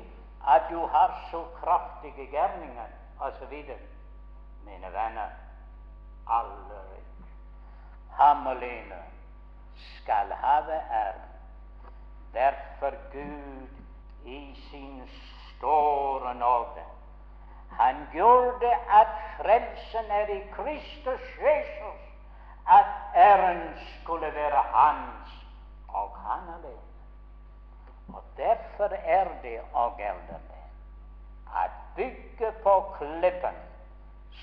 at 0.48 0.62
du 0.70 0.86
har 0.86 1.28
så 1.30 1.44
kraftige 1.60 2.26
gjerninger, 2.30 2.86
osv. 3.20 3.64
Mine 4.64 4.92
venner, 4.92 5.28
aldri 6.26 7.04
ham 8.16 8.46
alene 8.46 9.02
skal 9.74 10.32
have 10.32 10.80
æren. 10.90 11.20
Derfor 12.34 12.90
Gud 13.12 13.68
i 14.24 14.60
sin 14.70 15.08
store 15.08 16.34
nåde 16.34 16.84
Han 17.70 17.96
gjorde 18.12 18.74
at 18.90 19.06
frelsen 19.36 20.10
er 20.10 20.26
i 20.26 20.42
Kristus 20.52 21.20
Jesus, 21.40 22.03
at 22.68 22.86
æren 23.16 23.78
skulle 24.02 24.34
være 24.34 24.62
hans 24.62 25.30
og 25.88 26.16
han 26.18 26.54
alene. 26.54 26.80
Og 28.08 28.22
derfor 28.36 28.84
er 28.84 29.24
det 29.42 29.60
og 29.72 29.96
gjelder 29.96 30.38
det 30.48 30.64
at 31.64 31.70
bygge 31.96 32.52
på 32.62 32.94
klippen 32.98 33.54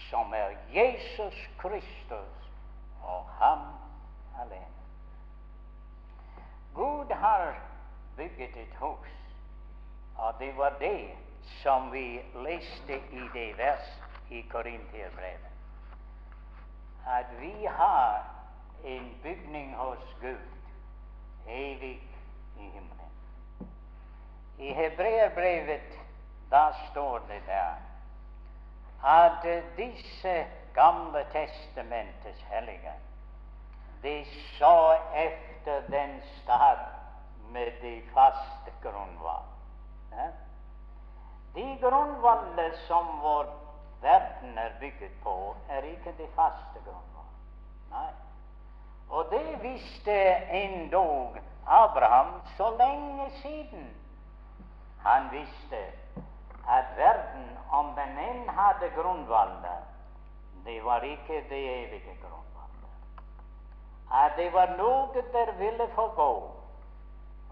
som 0.10 0.34
er 0.34 0.50
Jesus 0.74 1.50
Kristus 1.58 2.52
og 3.04 3.26
ham 3.40 3.60
alene. 4.42 4.66
Gud 6.76 7.12
har 7.12 7.54
bygget 8.18 8.58
et 8.58 8.76
hus, 8.80 9.08
og 10.18 10.34
det 10.40 10.58
var 10.58 10.74
det 10.80 11.10
som 11.64 11.92
vi 11.92 12.22
leste 12.36 12.98
i 13.12 13.22
det 13.34 13.58
vers 13.58 14.02
i 14.30 14.42
Korinterbrevet. 14.42 15.51
At 17.08 17.26
vi 17.40 17.66
har 17.66 18.24
en 18.84 19.20
bygning 19.24 19.76
hos 19.76 20.16
Gud, 20.22 20.48
evig 21.48 22.18
i 22.58 22.64
himmelen. 22.64 23.12
I 24.58 24.74
Hebreerbrevet 24.74 26.00
da 26.52 26.72
står 26.92 27.18
det 27.18 27.42
der 27.48 27.76
at 29.04 29.64
disse 29.78 30.46
Gamle 30.74 31.26
testamentets 31.32 32.42
hellige, 32.42 32.92
de 34.04 34.26
så 34.60 34.98
efter 35.16 35.82
den 35.82 36.22
stad 36.22 36.78
med 37.50 37.72
de 37.82 38.02
faste 38.14 38.72
grunnvoll. 38.84 39.46
Ja? 40.12 40.28
De 41.56 41.78
grunnvoller 41.82 42.72
som 42.88 43.22
vår 43.22 43.61
verden 44.02 44.58
er 44.58 44.70
bygget 44.80 45.12
på, 45.24 45.56
er 45.70 45.82
ikke 45.82 46.14
de 46.18 46.28
faste 46.36 46.84
grunner. 46.86 47.28
Nei. 47.92 48.12
Og 49.10 49.26
det 49.32 49.64
visste 49.64 50.36
endog 50.64 51.38
Abraham 51.68 52.42
så 52.58 52.70
lenge 52.78 53.30
siden. 53.42 53.90
Han 55.04 55.32
visste 55.32 55.82
at 56.70 56.86
verden, 56.98 57.58
om 57.72 57.86
den 57.96 58.18
enn 58.20 58.50
hadde 58.50 58.90
grunnvoller, 58.96 59.84
det 60.66 60.84
var 60.86 61.02
ikke 61.02 61.44
det 61.50 61.62
evige 61.84 62.18
grunnvannet. 62.22 62.92
At 64.14 64.38
det 64.38 64.54
var 64.54 64.76
noe 64.78 65.24
der 65.34 65.52
ville 65.58 65.88
forgå. 65.96 66.32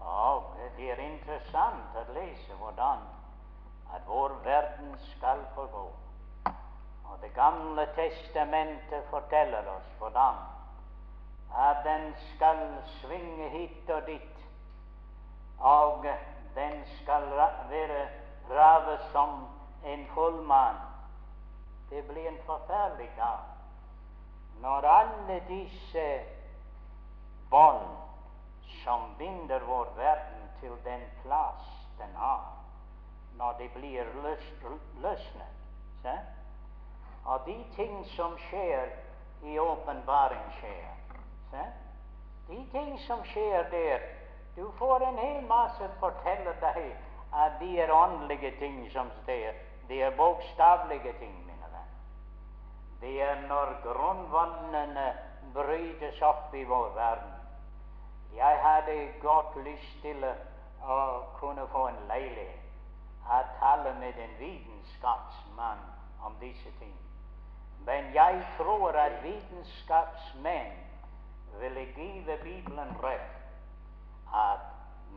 Og 0.00 0.44
det 0.76 0.90
er 0.90 1.02
interessant 1.04 1.96
å 1.96 2.04
lese 2.14 2.54
hvordan 2.60 3.02
at 3.94 4.06
vår 4.06 4.36
verden 4.44 4.94
skal 5.10 5.42
forgå. 5.54 5.88
Og 7.10 7.20
Det 7.20 7.34
gamle 7.34 7.86
testamentet 7.96 9.04
forteller 9.10 9.66
oss 9.68 9.94
hvordan 9.98 10.34
at 11.58 11.80
den 11.84 12.14
skal 12.34 12.60
svinge 13.00 13.48
hit 13.50 13.90
og 13.90 14.06
dit, 14.06 14.44
og 15.58 16.06
den 16.54 16.84
skal 17.00 17.26
være 17.70 18.08
rave 18.50 18.98
som 19.12 19.48
en 19.84 20.06
fullmann 20.14 20.78
det 21.90 22.04
blir 22.08 22.28
en 22.28 22.38
forferdelig 22.46 23.10
dag 23.16 23.38
når 24.62 24.86
alle 24.86 25.40
disse 25.48 26.06
bånd 27.50 27.96
som 28.82 29.14
binder 29.18 29.64
vår 29.66 29.88
verden 29.96 30.50
til 30.60 30.76
den 30.84 31.00
plass 31.22 31.66
den 31.98 32.14
har, 32.16 32.44
når 33.36 33.52
de 33.58 33.68
blir 33.74 34.04
løsnet. 35.00 35.56
Og 37.24 37.40
de 37.46 37.64
ting 37.76 38.06
som 38.16 38.38
skjer 38.38 38.88
i 39.42 39.58
åpenbaring, 39.58 40.52
skjer. 40.60 40.90
De 42.48 42.66
ting 42.72 42.98
som 43.06 43.24
skjer 43.24 43.70
der 43.70 44.00
Du 44.56 44.70
får 44.78 45.00
en 45.06 45.18
hel 45.18 45.44
masse 45.46 45.86
fortelle 46.00 46.52
deg 46.60 46.96
at 47.32 47.52
de 47.60 47.68
er 47.78 47.92
åndelige 47.94 48.50
ting 48.58 48.80
som 48.92 49.10
skjer. 49.24 49.54
De 49.88 50.02
er 50.02 50.16
bokstavelige 50.16 51.12
ting. 51.18 51.46
mine 51.46 51.62
venner. 51.62 51.86
Det 53.00 53.22
er 53.22 53.46
når 53.48 53.80
grunnvannene 53.82 55.12
brytes 55.54 56.22
opp 56.22 56.54
i 56.54 56.64
vår 56.64 56.88
verden. 56.94 57.32
Jeg 58.36 58.58
hadde 58.62 59.12
godt 59.22 59.56
lyst 59.64 60.02
til 60.02 60.24
å 60.82 60.98
kunne 61.40 61.68
få 61.68 61.86
en 61.86 62.02
leilighet, 62.08 62.56
Jeg 63.30 63.44
taler 63.58 63.94
med 63.94 64.18
en 64.18 64.38
vitenskapsmann 64.38 65.78
om 66.22 66.34
disse 66.40 66.70
ting. 66.78 66.99
Men 67.84 68.14
jeg 68.14 68.46
tror 68.56 68.92
at 68.92 69.22
vitenskapsmenn 69.22 70.72
ville 71.60 71.84
give 71.94 72.36
Bibelen 72.42 72.96
rett 73.02 73.40
at 74.34 74.66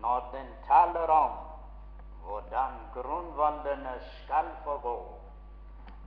når 0.02 0.30
den 0.34 0.48
taler 0.68 1.08
om 1.08 1.32
hvordan 2.24 2.74
grunnvollene 2.94 3.94
skal 4.02 4.46
forgå, 4.64 5.20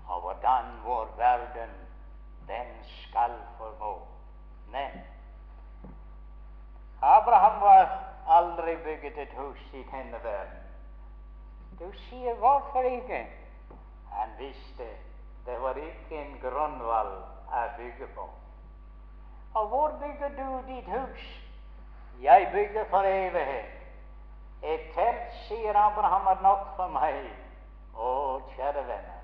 og 0.08 0.20
hvordan 0.20 0.64
vår 0.84 1.08
verden 1.16 1.70
den 2.48 2.66
skal 2.84 3.32
forgå. 3.58 4.06
Men 4.70 4.90
Abraham 7.02 7.60
var 7.60 7.98
aldri 8.28 8.76
bygget 8.76 9.18
et 9.18 9.32
hus 9.36 9.58
i 9.72 9.82
denne 9.82 10.22
verden. 10.22 10.62
Du 11.78 11.92
sier 12.08 12.34
hvorfor 12.34 12.80
ikke? 12.80 13.26
Han 14.12 14.28
visste 14.38 14.88
det 15.46 15.62
var 15.62 15.78
ikke 15.78 16.22
en 16.22 16.38
grunnvoll 16.42 17.14
jeg 17.52 17.70
bygge 17.76 18.06
på. 18.14 18.28
Og 19.54 19.68
hvor 19.68 19.88
bygger 20.00 20.28
du 20.28 20.72
ditt 20.72 20.84
hus? 20.84 21.26
Jeg 22.22 22.48
bygger 22.52 22.84
for 22.90 23.02
evighet. 23.06 23.72
Et 24.62 24.80
telt, 24.94 25.32
sier 25.48 25.76
Abraham, 25.76 26.26
er 26.26 26.42
nok 26.42 26.64
for 26.76 26.92
meg. 26.92 27.28
Å, 27.94 28.10
kjære 28.56 28.82
venner. 28.88 29.22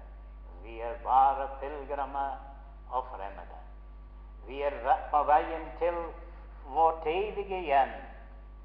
Vi 0.62 0.78
er 0.80 1.00
bare 1.04 1.48
pilegrimer 1.60 2.38
og 2.90 3.08
fremmede. 3.10 3.60
Vi 4.46 4.62
er 4.62 4.78
på 5.10 5.22
veien 5.28 5.66
til 5.78 5.98
vårt 6.68 7.06
evige 7.06 7.60
hjem. 7.66 7.96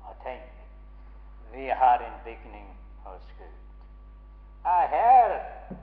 Og 0.08 0.16
tenk, 0.24 0.52
vi 1.52 1.70
har 1.70 2.04
en 2.04 2.20
bygning 2.24 2.70
hos 3.06 3.34
Gud. 3.40 3.67
Og 4.68 4.90
her 4.90 5.36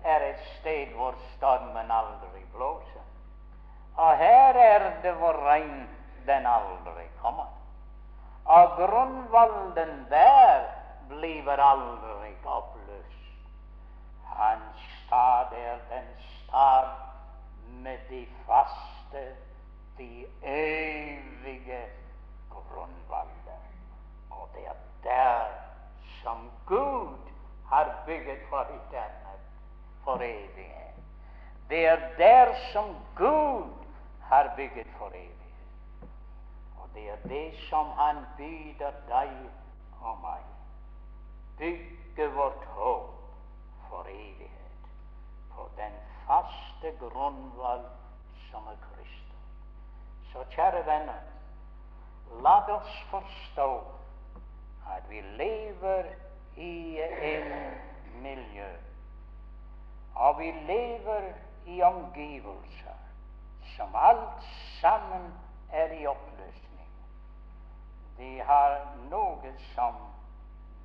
er 0.05 0.25
et 0.29 0.41
sted 0.61 0.95
hvor 0.97 1.15
stormen 1.37 1.91
aldri 1.91 2.45
blåser. 2.53 3.05
Og 3.97 4.17
her 4.17 4.59
er 4.61 5.01
det 5.03 5.15
hvor 5.21 5.39
regn 5.47 5.89
den 6.27 6.47
aldri 6.47 7.07
kommer. 7.23 7.49
Og 8.45 8.77
grunnvollen 8.77 10.07
der 10.11 10.67
blir 11.09 11.51
aldri 11.51 12.35
oppløst. 12.45 13.49
Hans 14.25 14.87
stad 15.07 15.53
er 15.53 15.79
den 15.91 16.09
stad 16.19 16.89
med 17.69 17.99
de 18.11 18.27
faste, 18.47 19.27
de 19.99 20.27
evige 20.43 21.87
grunnvalder. 22.51 23.61
der 25.05 25.45
som 26.23 26.51
Gud 26.67 27.34
har 27.75 27.95
bygget 28.07 28.39
for 28.49 28.61
eternit, 28.61 29.41
for 30.05 30.15
evighet. 30.15 30.95
Det 31.69 31.87
er 31.87 31.99
der 32.19 32.55
som 32.73 32.97
Gud 33.17 33.73
har 34.23 34.53
bygget 34.57 34.87
for 34.99 35.09
evighet. 35.09 36.09
Og 36.81 36.89
det 36.95 37.11
er 37.11 37.17
det 37.29 37.55
som 37.71 37.87
Han 37.87 38.17
byder 38.37 38.93
deg 39.09 39.31
og 40.01 40.19
meg. 40.23 40.43
Bygge 41.59 42.31
vårt 42.35 42.65
håp 42.65 43.11
for 43.89 44.07
evighet 44.09 44.89
på 45.55 45.69
den 45.77 45.93
faste 46.27 46.93
grunnvoll 47.01 47.87
som 48.51 48.67
er 48.67 48.79
Kristus. 48.87 49.41
Så 50.33 50.45
kjære 50.51 50.87
venner, 50.87 51.23
la 52.43 52.59
oss 52.77 53.03
forstå 53.11 53.71
at 54.95 55.11
vi 55.11 55.21
lever 55.21 56.05
i 56.57 57.01
en 57.01 57.53
miljø, 58.23 58.71
og 60.15 60.39
vi 60.39 60.51
lever 60.51 61.33
i 61.67 61.83
omgivelser 61.83 63.01
som 63.77 63.95
alt 63.95 64.43
sammen 64.81 65.33
er 65.73 65.93
i 65.93 66.07
oppløsning. 66.07 66.91
De 68.19 68.41
har 68.41 68.77
noe 69.11 69.55
som 69.75 69.97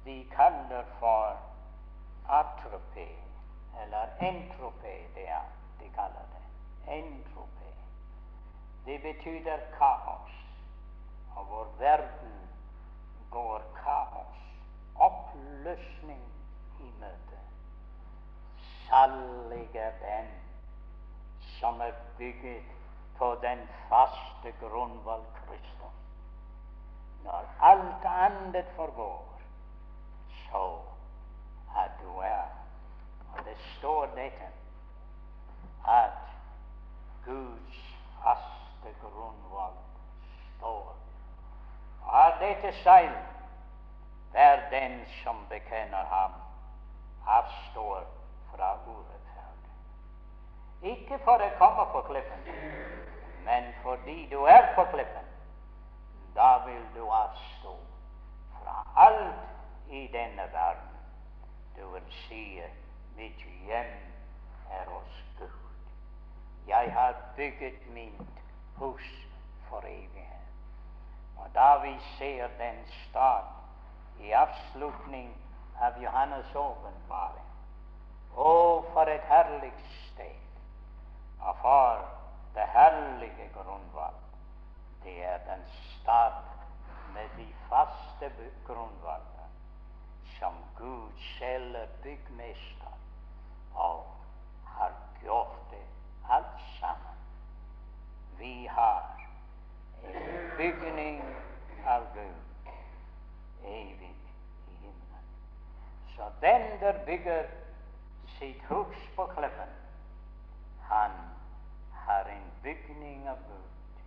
de 0.05 0.24
kaller 0.36 0.86
for 0.99 1.38
atropé, 2.30 3.09
eller 3.84 4.07
entropé, 4.20 4.95
det 5.15 5.30
er 5.30 5.45
de 5.80 5.89
kaller 5.95 6.26
det. 6.34 6.45
Entropé. 6.93 7.74
Det 8.86 9.01
betyr 9.01 9.57
kaos. 9.78 10.36
Og 11.36 11.49
vår 11.49 11.67
verden 11.80 12.49
går 13.32 13.61
kaos, 13.84 14.48
oppløsning 14.99 16.21
i 16.79 16.91
møte. 16.99 17.39
Salig 18.87 19.75
er 19.75 19.91
den 20.03 20.29
som 21.59 21.81
er 21.81 21.91
bygget 22.17 22.63
på 23.17 23.35
den 23.41 23.59
faste 23.89 24.53
grunnvoll 24.59 25.23
Kristus. 25.35 25.97
Når 27.23 27.45
alt 27.61 28.05
annet 28.05 28.65
forgår, 28.75 29.41
så 30.29 30.79
at 31.77 31.91
du 32.01 32.19
er 32.19 32.43
Og 33.33 33.45
det 33.45 33.57
står 33.77 34.05
dette 34.05 34.47
at 35.87 36.11
Guds 37.25 37.97
faste 38.23 38.95
grunnvoll 39.01 39.77
står. 40.57 40.95
Og 42.01 42.15
av 42.23 42.39
dette 42.39 42.71
seil 42.83 43.11
hver 44.32 44.69
den 44.69 45.05
som 45.23 45.45
bekjenner 45.49 46.05
ham, 46.05 46.32
avstår 47.27 48.03
fra 48.51 48.73
urettferd. 48.88 49.69
Ikke 50.82 51.19
for 51.23 51.41
å 51.41 51.49
komme 51.57 51.86
på 51.93 52.01
klippen, 52.11 52.45
men 53.45 53.73
fordi 53.84 54.27
du 54.32 54.43
er 54.45 54.71
på 54.75 54.86
klippen. 54.93 55.25
Da 56.36 56.57
vil 56.65 56.86
du 56.95 57.03
avstå 57.09 57.75
fra 58.59 58.84
alt 58.95 59.89
i 59.89 60.07
denne 60.13 60.45
verden. 60.53 60.97
Du 61.75 61.88
vil 61.93 62.13
si 62.27 62.61
mitt 63.17 63.45
hjem 63.65 63.95
er 64.71 64.86
hos 64.88 65.23
Gud. 65.39 65.86
Jeg 66.67 66.93
har 66.93 67.15
bygget 67.36 67.88
mitt 67.93 68.43
hus 68.77 69.09
for 69.69 69.80
evighet. 69.80 70.25
Og 71.38 71.49
da 71.55 71.77
vi 71.84 71.95
ser 72.17 72.47
den 72.59 72.86
stad 72.88 73.59
i 74.20 74.34
avslutning 74.34 75.34
av 75.80 75.97
Johannes' 76.03 76.55
åpenbaring 76.55 77.45
Å, 78.36 78.51
for 78.93 79.09
et 79.09 79.26
herlig 79.28 79.74
sted! 80.11 80.36
Og 81.39 81.55
for 81.61 82.03
det 82.55 82.65
herlige 82.74 83.49
grunnvalg. 83.53 84.22
Det 85.03 85.26
er 85.26 85.38
den 85.47 85.63
stad 85.72 86.34
med 87.13 87.30
de 87.38 87.47
faste 87.70 88.32
grunnvalgene 88.67 89.47
som 90.39 90.53
Gud 90.78 91.11
selv 91.39 91.76
er 91.76 91.88
byggmester 92.03 92.95
og 93.76 94.05
har 94.65 94.93
gjort 95.24 95.72
det 95.72 95.84
alt 96.30 96.61
sammen. 96.80 97.17
Vi 98.39 98.67
har 98.72 99.03
en 100.03 100.51
bygning 100.57 101.24
av 101.88 102.03
Gud 102.13 102.48
evig 103.64 104.16
i 104.68 104.76
himmelen. 104.76 105.26
Så 106.16 106.32
den 106.41 106.80
der 106.80 107.05
bygger 107.05 107.43
sitt 108.28 108.64
hus 108.64 108.97
på 109.16 109.26
klippen, 109.26 109.70
han 110.82 111.12
har 111.93 112.24
en 112.24 112.51
bygning 112.64 113.30
av 113.30 113.36
Gud 113.36 114.01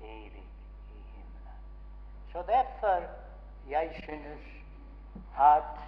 evig 0.00 0.46
i 0.94 1.02
himmelen. 1.14 1.60
Så 2.32 2.42
derfor 2.42 3.02
jeg 3.68 4.02
synes 4.04 4.40
at 5.38 5.80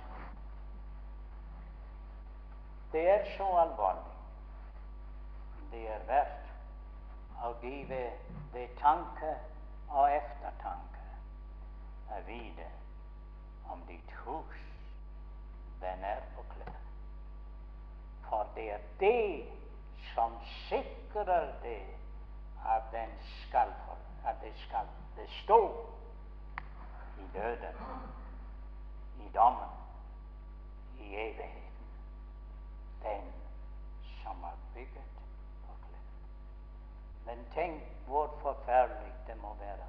det 2.93 3.11
er 3.11 3.37
så 3.37 3.47
alvorlig. 3.57 4.13
Det 5.71 5.89
er 5.91 6.07
verdt 6.07 6.53
å 7.45 7.53
give 7.61 8.03
det 8.53 8.69
tanke 8.81 9.35
og 9.91 10.11
eftertanke 10.11 10.97
vite 12.27 12.67
om 13.71 13.83
ditt 13.89 14.11
hus 14.25 14.63
den 15.81 16.05
er 16.05 16.21
på 16.37 16.43
klippen. 16.55 16.89
For 18.29 18.49
det 18.55 18.71
er 18.73 18.83
det 19.01 19.47
som 20.15 20.33
sikrer 20.69 21.53
det 21.63 21.83
at 22.67 22.83
den 22.93 23.13
skal 23.23 23.73
at 24.27 24.37
det 24.43 24.53
skal 24.57 24.87
bestå 25.17 25.87
i 27.19 27.39
døden, 27.39 27.77
i 29.21 29.29
dommen, 29.35 29.71
i 30.99 31.15
evigheten. 31.15 31.87
Den 33.03 33.33
som 34.23 34.43
har 34.43 34.57
bygget 34.75 35.11
på 35.67 35.73
klær. 35.87 36.01
Men 37.27 37.47
tenk 37.55 37.83
hvor 38.07 38.39
forferdelig 38.43 39.13
det 39.27 39.37
må 39.43 39.55
være 39.55 39.87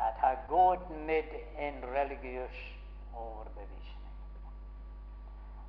at 0.00 0.14
ha 0.20 0.34
gått 0.48 0.90
med 0.90 1.24
en 1.58 1.84
religiøs 1.94 2.58
overbevisning. 3.14 4.14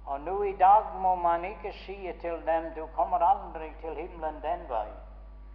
Og 0.05 0.21
nå 0.21 0.41
i 0.43 0.55
dag 0.59 0.95
må 0.99 1.15
man 1.15 1.45
ikke 1.45 1.73
si 1.85 2.11
til 2.21 2.45
dem 2.45 2.73
'du 2.75 2.87
kommer 2.95 3.17
aldri 3.17 3.73
til 3.81 3.95
himmelen 3.95 4.41
den 4.41 4.69
veien. 4.69 5.03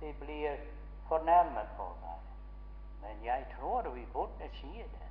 De 0.00 0.14
blir 0.20 0.56
fornærmet 1.08 1.68
på 1.76 1.88
deg. 2.02 2.18
Men 3.02 3.24
jeg 3.24 3.46
tror 3.58 3.82
vi 3.88 4.06
burde 4.12 4.48
si 4.52 4.82
det. 4.82 5.08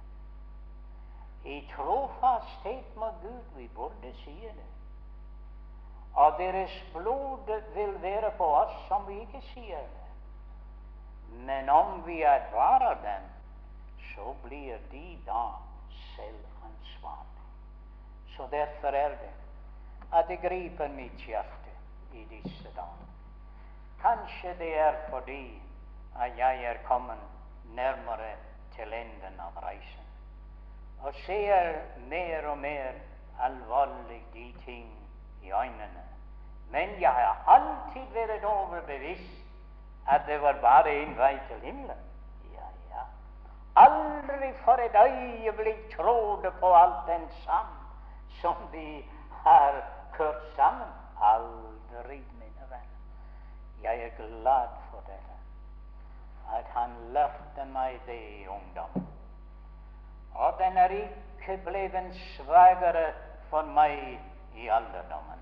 I 1.45 1.67
trofasthet 1.75 2.97
med 2.97 3.11
Gud 3.21 3.43
vi 3.55 3.67
burde 3.67 4.13
si 4.23 4.41
det. 4.41 4.67
Og 6.13 6.33
deres 6.37 6.85
blod 6.93 7.61
vil 7.73 8.01
være 8.01 8.31
på 8.37 8.45
oss 8.45 8.87
som 8.87 9.07
vi 9.07 9.19
ikke 9.19 9.41
sier 9.41 9.79
det. 9.79 10.07
Men 11.45 11.69
om 11.69 12.05
vi 12.05 12.21
advarer 12.21 12.93
dem, 13.03 13.36
så 14.17 14.35
blir 14.43 14.81
de 14.91 15.07
da 15.29 15.47
selv. 16.15 16.47
Så 18.37 18.47
derfor 18.51 18.87
er 18.87 19.09
det 19.09 19.33
at 20.13 20.27
det 20.27 20.39
griper 20.41 20.87
mitt 20.87 21.25
hjerte 21.25 21.71
i 22.13 22.23
disse 22.29 22.69
dager. 22.75 23.07
Kanskje 24.01 24.53
det 24.59 24.79
er 24.79 24.93
fordi 25.09 25.61
at 26.21 26.37
jeg 26.37 26.63
er 26.63 26.77
kommet 26.83 27.17
nærmere 27.75 28.35
til 28.75 28.93
enden 28.93 29.39
av 29.39 29.57
reisen 29.63 30.05
og 31.03 31.13
ser 31.25 31.81
mer 32.09 32.45
og 32.47 32.57
mer 32.57 32.93
alvorlig 33.41 34.21
de 34.33 34.53
ting 34.65 34.87
i 35.43 35.51
øynene. 35.51 36.05
Men 36.71 37.01
jeg 37.01 37.11
har 37.11 37.43
alltid 37.47 38.13
vært 38.13 38.43
overbevist 38.43 39.43
at 40.07 40.21
det 40.27 40.41
var 40.41 40.61
bare 40.61 40.93
en 41.01 41.17
vei 41.17 41.37
til 41.47 41.59
himmelen. 41.61 42.06
Aldri 43.77 44.53
for 44.65 44.79
et 44.81 44.95
øyeblikk 45.05 45.97
trodde 45.97 46.51
på 46.59 46.75
alt 46.75 47.07
den 47.07 47.29
sang 47.45 47.67
som 48.41 48.55
vi 48.71 49.09
har 49.43 49.81
kørt 50.13 50.55
sammen. 50.55 50.87
Aldri, 51.21 52.17
mine 52.17 52.65
venner. 52.69 52.97
Jeg 53.83 54.03
er 54.03 54.09
glad 54.17 54.67
for 54.91 54.99
dette. 54.99 55.35
At 56.57 56.65
han 56.65 56.89
lærte 57.13 57.65
meg 57.73 58.01
det 58.05 58.21
i 58.39 58.47
ungdom. 58.47 59.07
Og 60.35 60.53
den 60.59 60.77
er 60.77 60.87
ikke 60.87 61.57
blevet 61.65 62.15
svakere 62.15 63.13
for 63.49 63.61
meg 63.61 64.19
i 64.55 64.67
alderdommen. 64.67 65.39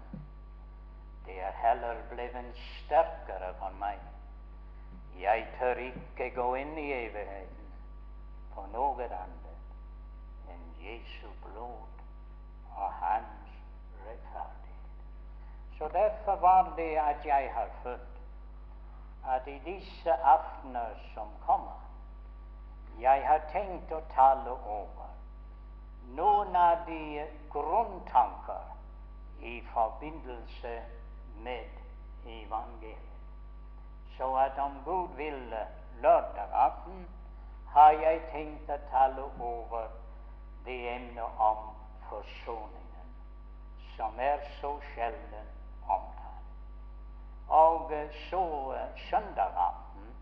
Det 1.25 1.41
er 1.43 1.51
heller 1.67 1.95
blevet 2.09 2.55
sterkere 2.55 3.53
for 3.59 3.71
meg. 3.79 3.99
Jeg 5.19 5.47
tør 5.59 5.73
ikke 5.73 6.29
gå 6.35 6.55
inn 6.55 6.77
i 6.77 6.91
evigheten 6.91 7.54
på 8.55 8.65
noe 8.73 9.03
annet 9.03 9.45
Jesu 10.85 11.27
blod 11.41 11.87
og 12.75 12.93
Hans 12.93 13.49
rettferdighet. 14.07 14.91
Så 15.77 15.87
derfor 15.87 16.35
var 16.35 16.73
det 16.75 16.95
at 16.95 17.25
jeg 17.25 17.51
har 17.53 17.69
følt 17.83 18.21
at 19.27 19.47
i 19.47 19.57
disse 19.65 20.13
aftener 20.13 20.89
som 21.13 21.27
kommer, 21.45 21.81
jeg 22.99 23.27
har 23.27 23.41
tenkt 23.51 23.91
å 23.91 24.01
tale 24.13 24.51
over 24.51 25.09
noen 26.15 26.55
av 26.55 26.85
de 26.87 27.25
grunntanker 27.49 28.69
i 29.41 29.57
forbindelse 29.73 30.75
med 31.41 31.81
evangeliet. 32.25 33.01
Så 34.17 34.29
at 34.37 34.59
om 34.61 34.77
Gud 34.85 35.17
vil 35.17 35.41
lørdag 36.01 36.53
aften 36.53 37.07
har 37.75 37.91
jeg 37.91 38.19
tenkt 38.31 38.69
å 38.71 38.75
tale 38.87 39.23
over 39.43 39.89
det 40.63 40.77
emnet 40.93 41.41
om 41.43 41.73
forsoningen, 42.07 43.09
som 43.97 44.19
er 44.19 44.45
så 44.61 44.71
sjelden 44.93 45.49
omtalt. 45.83 46.53
Og 47.51 47.91
så 48.29 48.45
søndag 49.09 49.59
aften 49.59 50.13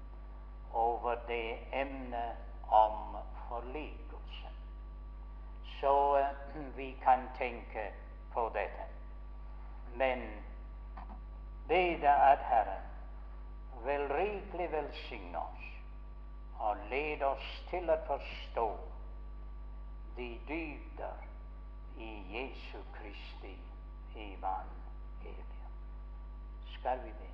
over 0.74 1.22
det 1.28 1.60
emnet 1.72 2.72
om 2.74 3.20
forlikelsen. 3.50 4.58
Så 5.78 6.24
vi 6.76 6.90
kan 7.04 7.30
tenke 7.38 7.92
på 8.34 8.48
dette. 8.58 8.90
Men 9.96 10.26
bede 11.68 12.10
at 12.10 12.42
Herren 12.50 12.90
vil 13.86 14.10
rikelig 14.10 14.72
velsigne 14.72 15.38
oss 15.38 15.73
og 16.60 16.78
led 16.90 17.24
oss 17.24 17.50
til 17.70 17.90
å 17.90 17.98
forstå 18.08 18.68
de 20.18 20.30
dybder 20.48 21.24
i 21.98 22.12
Jesu 22.30 22.78
Kristi 22.94 23.56
evangelium. 24.16 25.74
Skal 26.80 27.04
vi 27.04 27.12
be? 27.20 27.30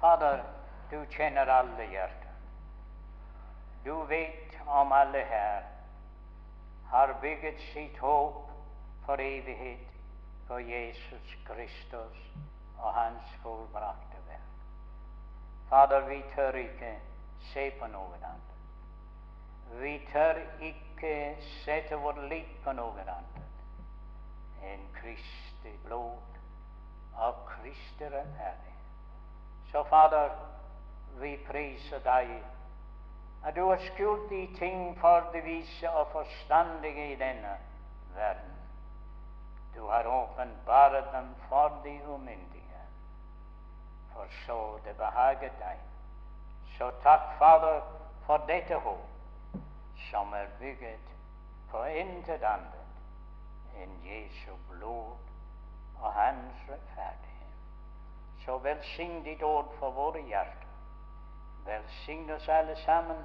Fader, 0.00 0.42
du 0.90 1.04
kjenner 1.10 1.48
alle 1.48 1.86
hjerter. 1.90 2.34
Du 3.84 3.94
vet 4.08 4.58
om 4.66 4.92
alle 4.92 5.24
her 5.28 5.62
har 6.90 7.18
bygget 7.20 7.60
sitt 7.72 7.98
håp 7.98 8.50
for 9.06 9.20
evighet 9.20 9.88
på 10.48 10.58
Jesus 10.58 11.36
Kristus 11.46 12.18
og 12.78 12.94
Hans 12.94 13.36
fullbrakte. 13.42 14.13
Fader, 15.68 16.00
vi 16.08 16.22
tør 16.34 16.54
ikke 16.60 16.92
se 17.52 17.70
på 17.80 17.86
noen 17.86 18.24
andre. 18.24 18.54
Vi 19.80 19.94
tør 20.12 20.40
ikke 20.60 21.14
sette 21.64 21.96
vår 21.98 22.20
lit 22.30 22.56
på 22.64 22.72
noen 22.76 23.08
andre 23.08 23.44
enn 24.64 24.84
Kristi 24.96 25.74
blod 25.84 26.38
og 27.20 27.42
Kristi 27.48 28.04
rettferdighet. 28.04 28.86
Så, 29.72 29.82
Fader, 29.90 30.30
vi 31.20 31.34
priser 31.46 32.00
deg 32.04 32.32
at 33.44 33.56
du 33.56 33.66
har 33.68 33.82
skjult 33.90 34.30
de 34.30 34.46
ting 34.56 34.94
for 35.00 35.28
de 35.34 35.42
vise 35.44 35.90
og 35.90 36.08
forstandige 36.14 37.12
i 37.12 37.20
denne 37.20 37.58
verden. 38.14 38.56
Du 39.74 39.84
har 39.90 40.06
åpenbart 40.06 41.12
dem 41.12 41.34
for 41.48 41.80
de 41.84 41.98
umyndige 42.08 42.53
for 44.14 44.26
så 44.46 44.78
det 44.84 44.96
behaget 44.96 45.52
deg. 45.58 45.78
Så 46.78 46.90
takk, 47.02 47.20
Fader, 47.38 47.80
for 48.26 48.36
dette 48.36 48.74
håp, 48.74 49.08
som 50.10 50.32
er 50.32 50.46
bygget 50.58 51.14
på 51.70 51.84
intet 51.84 52.42
annet 52.42 53.78
enn 53.82 53.94
Jesu 54.06 54.54
blod 54.70 55.16
og 56.00 56.12
Hans 56.12 56.66
rettferdighet. 56.70 57.54
Så 58.44 58.58
velsign 58.58 59.22
ditt 59.24 59.42
ord 59.42 59.72
for 59.78 59.90
våre 59.90 60.22
hjerter. 60.22 60.70
Velsign 61.66 62.30
oss 62.30 62.48
alle 62.48 62.76
sammen. 62.84 63.24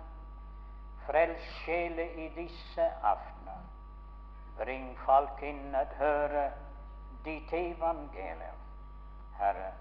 Frels 1.05 1.51
sjeler 1.63 2.17
i 2.25 2.29
disse 2.35 2.87
aftener. 3.03 3.61
Bring 4.57 4.89
folk 5.05 5.43
inn 5.43 5.75
at 5.75 5.93
høre 5.99 6.49
ditt 7.25 7.53
evangelium, 7.53 8.65
Herre 9.39 9.71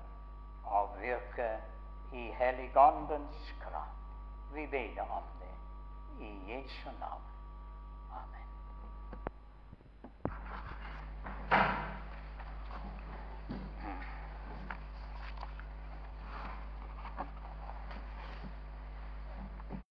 avvirke 0.70 1.60
i 2.12 2.32
Helligåndens 2.32 3.54
kraft. 3.60 3.98
Vi 4.54 4.66
ber 4.66 5.00
om 5.10 5.22
det 5.40 5.56
i 6.24 6.52
Jesu 6.52 6.90
navn. 7.00 7.22
Amen. 8.10 8.48